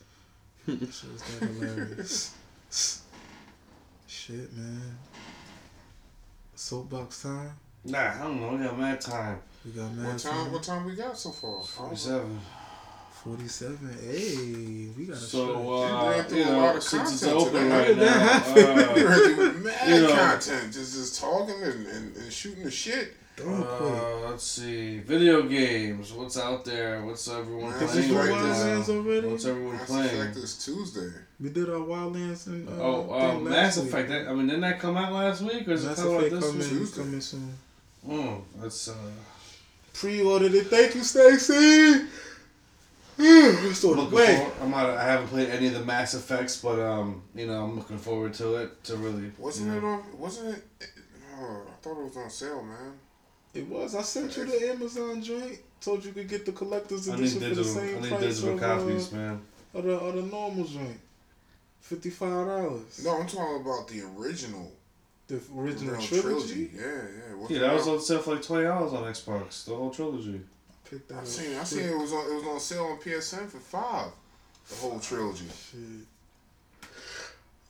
That 0.66 0.94
shit 0.94 1.12
was 1.12 1.22
that 1.22 1.48
hilarious. 1.48 2.34
Shit, 4.06 4.52
man. 4.56 4.98
Soapbox 6.54 7.22
time. 7.22 7.50
Nah, 7.84 7.98
I 7.98 8.18
don't 8.18 8.40
know. 8.40 8.52
We 8.52 8.64
got 8.64 8.78
mad 8.78 9.00
time. 9.00 9.40
We 9.64 9.72
got 9.72 9.92
mad 9.92 10.12
What 10.12 10.18
time? 10.18 10.52
What 10.52 10.62
time 10.62 10.84
we 10.84 10.94
got 10.94 11.18
so 11.18 11.30
far? 11.30 11.62
Forty-seven. 11.62 12.40
Forty-seven. 13.24 13.98
Hey, 14.00 14.88
we 14.96 15.04
got 15.04 15.16
a 15.16 15.20
So, 15.20 15.46
show. 15.46 15.74
uh, 15.84 16.10
ran 16.10 16.34
you 16.34 16.42
a 16.42 16.46
know, 16.46 16.58
lot 16.58 16.76
of 16.76 16.82
since 16.82 17.12
it's 17.12 17.22
content 17.24 17.40
open 17.48 17.62
today. 17.64 17.68
right 17.70 17.96
that 17.98 18.46
now, 18.56 18.62
uh, 18.72 19.08
heard 19.08 19.34
through 19.34 19.52
mad 19.64 19.88
You 19.90 20.00
know. 20.02 20.14
content, 20.14 20.72
just 20.72 20.94
just 20.94 21.20
talking 21.20 21.62
and, 21.62 21.86
and, 21.86 22.16
and 22.16 22.32
shooting 22.32 22.64
the 22.64 22.70
shit. 22.70 23.12
Uh, 23.46 24.20
let's 24.28 24.44
see. 24.44 24.98
Video 25.00 25.42
games. 25.42 26.12
What's 26.12 26.38
out 26.38 26.64
there? 26.64 27.02
What's 27.04 27.26
everyone 27.28 27.70
Mass 27.70 27.92
playing 27.92 28.14
right 28.14 28.28
Wildlands 28.30 28.88
now? 28.88 28.94
already? 28.94 29.26
What's 29.28 29.44
everyone 29.46 29.76
Mass 29.76 29.86
playing? 29.86 30.04
Mass 30.04 30.14
Effect 30.14 30.36
is 30.36 30.64
Tuesday. 30.64 31.10
We 31.40 31.48
did 31.50 31.68
our 31.70 31.76
Wildlands 31.76 32.46
and 32.46 32.68
uh, 32.68 32.72
Oh, 32.82 33.10
uh, 33.10 33.30
thing 33.32 33.44
Mass 33.44 33.52
last 33.52 33.76
week. 33.78 33.86
Effect. 33.88 34.08
That, 34.10 34.28
I 34.28 34.32
mean, 34.34 34.46
didn't 34.46 34.60
that 34.62 34.78
come 34.80 34.96
out 34.96 35.12
last 35.12 35.42
week, 35.42 35.68
or 35.68 35.72
is 35.72 35.84
Mass 35.86 35.98
it 35.98 36.02
coming 36.02 36.16
out 36.16 36.22
Effect 36.24 36.34
this 36.40 36.44
coming, 36.50 36.58
week? 36.60 36.68
Tuesday. 36.70 37.02
coming 37.02 37.20
soon. 37.20 37.54
Mm, 38.08 38.40
that's 38.60 38.88
uh. 38.88 38.94
Pre-ordered 39.94 40.54
it. 40.54 40.66
Thank 40.68 40.94
you, 40.94 41.02
Stacy. 41.02 42.06
It's 43.22 43.84
on 43.84 43.96
the 43.96 44.02
Looking 44.02 44.16
way. 44.18 44.36
forward, 44.36 44.52
I'm 44.62 44.70
not, 44.70 44.90
I 44.90 45.04
haven't 45.04 45.28
played 45.28 45.50
any 45.50 45.66
of 45.68 45.74
the 45.74 45.84
Mass 45.84 46.14
Effects, 46.14 46.60
but 46.60 46.78
um, 46.80 47.22
you 47.34 47.46
know, 47.46 47.64
I'm 47.64 47.76
looking 47.76 47.98
forward 47.98 48.34
to 48.34 48.56
it. 48.56 48.84
To 48.84 48.96
really, 48.96 49.30
Wasn't 49.38 49.68
you 49.70 49.76
it 49.78 49.82
know. 49.82 49.88
on? 49.88 50.18
Wasn't 50.18 50.56
it? 50.56 50.64
Oh, 51.38 51.62
I 51.68 51.72
thought 51.82 51.98
it 52.00 52.04
was 52.04 52.16
on 52.16 52.30
sale, 52.30 52.62
man. 52.62 52.92
It 53.54 53.66
was. 53.66 53.94
I 53.94 54.02
sent 54.02 54.36
you 54.36 54.44
the 54.44 54.70
Amazon 54.70 55.22
joint. 55.22 55.58
Told 55.80 56.04
you 56.04 56.12
could 56.12 56.28
get 56.28 56.44
the 56.46 56.52
collector's 56.52 57.08
I 57.08 57.16
need 57.16 57.20
edition 57.22 57.40
for 57.40 57.48
the 57.48 57.54
digital. 57.54 57.72
same 57.72 57.96
I 57.96 58.00
need 58.00 58.08
price 58.10 58.20
digital 58.20 58.54
of, 58.54 58.60
copies, 58.60 59.12
uh, 59.12 59.16
man. 59.16 59.40
of 59.74 59.84
the 59.84 59.90
of 59.92 60.14
the 60.14 60.22
normal 60.22 60.64
joint. 60.64 61.00
Fifty 61.80 62.10
five 62.10 62.46
dollars. 62.46 63.02
No, 63.04 63.18
I'm 63.20 63.26
talking 63.26 63.60
about 63.62 63.88
the 63.88 64.02
original, 64.16 64.70
The 65.26 65.40
original 65.56 65.94
original 65.94 66.20
trilogy. 66.22 66.70
Yeah, 66.74 66.82
yeah. 66.82 67.34
Wasn't 67.34 67.50
Yeah, 67.50 67.58
that 67.66 67.74
was 67.74 67.88
on 67.88 68.00
sale 68.00 68.18
for 68.20 68.34
like 68.34 68.42
twenty 68.44 68.64
dollars 68.64 68.92
on 68.92 69.04
Xbox. 69.04 69.64
The 69.64 69.74
whole 69.74 69.90
trilogy. 69.90 70.40
Picked 70.90 71.08
that 71.08 71.14
I 71.14 71.18
up. 71.20 71.26
seen. 71.26 71.56
I 71.56 71.64
seen 71.64 71.84
it 71.88 71.96
was 71.98 72.12
on. 72.12 72.30
It 72.30 72.34
was 72.34 72.44
on 72.44 72.60
sale 72.60 72.84
on 72.84 72.98
PSN 72.98 73.48
for 73.48 73.58
five. 73.58 74.10
The 74.68 74.74
whole 74.76 74.98
trilogy. 75.00 75.44
Shit. 75.46 76.06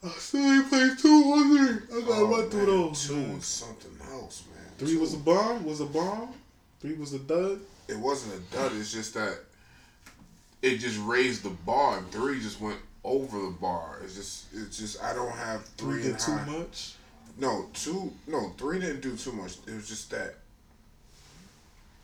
I 0.02 0.08
still 0.18 0.40
ain't 0.40 0.68
played 0.68 0.98
two 0.98 1.22
three. 1.22 1.98
I 1.98 2.00
gotta 2.00 2.12
Oh, 2.22 2.30
run 2.30 2.50
through 2.50 2.66
those. 2.66 3.06
Two 3.06 3.16
man. 3.16 3.36
was 3.36 3.44
something 3.46 3.92
else, 4.10 4.44
man. 4.54 4.64
Three 4.78 4.94
Two- 4.94 5.00
was 5.00 5.12
a 5.14 5.18
bomb. 5.18 5.64
Was 5.64 5.80
a 5.80 5.86
bomb. 5.86 6.32
Three 6.80 6.94
was 6.94 7.12
a 7.12 7.18
dud. 7.18 7.60
It 7.88 7.98
wasn't 7.98 8.34
a 8.34 8.54
dud. 8.56 8.72
It's 8.76 8.92
just 8.92 9.12
that 9.14 9.38
it 10.62 10.78
just 10.78 10.98
raised 11.00 11.42
the 11.42 11.50
bar. 11.50 11.98
and 11.98 12.10
Three 12.10 12.40
just 12.40 12.60
went 12.60 12.78
over 13.04 13.38
the 13.38 13.50
bar. 13.50 14.00
It's 14.02 14.14
just. 14.14 14.44
It's 14.54 14.78
just. 14.78 15.02
I 15.02 15.12
don't 15.12 15.32
have 15.32 15.64
Three 15.76 16.00
did 16.02 16.12
and 16.12 16.18
too 16.18 16.36
much. 16.46 16.94
No, 17.38 17.68
two. 17.74 18.12
No, 18.26 18.54
three 18.56 18.80
didn't 18.80 19.00
do 19.02 19.16
too 19.16 19.32
much. 19.32 19.56
It 19.66 19.74
was 19.74 19.88
just 19.88 20.10
that 20.10 20.34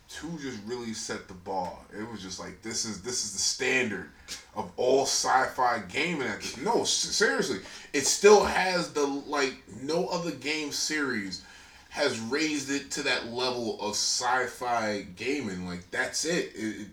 two 0.09 0.39
just 0.41 0.59
really 0.67 0.93
set 0.95 1.29
the 1.29 1.35
bar. 1.35 1.73
It 1.99 2.09
was 2.11 2.23
just 2.23 2.39
like 2.41 2.63
this 2.63 2.85
is 2.85 3.03
this 3.03 3.25
is 3.25 3.33
the 3.33 3.39
standard 3.39 4.11
of 4.55 4.71
all 4.77 5.03
sci-fi 5.03 5.81
gaming 5.89 6.27
at 6.29 6.41
this. 6.41 6.57
No, 6.59 6.85
seriously, 6.85 7.59
it 7.93 8.07
still 8.07 8.45
has 8.45 8.93
the 8.93 9.05
like 9.07 9.55
no 9.83 10.07
other 10.09 10.31
game 10.33 10.73
series 10.73 11.43
has 11.91 12.19
raised 12.21 12.71
it 12.71 12.91
to 12.91 13.03
that 13.05 13.29
level 13.33 13.81
of 13.81 13.93
sci-fi 13.95 15.07
gaming. 15.17 15.67
Like 15.67 15.91
that's 15.91 16.25
it. 16.25 16.53
it, 16.55 16.81
it 16.83 16.87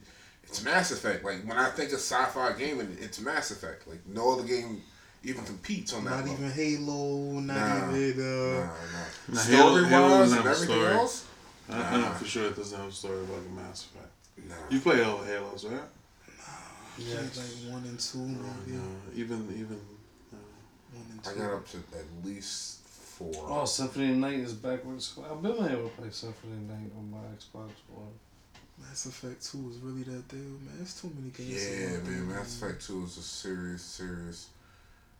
it's 0.43 0.63
Mass 0.63 0.91
Effect. 0.91 1.23
Like 1.25 1.43
when 1.45 1.57
I 1.57 1.69
think 1.71 1.89
of 1.91 1.99
sci-fi 1.99 2.53
gaming, 2.53 2.95
it's 3.01 3.19
Mass 3.19 3.51
Effect. 3.51 3.87
Like 3.87 4.05
no 4.07 4.33
other 4.33 4.43
game 4.43 4.81
even 5.23 5.43
competes 5.45 5.93
on 5.93 6.03
that. 6.05 6.11
Not 6.11 6.19
level. 6.27 6.33
even 6.33 6.51
Halo. 6.51 7.39
Not 7.39 7.89
Nah. 7.91 7.95
even. 7.95 8.53
Nah, 8.53 8.59
Uh, 8.61 8.65
nah. 8.65 9.35
Nah, 9.35 9.39
Story 9.39 9.55
Halo- 9.57 9.83
Halo 9.85 10.09
wise 10.09 10.19
doesn't 10.19 10.37
and 10.37 10.47
have 10.47 10.55
everything 10.55 10.75
story. 10.75 10.93
else. 10.93 11.25
I, 11.69 11.81
I 11.81 11.97
know 12.01 12.09
for 12.11 12.25
sure 12.25 12.47
it 12.47 12.55
doesn't 12.55 12.77
have 12.77 12.89
a 12.89 12.91
story 12.91 13.17
like 13.17 13.45
a 13.47 13.55
Mass 13.61 13.85
Effect. 13.85 14.49
Nah. 14.49 14.55
You 14.69 14.79
play 14.79 15.01
all 15.03 15.17
the 15.19 15.25
Halos, 15.27 15.65
right? 15.65 15.79
yeah. 16.97 17.15
Like 17.21 17.73
one 17.73 17.83
and 17.85 17.99
two, 17.99 18.17
maybe. 18.19 18.77
No, 18.77 18.81
even 19.15 19.47
even. 19.55 19.79
uh, 20.31 20.35
One 20.93 21.05
and 21.11 21.23
two. 21.23 21.29
I 21.29 21.33
got 21.35 21.53
up 21.53 21.67
to 21.69 21.77
at 21.77 22.25
least 22.25 22.79
four. 22.87 23.45
Oh, 23.47 23.65
Symphony 23.65 24.11
of 24.11 24.17
Night 24.17 24.39
is 24.39 24.53
back 24.53 24.83
with 24.85 25.07
I've 25.29 25.41
been 25.41 25.51
able 25.53 25.89
to 25.89 25.95
play 25.97 26.09
Symphony 26.11 26.53
of 26.53 26.69
Night 26.69 26.91
on 26.97 27.09
my 27.11 27.17
Xbox 27.37 27.69
One. 27.89 28.07
Mass 28.79 29.05
Effect 29.05 29.49
2 29.51 29.69
is 29.69 29.77
really 29.77 30.01
that 30.03 30.27
deal, 30.27 30.39
man. 30.39 30.73
It's 30.81 30.99
too 30.99 31.11
many 31.15 31.29
games. 31.29 31.63
Yeah, 31.63 31.97
man. 31.99 32.27
run, 32.27 32.29
Mass 32.35 32.61
Effect 32.61 32.85
Two 32.85 33.03
is 33.05 33.17
a 33.17 33.21
serious, 33.21 33.81
serious, 33.83 34.49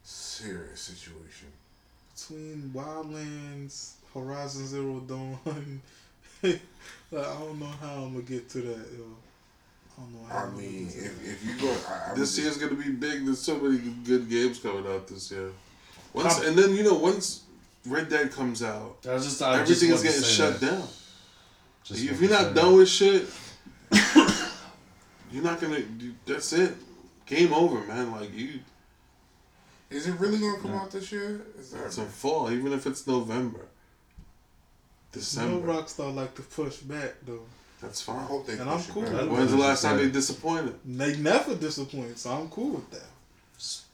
serious 0.04 0.82
situation. 0.82 1.48
Between 2.16 2.72
Wildlands, 2.76 3.94
Horizon 4.14 4.68
Zero 4.68 5.00
Dawn, 5.02 5.38
like, 6.44 6.62
I 7.14 7.40
don't 7.40 7.60
know 7.60 7.66
how 7.82 7.94
I'm 8.04 8.14
gonna 8.14 8.22
get 8.24 8.50
to 8.52 8.58
that, 8.62 8.88
yo. 8.98 9.06
I 9.96 10.02
don't 10.02 10.14
know 10.14 10.28
how 10.30 10.38
I 10.38 10.42
I'm 10.44 10.58
mean, 10.58 10.86
get 10.86 10.94
to 10.94 11.00
if, 11.06 11.44
if 11.44 11.46
you 11.46 11.62
go, 11.62 11.76
I, 11.90 12.12
I 12.12 12.16
This 12.16 12.38
year's 12.38 12.58
gonna 12.58 12.76
be 12.76 12.90
big. 12.92 13.26
There's 13.26 13.40
so 13.40 13.58
many 13.60 13.78
good 14.04 14.30
games 14.30 14.60
coming 14.60 14.86
out 14.92 15.08
this 15.08 15.32
year. 15.32 15.50
Once 16.14 16.38
How- 16.40 16.48
and 16.48 16.58
then 16.58 16.76
you 16.76 16.84
know 16.84 16.96
once 16.96 17.42
Red 17.86 18.10
Dead 18.10 18.32
comes 18.32 18.64
out, 18.64 18.98
I 19.08 19.14
was 19.14 19.26
just, 19.26 19.42
I 19.42 19.60
everything 19.62 19.68
just 19.68 19.84
is 19.84 19.90
wanted 19.90 20.02
to 20.04 20.08
getting 20.08 20.24
shut 20.24 20.60
that. 20.62 20.72
down. 20.72 20.88
Just 21.84 22.04
if 22.04 22.22
you're 22.22 22.30
not 22.30 22.54
done 22.56 22.72
that. 22.72 22.78
with 22.78 22.90
shit, 22.90 23.28
you're 25.32 25.44
not 25.44 25.60
gonna. 25.60 25.80
You, 26.00 26.14
that's 26.26 26.54
it. 26.54 26.74
Game 27.26 27.54
over, 27.54 27.80
man. 27.86 28.12
Like 28.12 28.34
you, 28.34 28.60
Is 29.90 30.08
it 30.08 30.14
really 30.20 30.40
gonna 30.40 30.60
come 30.60 30.74
out 30.76 30.92
this 30.92 31.12
year? 31.12 31.42
Is 31.60 31.72
that 31.72 31.86
it's 31.86 31.98
a 31.98 32.06
fall. 32.06 32.52
Even 32.52 32.74
if 32.74 32.86
it's 32.88 33.06
November, 33.08 33.66
No 35.16 35.20
December. 35.20 35.68
Rockstar 35.74 36.14
like 36.16 36.36
to 36.36 36.42
push 36.42 36.78
back 36.78 37.14
though. 37.26 37.42
That's 37.82 38.02
fine. 38.02 38.16
I 38.16 38.20
fine. 38.20 38.28
hope 38.28 38.48
they 38.48 38.54
And 38.54 38.64
push 38.70 38.88
I'm 38.88 38.94
cool. 38.94 39.04
back. 39.04 39.14
I 39.14 39.24
When's 39.26 39.52
the 39.52 39.58
last 39.58 39.82
time 39.84 39.98
they 39.98 40.10
disappointed? 40.10 40.76
They 40.86 41.18
never 41.18 41.56
disappoint, 41.56 42.18
so 42.18 42.32
I'm 42.32 42.50
cool 42.50 42.72
with 42.72 42.90
that. 42.92 43.08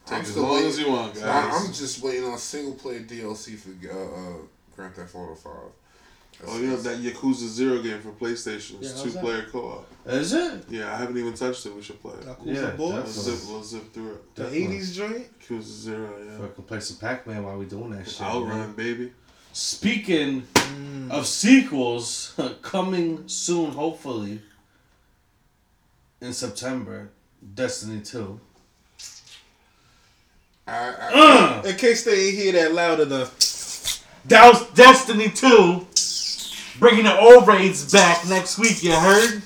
Take 0.05 0.17
I'm 0.19 0.21
as 0.23 0.37
long 0.37 0.51
waiting- 0.53 0.69
as 0.69 0.79
you 0.79 0.89
want, 0.91 1.13
guys. 1.15 1.23
I, 1.23 1.49
I'm 1.49 1.67
just 1.73 2.01
waiting 2.03 2.23
on 2.25 2.37
single 2.37 2.73
player 2.73 2.99
DLC 3.01 3.57
for 3.57 3.69
uh, 3.91 3.93
uh, 3.93 4.33
Grand 4.75 4.95
Theft 4.95 5.13
Auto 5.15 5.35
Five. 5.35 5.53
That's- 6.39 6.55
oh, 6.55 6.59
you 6.61 6.67
know 6.67 6.77
that 6.77 6.97
Yakuza 6.99 7.47
Zero 7.47 7.81
game 7.81 7.99
for 7.99 8.11
PlayStation 8.11 8.77
Yeah, 8.79 8.93
two 9.03 9.09
that? 9.09 9.21
player 9.21 9.45
co 9.51 9.59
op. 9.69 9.87
Is 10.07 10.31
it? 10.33 10.63
Yeah, 10.69 10.93
I 10.93 10.97
haven't 10.97 11.17
even 11.17 11.33
touched 11.33 11.65
it. 11.65 11.75
We 11.75 11.81
should 11.81 12.01
play 12.01 12.13
it. 12.13 12.21
Yakuza 12.25 12.45
Yeah, 12.45 12.75
We'll 12.75 12.91
Boys, 12.93 13.15
definitely. 13.15 13.35
zip, 13.35 13.49
we'll 13.49 13.63
zip 13.63 13.93
through 13.93 14.11
it. 14.13 14.35
the 14.35 14.43
Definitely. 14.43 14.77
'80s 14.77 14.93
joint. 14.95 15.39
Yakuza 15.41 15.61
Zero, 15.63 16.09
yeah. 16.25 16.37
Fucking 16.37 16.63
play 16.63 16.79
some 16.79 16.97
Pac 16.97 17.27
Man 17.27 17.43
while 17.43 17.57
we 17.57 17.65
doing 17.65 17.89
that 17.91 18.07
shit. 18.09 18.21
man. 18.21 18.29
Outrun, 18.31 18.73
baby. 18.73 19.11
Speaking 19.53 20.43
Mm. 20.53 21.09
of 21.11 21.25
sequels 21.25 22.33
coming 22.61 23.27
soon, 23.27 23.71
hopefully 23.71 24.41
in 26.21 26.33
September, 26.33 27.09
Destiny 27.55 28.01
Two. 28.01 28.39
I, 30.67 30.71
I, 30.71 31.09
Uh, 31.13 31.61
In 31.67 31.75
case 31.77 32.03
they 32.03 32.27
ain't 32.27 32.35
hear 32.37 32.51
that 32.53 32.73
loud 32.73 32.99
enough, 32.99 33.35
that 34.25 34.47
was 34.53 34.67
Destiny 34.71 35.29
Two. 35.29 35.87
Bringing 36.79 37.05
the 37.05 37.19
old 37.19 37.47
raids 37.47 37.91
back 37.91 38.25
next 38.27 38.57
week. 38.59 38.83
You 38.83 38.93
heard? 38.93 39.41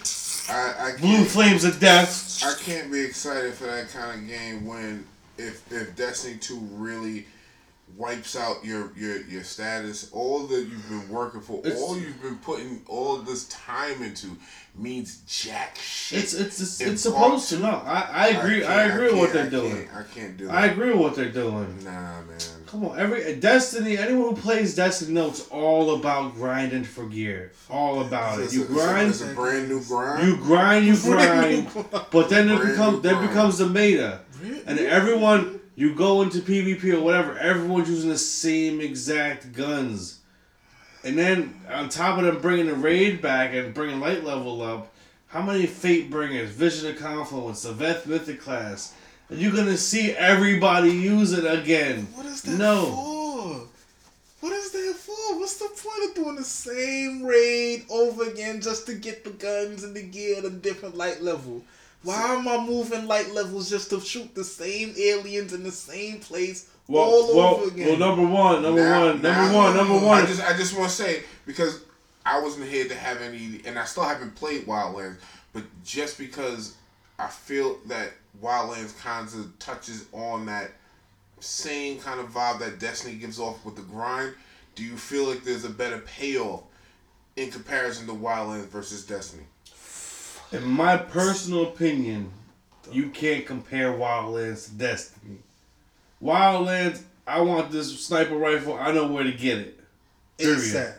I, 0.50 0.92
I 0.94 0.98
Blue. 1.00 1.24
Flames 1.26 1.64
of 1.64 1.80
Death. 1.80 2.44
I 2.44 2.54
can't 2.62 2.92
be 2.92 3.00
excited 3.02 3.54
for 3.54 3.64
that 3.66 3.90
kind 3.90 4.20
of 4.22 4.28
game 4.28 4.66
when 4.68 5.08
if 5.38 5.64
if 5.72 5.96
Destiny 5.96 6.38
Two 6.38 6.60
really 6.74 7.26
wipes 7.96 8.36
out 8.36 8.64
your 8.66 8.92
your 8.96 9.22
your 9.24 9.44
status, 9.44 10.10
all 10.12 10.48
that 10.48 10.62
you've 10.62 10.90
been 10.90 11.10
working 11.10 11.42
for, 11.42 11.60
It's- 11.60 11.80
all 11.82 11.98
you've 11.98 12.22
been 12.22 12.38
putting 12.38 12.82
all 12.88 13.18
this 13.18 13.46
time 13.48 14.02
into 14.02 14.28
means 14.76 15.18
jack 15.28 15.78
shit. 15.78 16.24
It's 16.24 16.34
it's 16.34 16.60
it's, 16.60 16.82
it's 16.82 17.02
supposed 17.04 17.50
to. 17.50 17.60
No, 17.60 17.70
I, 17.86 18.08
I 18.12 18.28
agree. 18.30 18.64
I, 18.64 18.68
can't- 18.68 18.94
agree 18.94 19.08
with 19.12 19.20
what 19.20 19.34
they're 19.34 19.46
I 19.46 19.50
doing. 19.50 19.76
can't- 19.76 19.96
I 19.96 20.04
can't 20.16 20.38
do 20.38 20.48
that. 20.48 20.54
I 20.56 20.66
agree 20.68 20.90
with 20.90 21.00
what 21.00 21.16
they're 21.16 21.32
doing. 21.32 21.78
Nah, 21.84 21.92
man. 22.22 22.38
Come 22.66 22.86
on, 22.86 22.98
every 23.00 23.36
Destiny. 23.36 23.98
Anyone 23.98 24.36
who 24.36 24.42
plays 24.42 24.76
Destiny 24.76 25.14
knows 25.14 25.48
all 25.50 25.94
about 25.96 26.34
grinding 26.34 26.84
for 26.86 27.06
gear. 27.06 27.52
All 27.70 28.02
about 28.02 28.40
it. 28.40 28.46
It's 28.46 28.54
You 28.56 28.62
a- 28.62 28.64
it's 28.64 28.72
a- 28.72 28.74
grind. 28.74 29.10
It's 29.10 29.22
a 29.22 29.34
brand 29.36 29.70
new 29.70 29.84
grind. 29.84 30.28
You 30.28 30.38
grind, 30.38 30.86
you 30.88 30.98
grind, 31.02 31.68
but 32.12 32.30
then 32.30 32.50
it 32.50 32.60
becomes 32.60 33.02
that 33.04 33.22
becomes 33.28 33.60
the 33.60 33.68
meta, 33.68 34.22
and 34.66 34.80
everyone 34.80 35.60
you 35.76 35.96
go 35.96 36.22
into 36.22 36.40
PvP 36.40 36.94
or 36.94 37.02
whatever, 37.02 37.38
everyone's 37.38 37.90
using 37.90 38.10
the 38.10 38.18
same 38.18 38.80
exact 38.82 39.54
guns, 39.54 40.20
and 41.04 41.18
then 41.18 41.60
on 41.72 41.90
top 41.90 42.18
of 42.20 42.26
them 42.26 42.40
bringing 42.40 42.68
the 42.68 42.76
raid 42.76 43.22
back 43.22 43.54
and 43.54 43.74
bringing 43.74 44.00
light 44.00 44.24
level 44.24 44.62
up, 44.62 44.94
how 45.28 45.42
many 45.42 45.66
Fate 45.66 46.12
Bringers, 46.12 46.52
Vision 46.52 46.92
of 46.92 46.98
Confluence, 47.00 47.64
the 47.64 47.72
Vex 47.74 48.06
Mythoclast, 48.06 48.92
and 49.30 49.40
you're 49.40 49.52
gonna 49.52 49.78
see 49.78 50.12
everybody 50.12 50.92
use 50.92 51.34
it 51.34 51.46
again? 51.46 52.08
what 52.14 52.26
is 52.28 52.42
that 52.44 52.58
No. 52.58 52.86
for? 52.86 53.68
What 54.42 54.54
is 54.54 54.72
that 54.72 54.96
for? 54.98 55.40
What's 55.40 55.56
the 55.56 55.70
point 55.70 56.10
of 56.10 56.16
doing 56.16 56.36
the 56.36 56.44
same 56.44 57.24
raid 57.24 57.86
over 57.90 58.26
again 58.26 58.62
just 58.62 58.86
to 58.88 58.94
get 58.94 59.24
the 59.24 59.30
guns 59.32 59.84
and 59.84 59.96
the 59.96 60.04
gear 60.04 60.38
at 60.38 60.46
a 60.46 60.50
different 60.50 60.96
light 60.98 61.22
level? 61.24 61.64
Why 62.04 62.34
am 62.36 62.48
I 62.48 62.66
moving 62.66 63.08
light 63.08 63.32
levels 63.34 63.70
just 63.70 63.90
to 63.92 64.00
shoot 64.02 64.34
the 64.36 64.44
same 64.44 64.94
aliens 64.98 65.54
in 65.54 65.64
the 65.64 65.72
same 65.72 66.20
place 66.20 66.70
Well, 66.88 67.04
all 67.04 67.36
well, 67.36 67.56
over 67.56 67.68
again? 67.72 67.88
well, 67.88 67.98
number 68.16 68.28
one, 68.28 68.62
number 68.62 68.84
Now- 68.84 69.06
one, 69.08 69.22
number 69.22 69.30
now- 69.30 69.56
one, 69.56 69.78
number 69.78 69.94
I 69.96 70.04
one. 70.04 70.28
just 70.28 70.42
I 70.42 70.56
just 70.58 70.76
want 70.78 70.90
to 70.90 70.96
say 70.96 71.24
because 71.46 71.80
I 72.26 72.40
wasn't 72.40 72.68
here 72.70 72.88
to 72.88 72.96
have 72.96 73.22
any, 73.22 73.62
and 73.66 73.78
I 73.80 73.86
still 73.86 74.04
haven't 74.04 74.36
played 74.36 74.66
Wildlands, 74.66 75.18
but 75.54 75.64
just 75.84 76.18
because 76.18 76.74
I 77.20 77.28
feel 77.28 77.80
that 77.88 78.12
Wildlands 78.42 78.98
kind 79.00 79.28
of 79.28 79.60
touches 79.60 80.06
on 80.14 80.46
that 80.48 80.72
same 81.40 82.00
kind 82.00 82.20
of 82.20 82.32
vibe 82.32 82.60
that 82.60 82.80
Destiny 82.80 83.16
gives 83.16 83.40
off 83.40 83.64
with 83.66 83.76
the 83.76 83.82
grind, 83.82 84.34
do 84.76 84.84
you 84.84 84.98
feel 84.98 85.26
like 85.26 85.44
there's 85.44 85.66
a 85.66 85.70
better 85.70 86.00
payoff 86.00 86.64
in 87.36 87.52
comparison 87.52 88.08
to 88.08 88.14
Wildlands 88.14 88.68
versus 88.68 89.06
Destiny? 89.06 89.44
In 90.54 90.64
my 90.68 90.98
personal 90.98 91.64
opinion, 91.64 92.32
you 92.92 93.10
can't 93.10 93.46
compare 93.46 93.92
Wildlands 93.92 94.66
to 94.66 94.72
Destiny. 94.76 95.38
Wildlands, 96.22 97.02
I 97.26 97.42
want 97.42 97.72
this 97.72 98.00
sniper 98.06 98.36
rifle. 98.36 98.76
I 98.76 98.92
know 98.92 99.08
where 99.08 99.24
to 99.24 99.32
get 99.32 99.58
it. 99.58 99.80
Period. 100.38 100.60
ASAP. 100.60 100.94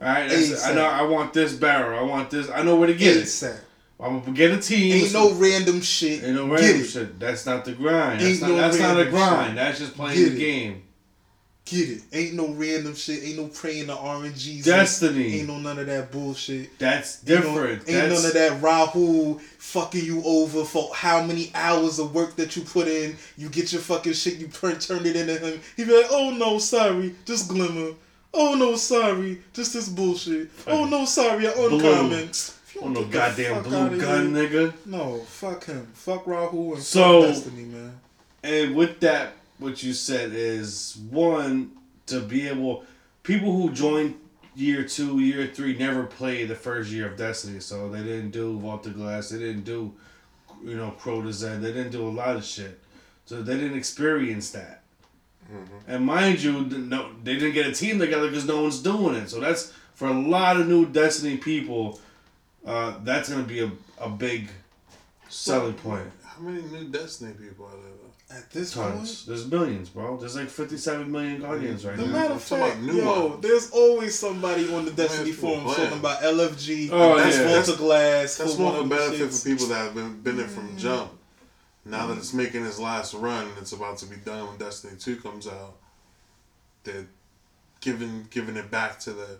All 0.00 0.08
right, 0.08 0.28
that's 0.28 0.50
it. 0.50 0.58
I 0.64 0.74
know. 0.74 0.84
I 0.84 1.02
want 1.02 1.32
this 1.32 1.54
barrel. 1.54 1.98
I 1.98 2.02
want 2.02 2.30
this. 2.30 2.50
I 2.50 2.62
know 2.62 2.76
where 2.76 2.88
to 2.88 2.94
get 2.94 3.16
it. 3.16 3.24
ASAP. 3.24 3.58
I'm 4.00 4.20
gonna 4.20 4.32
get 4.32 4.50
a 4.50 4.58
team. 4.58 4.94
Ain't 5.04 5.12
no 5.12 5.32
random 5.34 5.80
shit. 5.80 6.24
Ain't 6.24 6.34
no 6.34 6.48
random 6.48 6.80
it. 6.80 6.84
shit. 6.86 7.20
That's 7.20 7.46
not 7.46 7.64
the 7.64 7.72
grind. 7.72 8.20
That's 8.20 8.30
Ain't 8.32 8.40
not. 8.42 8.48
no 8.50 8.56
that's 8.56 8.78
not 8.78 8.98
a 9.00 9.04
grind. 9.10 9.46
shit. 9.48 9.54
That's 9.56 9.78
just 9.78 9.94
playing 9.94 10.18
Get 10.18 10.30
the 10.30 10.36
it. 10.36 10.38
game. 10.38 10.82
Get 11.72 11.88
it. 11.88 12.02
Ain't 12.12 12.34
no 12.34 12.48
random 12.48 12.94
shit. 12.94 13.24
Ain't 13.24 13.38
no 13.38 13.46
praying 13.48 13.86
the 13.86 13.94
RNGs. 13.96 14.64
Destiny. 14.64 15.38
Ain't 15.38 15.48
no 15.48 15.58
none 15.58 15.78
of 15.78 15.86
that 15.86 16.12
bullshit. 16.12 16.78
That's 16.78 17.18
Ain't 17.26 17.28
no- 17.44 17.52
different. 17.54 17.88
Ain't 17.88 18.08
none 18.12 18.26
of 18.26 18.32
that 18.34 18.60
Rahool 18.60 19.40
fucking 19.40 20.04
you 20.04 20.22
over 20.24 20.64
for 20.64 20.94
how 20.94 21.22
many 21.22 21.50
hours 21.54 21.98
of 21.98 22.14
work 22.14 22.36
that 22.36 22.56
you 22.56 22.62
put 22.62 22.88
in. 22.88 23.16
You 23.38 23.48
get 23.48 23.72
your 23.72 23.80
fucking 23.80 24.12
shit, 24.12 24.34
you 24.36 24.48
turn, 24.48 24.78
turn 24.78 25.06
it 25.06 25.16
into 25.16 25.38
him. 25.38 25.60
He 25.76 25.84
be 25.84 25.96
like, 25.96 26.08
oh 26.10 26.30
no, 26.30 26.58
sorry, 26.58 27.14
just 27.24 27.48
glimmer. 27.48 27.92
Oh 28.34 28.54
no, 28.54 28.76
sorry, 28.76 29.40
just 29.54 29.72
this 29.72 29.88
bullshit. 29.88 30.50
Oh 30.66 30.84
no, 30.84 31.04
sorry, 31.06 31.46
I 31.48 31.52
uncommon. 31.52 32.28
If 32.30 32.74
you 32.74 32.80
Oh 32.82 32.88
no 32.88 33.04
goddamn 33.04 33.62
blue 33.62 33.98
gun, 34.00 34.32
nigga. 34.32 34.72
No, 34.86 35.20
fuck 35.20 35.64
him. 35.64 35.86
Fuck 35.94 36.24
Rahool 36.26 36.74
and 36.74 36.82
So- 36.82 37.22
fuck 37.22 37.34
Destiny, 37.34 37.64
man. 37.64 37.98
And 38.42 38.74
with 38.74 38.98
that, 39.00 39.34
what 39.62 39.82
you 39.82 39.92
said 39.92 40.32
is 40.32 40.98
one 41.10 41.72
to 42.06 42.20
be 42.20 42.48
able 42.48 42.84
people 43.22 43.52
who 43.52 43.72
joined 43.72 44.16
year 44.54 44.84
two, 44.84 45.20
year 45.20 45.46
three 45.46 45.76
never 45.78 46.04
played 46.04 46.48
the 46.48 46.54
first 46.54 46.90
year 46.90 47.06
of 47.06 47.16
Destiny, 47.16 47.60
so 47.60 47.88
they 47.88 48.02
didn't 48.02 48.30
do 48.30 48.58
Vault 48.58 48.86
of 48.86 48.94
Glass, 48.94 49.30
they 49.30 49.38
didn't 49.38 49.64
do 49.64 49.94
you 50.62 50.76
know 50.76 50.94
Crota's 50.98 51.42
End, 51.42 51.64
they 51.64 51.72
didn't 51.72 51.92
do 51.92 52.06
a 52.06 52.10
lot 52.10 52.36
of 52.36 52.44
shit, 52.44 52.78
so 53.24 53.42
they 53.42 53.54
didn't 53.54 53.78
experience 53.78 54.50
that. 54.50 54.82
And 55.86 56.06
mind 56.06 56.42
you, 56.42 56.62
no, 56.62 57.10
they 57.22 57.34
didn't 57.34 57.52
get 57.52 57.66
a 57.66 57.72
team 57.72 57.98
together 57.98 58.28
because 58.28 58.46
no 58.46 58.62
one's 58.62 58.80
doing 58.80 59.16
it. 59.16 59.28
So 59.28 59.40
that's 59.40 59.72
for 59.94 60.08
a 60.08 60.12
lot 60.12 60.58
of 60.58 60.66
new 60.66 60.86
Destiny 60.86 61.36
people. 61.36 62.00
Uh, 62.64 62.94
that's 63.02 63.28
gonna 63.28 63.42
be 63.42 63.60
a, 63.60 63.70
a 63.98 64.08
big 64.08 64.48
selling 65.28 65.74
point. 65.74 66.10
How 66.24 66.40
many 66.40 66.62
new 66.62 66.88
Destiny 66.88 67.34
people 67.34 67.66
are 67.66 67.70
there? 67.70 68.01
Though? 68.32 68.38
At 68.38 68.50
this 68.50 68.72
Tons. 68.72 69.26
There's 69.26 69.50
millions, 69.50 69.88
bro. 69.88 70.16
There's 70.16 70.36
like 70.36 70.48
57 70.48 71.10
million 71.10 71.40
Guardians 71.40 71.84
right 71.84 71.96
point, 71.96 72.08
the 72.08 72.12
now. 72.12 72.20
matter 72.20 72.34
of 72.34 72.42
fact, 72.42 72.80
new 72.80 72.94
yo, 72.94 73.26
ones. 73.26 73.42
there's 73.42 73.70
always 73.70 74.18
somebody 74.18 74.72
on 74.74 74.84
the 74.84 74.92
Destiny 74.92 75.32
forum 75.32 75.64
playing. 75.64 75.76
talking 75.76 75.98
about 75.98 76.20
LFG. 76.20 76.88
Oh, 76.92 77.16
that's 77.16 77.38
yeah. 77.38 77.48
Vault 77.48 77.68
of 77.68 77.78
Glass. 77.78 78.36
That's 78.36 78.58
more 78.58 78.72
one 78.72 78.80
of 78.80 78.86
a 78.86 78.88
them 78.88 78.98
benefit 78.98 79.28
shits. 79.28 79.42
for 79.42 79.48
people 79.48 79.66
that 79.66 79.78
have 79.78 79.94
been 79.94 80.20
been 80.20 80.36
there 80.36 80.48
from 80.48 80.68
mm-hmm. 80.68 80.78
jump. 80.78 81.12
Now 81.84 82.06
that 82.06 82.12
mm-hmm. 82.12 82.20
it's 82.20 82.32
making 82.32 82.64
its 82.64 82.78
last 82.78 83.14
run, 83.14 83.48
and 83.48 83.58
it's 83.58 83.72
about 83.72 83.98
to 83.98 84.06
be 84.06 84.16
done 84.16 84.46
when 84.46 84.56
Destiny 84.56 84.96
Two 84.98 85.16
comes 85.16 85.46
out. 85.46 85.76
They're 86.84 87.06
giving 87.80 88.26
giving 88.30 88.56
it 88.56 88.70
back 88.70 88.98
to 89.00 89.12
the 89.12 89.38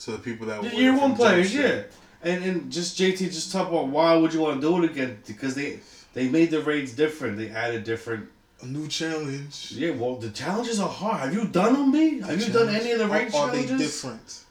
to 0.00 0.12
the 0.12 0.18
people 0.18 0.46
that 0.46 0.58
were 0.58 0.68
The 0.68 0.74
with 0.74 0.82
year 0.82 0.92
one 0.92 1.10
from 1.10 1.16
players, 1.16 1.54
yeah. 1.54 1.82
And 2.22 2.44
and 2.44 2.72
just 2.72 2.98
JT 2.98 3.18
just 3.18 3.52
talk 3.52 3.68
about 3.68 3.88
why 3.88 4.16
would 4.16 4.34
you 4.34 4.40
want 4.40 4.60
to 4.60 4.66
do 4.66 4.82
it 4.82 4.90
again? 4.90 5.18
Because 5.26 5.54
they 5.54 5.80
they 6.18 6.28
made 6.28 6.50
the 6.50 6.60
raids 6.62 6.92
different. 6.92 7.38
They 7.38 7.48
added 7.50 7.84
different. 7.84 8.28
A 8.60 8.66
new 8.66 8.88
challenge. 8.88 9.70
Yeah, 9.72 9.90
well 9.90 10.16
the 10.16 10.30
challenges 10.30 10.80
are 10.80 10.88
hard. 10.88 11.20
Have 11.20 11.34
you 11.34 11.46
done 11.46 11.74
them, 11.74 11.92
B? 11.92 12.20
Have 12.20 12.40
you 12.44 12.52
done 12.52 12.68
any 12.74 12.90
of 12.92 12.98
the 12.98 13.06
raid 13.06 13.32
Are, 13.32 13.48
are 13.48 13.52
they 13.52 13.66
different? 13.66 14.44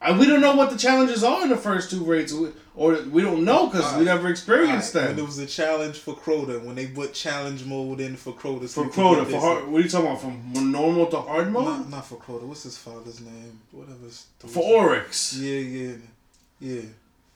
I, 0.00 0.18
we 0.18 0.26
don't 0.26 0.40
know 0.40 0.56
what 0.56 0.70
the 0.70 0.76
challenges 0.76 1.22
are 1.22 1.42
in 1.44 1.48
the 1.48 1.56
first 1.56 1.90
two 1.90 2.02
raids, 2.04 2.34
or 2.74 2.94
we 3.02 3.22
don't 3.22 3.44
know 3.44 3.68
because 3.68 3.96
we 3.96 4.04
never 4.04 4.28
experienced 4.28 4.94
When 4.96 5.04
them. 5.04 5.18
it 5.20 5.22
was 5.24 5.38
a 5.38 5.46
challenge 5.46 5.96
for 5.98 6.14
Crota, 6.16 6.60
when 6.64 6.74
they 6.74 6.88
put 6.88 7.14
challenge 7.14 7.64
mode 7.64 8.00
in 8.00 8.16
for 8.16 8.32
Crota. 8.32 8.68
so 8.68 8.82
For 8.82 8.90
Crota, 8.90 9.24
for 9.30 9.38
hard, 9.38 9.68
what 9.68 9.78
are 9.80 9.84
you 9.84 9.88
talking 9.88 10.06
about? 10.08 10.20
From 10.20 10.72
normal 10.72 11.06
to 11.06 11.18
hard 11.18 11.52
mode? 11.52 11.64
Not, 11.66 11.90
not 11.90 12.06
for 12.06 12.16
Crota. 12.16 12.42
What's 12.42 12.64
his 12.64 12.76
father's 12.78 13.20
name? 13.20 13.60
Whatever. 13.70 14.08
for 14.48 14.64
Oryx. 14.64 15.36
Yeah, 15.38 15.60
yeah, 15.60 15.94
yeah. 16.58 16.82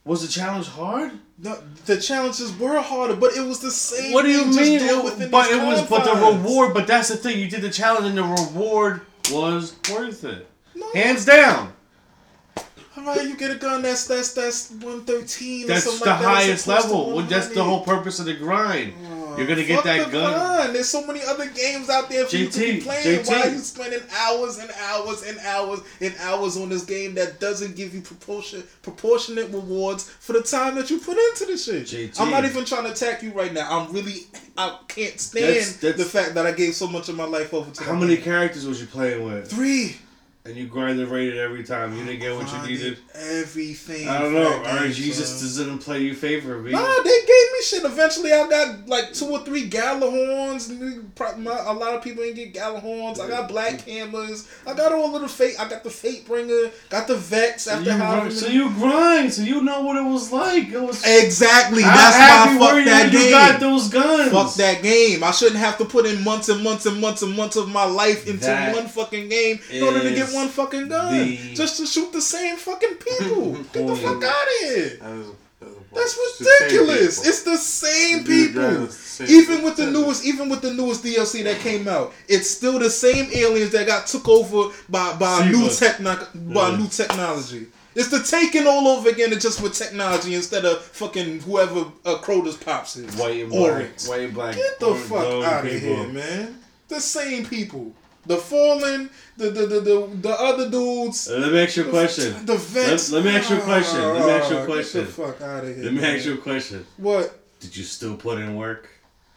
Was 0.06 0.22
the 0.22 0.28
challenge 0.28 0.68
hard? 0.68 1.10
No, 1.38 1.58
the 1.84 2.00
challenges 2.00 2.56
were 2.56 2.80
harder, 2.80 3.16
but 3.16 3.36
it 3.36 3.40
was 3.44 3.58
the 3.58 3.72
same. 3.72 4.12
What 4.12 4.22
do 4.22 4.30
you 4.30 4.46
mean? 4.46 4.80
it 4.80 5.30
but 5.32 5.50
it 5.50 5.60
was, 5.60 5.82
but 5.82 6.04
the 6.04 6.12
reward. 6.14 6.72
But 6.72 6.86
that's 6.86 7.08
the 7.08 7.16
thing. 7.16 7.40
You 7.40 7.50
did 7.50 7.60
the 7.60 7.70
challenge, 7.70 8.06
and 8.06 8.16
the 8.16 8.22
reward 8.22 9.02
was 9.32 9.74
worth 9.92 10.22
it, 10.22 10.46
No. 10.76 10.88
hands 10.94 11.24
down. 11.24 11.72
All 12.96 13.04
right, 13.04 13.28
you 13.28 13.36
get 13.36 13.50
a 13.50 13.56
gun 13.56 13.82
that's 13.82 14.06
that's 14.06 14.32
that's 14.32 14.70
one 14.70 15.04
thirteen. 15.04 15.66
That's 15.66 16.00
the 16.00 16.14
highest 16.14 16.68
level. 16.68 17.16
Well, 17.16 17.26
that's 17.26 17.48
the 17.48 17.64
whole 17.64 17.80
purpose 17.84 18.20
of 18.20 18.26
the 18.26 18.34
grind. 18.34 18.94
You're 19.36 19.46
gonna 19.46 19.64
get 19.64 19.84
that 19.84 20.10
gun. 20.10 20.32
Grind. 20.32 20.74
There's 20.74 20.88
so 20.88 21.06
many 21.06 21.20
other 21.22 21.46
games 21.48 21.88
out 21.90 22.08
there 22.08 22.26
for 22.26 22.36
you 22.36 22.48
to 22.48 22.58
be 22.58 22.80
playing. 22.80 23.20
JT. 23.20 23.28
Why 23.28 23.40
are 23.42 23.48
you 23.50 23.58
spending 23.58 24.00
hours 24.18 24.58
and 24.58 24.70
hours 24.88 25.22
and 25.22 25.38
hours 25.40 25.80
and 26.00 26.14
hours 26.20 26.56
on 26.56 26.68
this 26.68 26.84
game 26.84 27.14
that 27.14 27.40
doesn't 27.40 27.76
give 27.76 27.94
you 27.94 28.00
proportion 28.00 28.62
proportionate 28.82 29.50
rewards 29.50 30.08
for 30.08 30.32
the 30.32 30.42
time 30.42 30.74
that 30.76 30.90
you 30.90 30.98
put 30.98 31.16
into 31.18 31.46
the 31.46 31.56
shit? 31.56 31.84
JT. 31.86 32.20
I'm 32.20 32.30
not 32.30 32.44
even 32.44 32.64
trying 32.64 32.84
to 32.84 32.92
attack 32.92 33.22
you 33.22 33.32
right 33.32 33.52
now. 33.52 33.68
I'm 33.70 33.92
really 33.92 34.26
I 34.58 34.78
can't 34.88 35.20
stand 35.20 35.44
That's- 35.46 35.76
that's- 35.76 35.98
the 36.02 36.08
fact 36.08 36.34
that 36.34 36.46
I 36.46 36.52
gave 36.52 36.74
so 36.74 36.86
much 36.86 37.08
of 37.08 37.16
my 37.16 37.24
life 37.24 37.52
over 37.52 37.70
to 37.70 37.84
How 37.84 37.94
many 37.94 38.14
game. 38.16 38.24
characters 38.24 38.66
was 38.66 38.80
you 38.80 38.86
playing 38.86 39.24
with? 39.24 39.50
Three. 39.50 39.96
And 40.46 40.56
you 40.56 40.66
grind 40.66 40.96
grinded 40.96 41.08
rated 41.08 41.38
every 41.38 41.64
time. 41.64 41.96
You 41.96 42.04
didn't 42.04 42.20
get 42.20 42.36
what 42.36 42.52
you 42.52 42.68
needed. 42.68 42.98
Everything. 43.14 44.08
I 44.08 44.20
don't 44.20 44.34
know. 44.34 44.62
that 44.62 44.82
game, 44.82 44.92
Jesus 44.92 45.28
son. 45.28 45.66
doesn't 45.66 45.78
play 45.80 46.02
you 46.02 46.14
favor, 46.14 46.60
B. 46.60 46.70
Nah, 46.70 47.02
they 47.02 47.10
gave 47.20 47.28
me 47.28 47.62
shit. 47.62 47.84
Eventually, 47.84 48.32
I 48.32 48.48
got 48.48 48.88
like 48.88 49.12
two 49.12 49.26
or 49.26 49.40
three 49.40 49.68
Gjallarhorns. 49.68 50.70
A 51.20 51.72
lot 51.72 51.94
of 51.94 52.02
people 52.02 52.22
ain't 52.22 52.36
get 52.36 52.54
Gjallarhorns. 52.54 53.20
I 53.20 53.28
got 53.28 53.48
Black 53.48 53.80
Hammers. 53.82 54.48
I 54.66 54.74
got 54.74 54.92
all 54.92 55.18
the 55.18 55.28
fate. 55.28 55.56
I 55.58 55.68
got 55.68 55.82
the 55.82 55.90
Fate 55.90 56.26
Bringer. 56.26 56.70
Got 56.88 57.08
the 57.08 57.16
Vex 57.16 57.66
after 57.66 57.90
you, 57.90 57.96
grind, 57.96 58.32
so 58.32 58.46
you 58.46 58.70
grind, 58.70 59.32
so 59.32 59.42
you 59.42 59.62
know 59.62 59.82
what 59.82 59.96
it 59.96 60.04
was 60.04 60.32
like. 60.32 60.68
It 60.68 60.80
was 60.80 61.02
Exactly. 61.04 61.82
That's 61.82 62.16
why 62.16 62.52
I 62.52 62.54
were 62.54 62.60
fuck 62.60 62.78
you 62.78 62.84
that 62.84 63.04
when 63.04 63.12
you 63.12 63.18
game. 63.18 63.30
got 63.30 63.60
those 63.60 63.88
guns? 63.88 64.30
Fuck 64.30 64.54
that 64.54 64.82
game. 64.82 65.24
I 65.24 65.30
shouldn't 65.30 65.58
have 65.58 65.78
to 65.78 65.84
put 65.84 66.06
in 66.06 66.22
months 66.22 66.48
and 66.48 66.62
months 66.62 66.86
and 66.86 67.00
months 67.00 67.22
and 67.22 67.36
months 67.36 67.56
of 67.56 67.68
my 67.68 67.84
life 67.84 68.26
into 68.26 68.46
That 68.46 68.74
one 68.74 68.86
fucking 68.86 69.28
game 69.28 69.60
in 69.70 69.82
order 69.82 70.02
to 70.02 70.14
get 70.14 70.32
one 70.36 70.48
fucking 70.48 70.88
gun. 70.88 71.12
the 71.14 71.54
Just 71.54 71.76
to 71.78 71.86
shoot 71.86 72.12
the 72.12 72.20
same 72.20 72.56
fucking 72.56 72.94
people. 72.96 73.52
get 73.72 73.86
the 73.86 73.96
fuck 73.96 74.22
out 74.22 74.46
of 74.46 74.60
here. 74.60 74.98
That 75.00 75.12
is, 75.18 75.26
that 75.60 75.68
is 75.68 75.76
That's 75.94 76.16
it's 76.16 76.38
the 76.38 76.44
ridiculous. 76.64 77.26
It's 77.26 77.42
the 77.42 77.56
same 77.56 78.24
people. 78.24 78.62
the 78.86 78.92
same 78.92 79.28
Even 79.28 79.62
with 79.64 79.76
the 79.76 79.90
newest, 79.90 80.24
even 80.24 80.48
with 80.48 80.60
the 80.62 80.72
newest 80.74 81.02
DLC 81.04 81.42
that 81.44 81.58
came 81.60 81.88
out, 81.88 82.12
it's 82.28 82.50
still 82.50 82.78
the 82.78 82.90
same 82.90 83.30
aliens 83.32 83.70
that 83.72 83.86
got 83.86 84.06
took 84.06 84.28
over 84.28 84.72
by 84.88 85.16
by 85.16 85.48
new 85.50 85.68
Siva. 85.70 85.92
techno 85.92 86.28
by 86.34 86.68
Yeah. 86.70 86.76
new 86.76 86.88
technology. 86.88 87.66
It's 87.94 88.08
the 88.08 88.22
taking 88.22 88.66
all 88.66 88.88
over 88.88 89.08
again, 89.08 89.32
and 89.32 89.40
just 89.40 89.62
with 89.62 89.72
technology 89.72 90.34
instead 90.34 90.66
of 90.66 90.82
fucking 90.84 91.40
whoever 91.40 91.86
uh, 92.04 92.18
Crota's 92.18 92.54
pops 92.58 92.96
is. 92.96 93.16
white 93.16 93.40
and 93.40 93.48
black. 93.50 93.72
Oryx. 93.72 94.06
White 94.06 94.20
and 94.20 94.34
black. 94.34 94.54
Get 94.54 94.78
the 94.78 94.86
orange 94.88 95.04
fuck 95.06 95.44
out 95.44 95.64
of 95.66 95.72
here, 95.72 96.06
man. 96.08 96.58
The 96.88 97.00
same 97.00 97.46
people. 97.46 97.94
The 98.26 98.36
fallen, 98.36 99.10
the 99.36 99.50
the 99.50 99.66
the 99.66 99.80
the, 99.80 100.08
the 100.22 100.30
other 100.30 100.68
dudes. 100.70 101.28
Let 101.30 101.52
me 101.52 101.62
ask 101.62 101.76
you 101.76 101.86
a 101.86 101.90
question. 101.90 102.44
The 102.44 102.56
vets. 102.56 103.12
Let- 103.12 103.24
let 103.24 103.32
me 103.32 103.38
ask 103.38 103.50
you 103.50 103.56
a 103.58 103.60
question. 103.60 104.00
Let 104.00 104.26
me 104.26 104.32
ask 104.32 104.50
you 104.50 104.58
a 104.58 104.64
question. 104.66 105.00
Get 105.02 105.06
the 105.06 105.12
fuck 105.22 105.40
out 105.42 105.64
of 105.64 105.74
here. 105.74 105.84
Let 105.84 105.92
me 105.92 106.00
man. 106.00 106.16
ask 106.16 106.26
you 106.26 106.34
a 106.34 106.38
question. 106.38 106.86
What? 106.96 107.38
Did 107.60 107.76
you 107.76 107.84
still 107.84 108.16
put 108.16 108.38
in 108.38 108.56
work? 108.56 108.88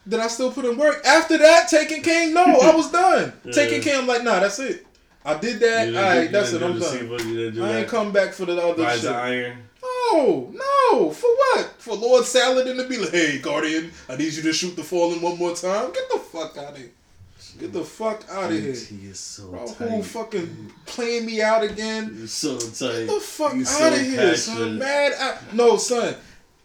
Did 0.08 0.20
I 0.22 0.28
still 0.28 0.52
put 0.52 0.66
in 0.66 0.76
work? 0.78 1.06
After 1.06 1.38
that, 1.38 1.68
Taken 1.70 2.02
King, 2.02 2.34
no, 2.34 2.44
I 2.44 2.76
was 2.76 2.92
done. 3.04 3.32
Yeah. 3.46 3.52
Taken 3.52 3.82
King, 3.82 3.96
I'm 4.00 4.08
like, 4.08 4.24
nah, 4.24 4.40
that's 4.40 4.58
it. 4.60 4.86
I 5.24 5.38
did 5.38 5.60
that. 5.60 5.88
All 5.96 6.02
right, 6.02 6.32
that's 6.32 6.54
it. 6.54 6.64
I'm 6.64 6.80
done. 6.80 7.08
Do 7.54 7.64
I 7.64 7.78
ain't 7.80 7.88
come 7.88 8.12
back 8.12 8.34
for 8.34 8.46
the 8.46 8.58
other 8.60 8.82
Rise 8.84 9.02
shit. 9.02 9.10
of 9.10 9.16
Iron. 9.18 9.58
No, 10.12 10.52
no. 10.54 11.12
For 11.12 11.28
what? 11.30 11.76
For 11.78 11.96
Lord 11.96 12.26
Saladin 12.26 12.78
to 12.78 12.88
be 12.88 12.98
like, 12.98 13.12
hey, 13.12 13.38
Guardian, 13.40 13.92
I 14.10 14.16
need 14.16 14.34
you 14.34 14.42
to 14.44 14.54
shoot 14.54 14.76
the 14.76 14.84
fallen 14.84 15.22
one 15.22 15.38
more 15.38 15.54
time. 15.56 15.92
Get 15.92 16.10
the 16.10 16.20
fuck 16.20 16.58
out 16.58 16.72
of 16.72 16.78
here. 16.78 16.90
Get 17.60 17.74
the 17.74 17.84
fuck 17.84 18.24
out 18.32 18.46
of 18.46 18.52
here. 18.52 18.74
He 18.74 19.08
is 19.08 19.20
so 19.20 19.50
Bro, 19.50 19.66
tight. 19.68 19.90
who 19.90 20.02
fucking 20.02 20.72
playing 20.86 21.26
me 21.26 21.42
out 21.42 21.62
again? 21.64 22.16
You're 22.18 22.28
so 22.28 22.58
tight. 22.58 23.06
Get 23.06 23.08
the 23.08 23.20
fuck 23.20 23.54
You're 23.54 23.62
out 23.64 23.68
so 23.68 23.94
of 23.94 24.00
here, 24.02 24.36
son. 24.38 24.56
passionate. 24.58 24.80
Mad. 24.80 25.12
I- 25.20 25.38
no, 25.56 25.78
son. 25.78 26.16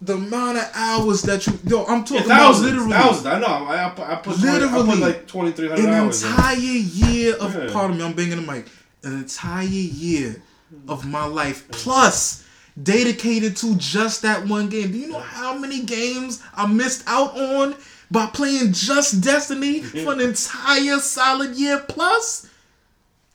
The 0.00 0.14
amount 0.14 0.58
of 0.58 0.70
hours 0.74 1.22
that 1.22 1.46
you, 1.46 1.58
yo, 1.66 1.84
I'm 1.86 1.98
Yeah, 2.00 2.04
talking 2.04 2.28
thousands, 2.28 2.66
about 2.72 2.86
literally. 2.86 2.92
thousands. 2.92 3.26
I 3.26 3.38
know. 3.40 3.46
I, 3.46 3.86
I, 3.86 3.90
put- 3.90 4.06
I 4.08 4.14
put 4.16 4.36
20, 4.38 4.48
I 4.48 4.52
Literally. 4.52 4.86
put 4.90 4.98
like 4.98 5.26
twenty 5.26 5.52
three 5.52 5.68
hundred 5.68 5.84
an 5.86 5.94
hours. 5.94 6.22
in. 6.22 6.30
entire 6.30 6.56
year 6.56 7.34
of 7.36 7.54
Yeah. 7.54 7.68
pardon 7.72 7.98
me, 7.98 8.04
I'm 8.04 8.12
banging 8.12 8.44
the 8.44 8.52
mic. 8.52 8.66
An 9.02 9.18
entire 9.18 9.64
year 9.64 10.42
hmm. 10.70 10.90
of 10.90 11.06
my 11.06 11.24
life 11.24 11.66
plus 11.70 12.44
dedicated 12.80 13.56
to 13.56 13.74
just 13.76 14.22
that 14.22 14.46
one 14.46 14.68
game. 14.68 14.92
Do 14.92 14.98
you 14.98 15.08
know 15.08 15.20
how 15.20 15.56
many 15.56 15.82
games 15.84 16.42
I 16.54 16.66
missed 16.66 17.04
out 17.06 17.36
on 17.36 17.74
by 18.10 18.26
playing 18.26 18.72
just 18.72 19.20
Destiny 19.22 19.80
for 19.82 20.12
an 20.12 20.20
entire 20.20 20.98
solid 20.98 21.56
year 21.56 21.80
plus? 21.88 22.48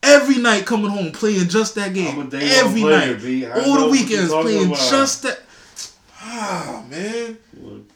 Every 0.01 0.37
night 0.37 0.65
coming 0.65 0.89
home 0.89 1.11
playing 1.11 1.49
just 1.49 1.75
that 1.75 1.93
game. 1.93 2.19
I'm 2.19 2.27
a 2.27 2.29
day 2.29 2.49
Every 2.59 2.81
player, 2.81 3.13
night. 3.13 3.21
B. 3.21 3.45
All 3.45 3.81
the 3.85 3.89
weekends 3.89 4.31
playing 4.31 4.67
about. 4.67 4.77
just 4.89 5.23
that. 5.23 5.41
Ah 6.21 6.83
man. 6.89 7.37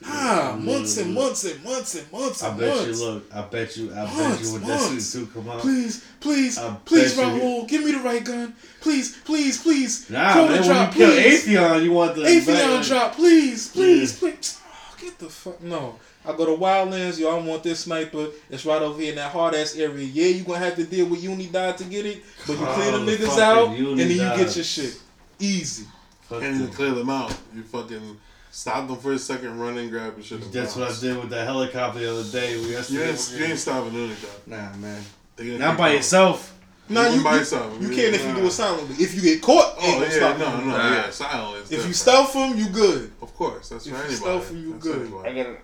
Ah, 0.06 0.58
months 0.60 0.98
and 0.98 1.14
months 1.14 1.46
and 1.46 1.64
months 1.64 1.96
and 1.96 2.12
months 2.12 2.44
I 2.44 2.50
and 2.50 2.60
bet 2.60 2.76
months. 2.76 3.00
you. 3.00 3.06
Look, 3.06 3.24
I 3.34 3.42
bet 3.44 3.78
you. 3.78 3.94
I 3.94 4.06
bet 4.06 4.42
you 4.42 4.52
when 4.54 4.62
months. 4.68 4.90
Destiny 5.14 5.26
two 5.26 5.32
come 5.32 5.50
out. 5.50 5.60
Please, 5.62 6.06
please, 6.20 6.58
I 6.58 6.76
please, 6.84 7.18
you- 7.18 7.66
give 7.70 7.84
me 7.86 7.92
the 7.94 8.00
right 8.00 8.24
gun. 8.24 8.54
Please, 8.82 9.18
please, 9.24 9.62
please. 9.62 10.10
Nah, 10.10 10.36
man. 10.36 10.52
When 10.52 10.64
drop, 10.64 10.92
you 10.96 11.06
kill 11.06 11.12
please. 11.12 11.48
Atheon, 11.48 11.84
you 11.84 11.92
want 11.94 12.16
the 12.16 12.22
Atheon 12.24 12.86
drop, 12.88 13.14
please, 13.16 13.70
please, 13.70 14.14
Yeah. 14.22 14.30
please. 14.32 14.60
Oh, 14.66 14.96
get 15.02 15.20
the 15.20 15.30
fuck 15.30 15.62
no. 15.62 15.96
I 16.26 16.32
go 16.38 16.46
to 16.46 16.52
Wildlands, 16.62 17.20
yo. 17.20 17.36
I 17.38 17.40
want 17.46 17.64
this 17.64 17.82
sniper. 17.82 18.28
It's 18.50 18.66
right 18.66 18.82
over 18.82 19.00
here 19.02 19.10
in 19.10 19.16
that 19.18 19.32
hard 19.32 19.56
ass 19.56 19.76
area. 19.76 20.06
Yeah, 20.06 20.28
you 20.28 20.44
gonna 20.44 20.60
have 20.60 20.76
to 20.78 20.86
deal 20.86 21.06
with 21.08 21.22
Unidad 21.22 21.78
to 21.78 21.84
get 21.84 22.06
it, 22.06 22.24
but 22.48 22.58
you 22.58 22.66
clear 22.66 22.92
them 22.92 23.04
Oh, 23.04 23.12
niggas 23.12 23.26
fucking 23.28 23.44
out, 23.44 23.68
and 23.70 24.00
then 24.00 24.10
you 24.10 24.18
get 24.46 24.56
your 24.56 24.64
shit 24.64 25.00
easy. 25.40 25.86
Fuck 26.22 26.42
Can't 26.42 26.56
even 26.56 26.68
them. 26.68 26.76
clear 26.76 26.92
them 26.92 27.10
out. 27.10 27.36
You 27.54 27.64
fucking 27.64 28.18
stop 28.52 28.88
them 28.88 28.98
for 28.98 29.12
a 29.12 29.20
second, 29.20 29.60
run 29.60 29.78
and 29.78 29.92
grab 29.92 30.14
and 30.16 30.24
shit. 30.24 30.50
That's 30.54 30.76
what 30.78 30.90
I 30.90 31.00
did 31.00 31.18
with 31.18 31.30
that 31.32 31.46
helicopter 31.46 32.00
the 32.00 32.12
other 32.12 32.30
day. 32.32 32.56
We 32.58 32.64
You 32.68 32.70
yesterday. 32.70 33.10
ain't, 33.10 33.34
you 33.38 33.46
ain't 33.46 33.60
stopping 33.60 33.92
Unidad. 33.92 34.48
Nah, 34.48 34.74
man. 34.78 35.02
They 35.36 35.46
gonna 35.48 35.58
Not 35.60 35.78
by 35.78 35.88
going. 35.88 35.98
yourself. 35.98 36.50
Nah, 36.90 37.06
Even 37.08 37.18
you, 37.18 37.24
by 37.24 37.34
you, 37.34 37.40
yourself. 37.40 37.82
you 37.82 37.88
Yeah, 37.90 37.96
can 37.96 38.14
if 38.14 38.22
you 38.22 38.28
nah. 38.34 38.40
do 38.40 38.46
it 38.46 38.52
silently. 38.52 38.96
If 39.04 39.16
you 39.16 39.22
get 39.22 39.42
caught, 39.42 39.76
ain't 39.82 39.96
Oh 39.96 40.00
gonna 40.00 40.06
yeah, 40.06 40.12
stop 40.18 40.38
no, 40.38 40.60
no, 40.60 40.66
Nah. 40.68 40.90
yeah, 40.94 41.10
silence. 41.10 41.72
If 41.72 41.86
you 41.88 41.94
stealth 41.94 42.34
them, 42.34 42.58
you 42.58 42.70
good. 42.70 43.12
of 43.22 43.34
course, 43.36 43.70
that's 43.70 43.88
right. 43.90 44.00
if 44.00 44.06
for 44.06 44.12
you 44.12 44.18
anybody. 44.28 44.42
stealth 44.44 44.52
'em, 44.52 44.58
you 44.64 44.72
That's 44.74 44.84
good. 44.84 45.02
anybody. 45.02 45.30
I 45.30 45.44
got. 45.44 45.56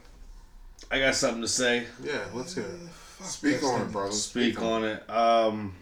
I 0.91 0.99
got 0.99 1.15
something 1.15 1.41
to 1.41 1.47
say. 1.47 1.85
Yeah, 2.03 2.25
let's 2.33 2.55
hear 2.55 2.63
it. 2.63 3.25
Speak 3.25 3.63
on 3.63 3.81
it, 3.81 3.91
brother. 3.91 4.11
Speak 4.11 4.61
on 4.61 4.83
it. 4.85 5.09
Um. 5.09 5.75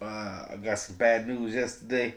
Uh, 0.00 0.46
I 0.50 0.56
got 0.56 0.78
some 0.78 0.96
bad 0.96 1.28
news 1.28 1.54
yesterday, 1.54 2.14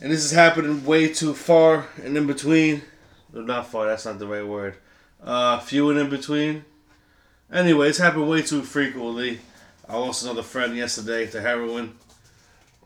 and 0.00 0.12
this 0.12 0.24
is 0.24 0.30
happening 0.30 0.84
way 0.84 1.12
too 1.12 1.34
far 1.34 1.88
and 2.02 2.16
in 2.16 2.28
between. 2.28 2.82
No, 3.32 3.40
not 3.40 3.66
far. 3.66 3.86
That's 3.86 4.04
not 4.04 4.20
the 4.20 4.26
right 4.28 4.46
word. 4.46 4.76
Uh, 5.22 5.58
few 5.58 5.90
and 5.90 5.98
in 5.98 6.08
between. 6.08 6.64
Anyway, 7.52 7.88
it's 7.88 7.98
happened 7.98 8.28
way 8.28 8.42
too 8.42 8.62
frequently. 8.62 9.40
I 9.88 9.96
lost 9.96 10.22
another 10.22 10.42
friend 10.42 10.76
yesterday 10.76 11.26
to 11.26 11.40
heroin. 11.40 11.94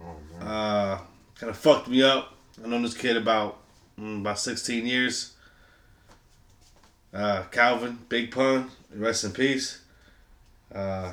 Oh 0.00 0.16
man. 0.32 0.48
Uh, 0.48 0.98
kind 1.34 1.50
of 1.50 1.56
fucked 1.56 1.88
me 1.88 2.02
up. 2.02 2.34
I 2.62 2.68
known 2.68 2.82
this 2.82 2.96
kid 2.96 3.16
about 3.16 3.58
mm, 3.98 4.20
about 4.20 4.38
16 4.38 4.86
years. 4.86 5.31
Uh, 7.12 7.42
Calvin, 7.50 7.98
Big 8.08 8.30
Pun, 8.30 8.70
rest 8.94 9.24
in 9.24 9.32
peace. 9.32 9.82
Uh, 10.74 11.12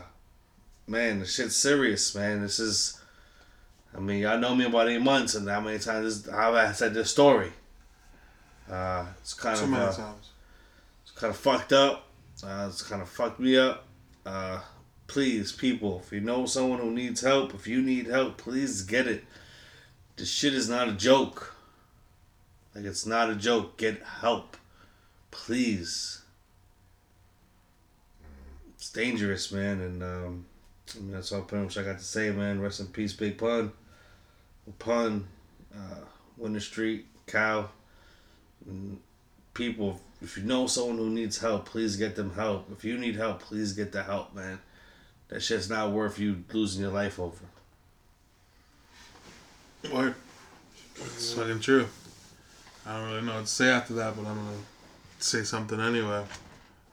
man, 0.88 1.20
the 1.20 1.26
shit's 1.26 1.56
serious, 1.56 2.16
man. 2.16 2.42
This 2.42 2.60
is, 2.60 3.02
I 3.96 4.00
mean, 4.00 4.20
y'all 4.20 4.40
know 4.40 4.56
me 4.56 4.66
about 4.66 4.88
eight 4.90 5.02
months, 5.02 5.36
and 5.36 5.48
how 5.50 5.60
many 5.60 5.80
times 5.80 6.24
this, 6.24 6.34
how 6.34 6.56
I 6.56 6.72
said 6.72 6.94
this 6.94 7.12
story. 7.12 7.52
Uh, 8.70 9.08
it's 9.20 9.34
kind 9.34 9.58
Too 9.58 9.66
of 9.66 9.70
many 9.72 9.84
uh, 9.84 9.92
times. 9.94 10.30
it's 11.04 11.12
kind 11.12 11.32
of 11.32 11.38
fucked 11.38 11.74
up. 11.74 12.08
Uh, 12.44 12.68
it's 12.70 12.82
kind 12.84 13.02
of 13.02 13.10
fucked 13.10 13.40
me 13.40 13.58
up. 13.58 13.86
Uh, 14.26 14.60
please, 15.08 15.52
people, 15.52 16.02
if 16.06 16.14
you 16.14 16.22
know 16.22 16.46
someone 16.46 16.80
who 16.80 16.92
needs 16.92 17.22
help, 17.22 17.54
if 17.54 17.68
you 17.68 17.82
need 17.82 18.08
help, 18.08 18.38
please 18.38 18.84
get 18.84 19.08
it. 19.08 19.26
This 20.16 20.30
shit 20.30 20.54
is 20.54 20.70
not 20.70 20.88
a 20.88 20.94
joke. 20.94 21.56
Like, 22.74 22.86
it's 22.86 23.06
not 23.06 23.30
a 23.30 23.36
joke. 23.36 23.78
Get 23.78 24.02
help. 24.22 24.56
Please. 25.32 26.22
It's 28.76 28.92
dangerous, 28.92 29.52
man. 29.52 29.82
And 29.82 30.04
um, 30.04 30.46
I 30.96 31.00
mean, 31.00 31.12
that's 31.12 31.32
all 31.32 31.42
pretty 31.42 31.66
much 31.66 31.78
I 31.78 31.84
got 31.84 31.98
to 32.00 32.04
say, 32.04 32.32
man. 32.32 32.62
Rest 32.62 32.80
in 32.80 32.88
peace, 32.88 33.14
Big 33.14 33.38
Pun. 33.38 33.72
Pun, 34.78 35.28
uh, 35.74 36.06
Winter 36.38 36.60
Street, 36.60 37.06
Cow. 37.26 37.70
People, 39.54 40.00
if 40.22 40.38
you 40.38 40.44
know 40.44 40.68
someone 40.68 40.98
who 40.98 41.10
needs 41.10 41.40
help, 41.40 41.66
please 41.66 41.96
get 41.96 42.16
them 42.16 42.34
help. 42.36 42.72
If 42.72 42.84
you 42.84 42.98
need 42.98 43.16
help, 43.16 43.42
please 43.42 43.74
get 43.74 43.92
the 43.92 44.04
help, 44.04 44.36
man. 44.36 44.60
That 45.30 45.42
shit's 45.42 45.70
not 45.70 45.92
worth 45.92 46.20
you 46.20 46.44
losing 46.52 46.82
your 46.82 46.92
life 46.92 47.20
over. 47.20 47.46
Word. 49.92 50.16
It's 50.96 51.34
fucking 51.34 51.62
true. 51.62 51.88
I 52.86 52.98
don't 52.98 53.10
really 53.10 53.22
know 53.22 53.36
what 53.36 53.46
to 53.46 53.48
say 53.48 53.70
after 53.70 53.94
that, 53.94 54.16
but 54.16 54.26
I'm 54.26 54.36
gonna 54.36 54.58
say 55.20 55.44
something 55.44 55.80
anyway. 55.80 56.24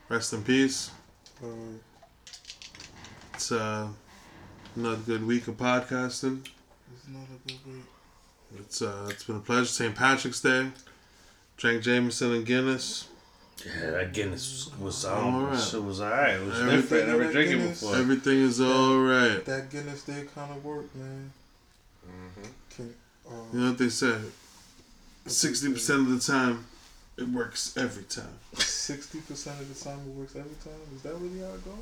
Rest 0.08 0.32
in 0.32 0.42
peace. 0.42 0.90
Uh, 1.42 1.46
It's 3.34 3.52
uh, 3.52 3.88
another 4.74 4.96
good 4.96 5.26
week 5.26 5.48
of 5.48 5.56
podcasting. 5.56 6.46
it's 6.94 7.08
not 7.08 7.22
a 7.24 7.48
good 7.48 7.66
week. 7.66 7.82
It's 8.58 8.80
uh, 8.82 9.08
it's 9.10 9.24
been 9.24 9.36
a 9.36 9.40
pleasure. 9.40 9.66
St. 9.66 9.94
Patrick's 9.94 10.40
Day. 10.40 10.68
Drank 11.56 11.82
Jameson 11.82 12.32
and 12.32 12.46
Guinness. 12.46 13.08
Yeah, 13.64 13.90
that 13.92 14.12
Guinness 14.12 14.70
was, 14.78 14.78
was 14.78 15.04
All 15.06 15.28
um, 15.28 15.46
right. 15.46 15.58
shit 15.58 15.82
was 15.82 16.00
alright. 16.02 16.34
It 16.34 16.46
was 16.46 16.60
Everything 16.60 16.80
different. 16.80 17.02
I 17.04 17.06
never 17.12 17.24
that 17.24 17.32
drank 17.32 17.48
it 17.48 17.52
Guinness- 17.58 17.80
before. 17.80 17.96
Everything 17.96 18.38
is 18.40 18.60
all 18.60 18.98
right. 19.00 19.44
That 19.44 19.70
Guinness 19.70 20.02
did 20.02 20.34
kind 20.34 20.50
of 20.52 20.62
work, 20.64 20.94
man. 20.94 21.32
Mm-hmm. 22.06 22.42
Can, 22.76 22.94
uh, 23.26 23.30
You 23.52 23.60
know 23.60 23.68
what 23.70 23.78
they 23.78 23.88
say? 23.88 24.16
Sixty 25.26 25.72
percent 25.72 26.00
of 26.02 26.10
the 26.10 26.20
time, 26.32 26.66
it 27.18 27.28
works 27.28 27.76
every 27.76 28.04
time. 28.04 28.38
Sixty 28.54 29.20
percent 29.20 29.60
of 29.60 29.68
the 29.68 29.84
time 29.84 29.98
it 30.00 30.14
works 30.14 30.36
every 30.36 30.50
time. 30.64 30.80
Is 30.94 31.02
that 31.02 31.14
really 31.14 31.40
how 31.40 31.54
it 31.54 31.64
goes? 31.64 31.74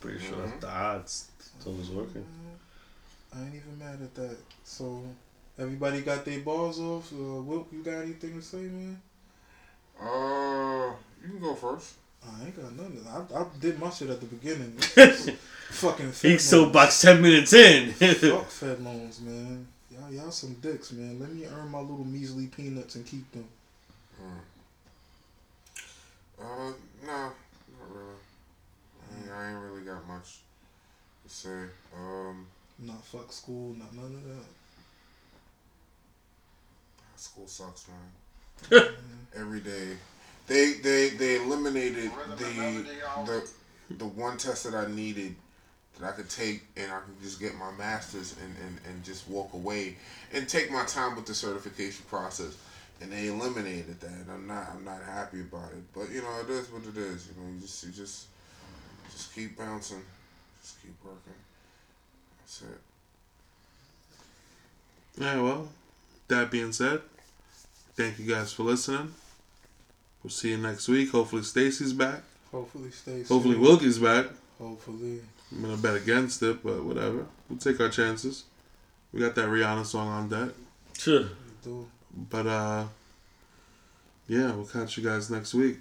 Pretty 0.00 0.18
sure 0.24 0.36
that's 0.44 0.60
the 0.60 0.68
odds. 0.68 1.28
It's 1.56 1.66
always 1.66 1.88
working. 1.90 2.24
I 3.34 3.40
ain't 3.42 3.54
even 3.54 3.78
mad 3.78 3.98
at 4.02 4.14
that. 4.16 4.36
So, 4.64 5.02
everybody 5.58 6.02
got 6.02 6.24
their 6.24 6.40
balls 6.40 6.78
off. 6.80 7.10
Uh, 7.12 7.40
Will, 7.40 7.66
you 7.72 7.82
got 7.82 8.02
anything 8.02 8.34
to 8.34 8.42
say, 8.42 8.58
man? 8.58 9.00
Uh, 10.00 10.92
you 11.22 11.28
can 11.30 11.40
go 11.40 11.54
first. 11.54 11.94
I 12.24 12.44
ain't 12.44 12.56
got 12.56 12.72
nothing. 12.76 13.04
I, 13.08 13.40
I 13.40 13.46
did 13.60 13.78
my 13.80 13.90
shit 13.90 14.10
at 14.10 14.20
the 14.20 14.26
beginning. 14.26 14.72
Fucking 15.70 16.12
fed 16.12 16.30
He's 16.32 16.44
so 16.44 16.62
loans. 16.62 16.72
box 16.72 17.00
ten 17.00 17.22
minutes 17.22 17.52
in. 17.52 17.92
Fuck 17.92 18.50
fed 18.50 18.80
loans, 18.84 19.20
man. 19.20 19.66
Y'all, 19.90 20.12
y'all 20.12 20.30
some 20.30 20.54
dicks, 20.54 20.92
man. 20.92 21.18
Let 21.18 21.32
me 21.32 21.46
earn 21.46 21.70
my 21.70 21.80
little 21.80 22.04
measly 22.04 22.46
peanuts 22.48 22.94
and 22.96 23.06
keep 23.06 23.30
them. 23.32 23.44
Uh, 26.42 26.72
no, 27.06 27.12
not 27.12 27.32
really. 27.88 28.14
I 29.00 29.18
ain't, 29.22 29.30
I 29.32 29.50
ain't 29.50 29.60
really 29.60 29.84
got 29.84 30.06
much 30.08 30.38
to 31.24 31.30
say. 31.30 31.64
Um, 31.96 32.46
Not 32.78 33.04
fuck 33.04 33.32
school, 33.32 33.74
not 33.78 33.94
none 33.94 34.14
of 34.16 34.24
that. 34.24 34.44
school 37.16 37.46
sucks, 37.46 37.86
man. 37.88 38.82
Every 39.36 39.60
day, 39.60 39.96
they 40.48 40.72
they 40.82 41.10
they 41.10 41.36
eliminated 41.36 42.10
the 42.36 42.84
the 43.26 43.50
the 43.98 44.04
one 44.06 44.36
test 44.36 44.64
that 44.64 44.74
I 44.74 44.90
needed 44.90 45.36
that 45.98 46.08
I 46.08 46.12
could 46.12 46.28
take 46.28 46.62
and 46.76 46.90
I 46.90 47.00
could 47.00 47.20
just 47.22 47.38
get 47.38 47.54
my 47.54 47.70
master's 47.72 48.34
and, 48.42 48.56
and, 48.66 48.78
and 48.88 49.04
just 49.04 49.28
walk 49.28 49.52
away 49.52 49.96
and 50.32 50.48
take 50.48 50.70
my 50.70 50.84
time 50.84 51.16
with 51.16 51.26
the 51.26 51.34
certification 51.34 52.04
process. 52.08 52.56
And 53.02 53.12
they 53.12 53.26
eliminated 53.26 54.00
that. 54.00 54.10
And 54.10 54.30
I'm 54.30 54.46
not 54.46 54.68
I'm 54.74 54.84
not 54.84 55.02
happy 55.02 55.40
about 55.40 55.72
it. 55.72 55.82
But 55.92 56.10
you 56.10 56.22
know, 56.22 56.40
it 56.40 56.50
is 56.50 56.70
what 56.70 56.82
it 56.82 56.96
is. 56.96 57.28
You 57.28 57.42
know, 57.42 57.52
you 57.52 57.60
just 57.60 57.84
you 57.84 57.90
just 57.90 58.26
just 59.10 59.34
keep 59.34 59.58
bouncing. 59.58 60.02
Just 60.60 60.80
keep 60.80 60.94
working. 61.04 61.34
That's 62.40 62.62
it. 62.62 62.80
Yeah, 65.18 65.40
well, 65.42 65.68
that 66.28 66.50
being 66.50 66.72
said, 66.72 67.02
thank 67.94 68.18
you 68.18 68.26
guys 68.32 68.52
for 68.52 68.62
listening. 68.62 69.12
We'll 70.22 70.30
see 70.30 70.50
you 70.50 70.58
next 70.58 70.88
week. 70.88 71.10
Hopefully 71.10 71.42
Stacy's 71.42 71.92
back. 71.92 72.22
Hopefully 72.50 72.90
stay 72.90 73.22
Hopefully 73.24 73.54
safe. 73.54 73.62
Wilkie's 73.62 73.98
back. 73.98 74.26
Hopefully. 74.58 75.20
I'm 75.50 75.62
gonna 75.62 75.76
bet 75.76 75.96
against 75.96 76.42
it, 76.42 76.62
but 76.62 76.84
whatever. 76.84 77.26
We'll 77.48 77.58
take 77.58 77.80
our 77.80 77.88
chances. 77.88 78.44
We 79.12 79.20
got 79.20 79.34
that 79.34 79.48
Rihanna 79.48 79.84
song 79.84 80.08
on 80.08 80.28
deck. 80.28 80.54
Sure. 80.96 81.26
But 82.14 82.46
uh 82.46 82.84
yeah, 84.28 84.52
we'll 84.52 84.66
catch 84.66 84.96
you 84.96 85.04
guys 85.04 85.30
next 85.30 85.54
week. 85.54 85.78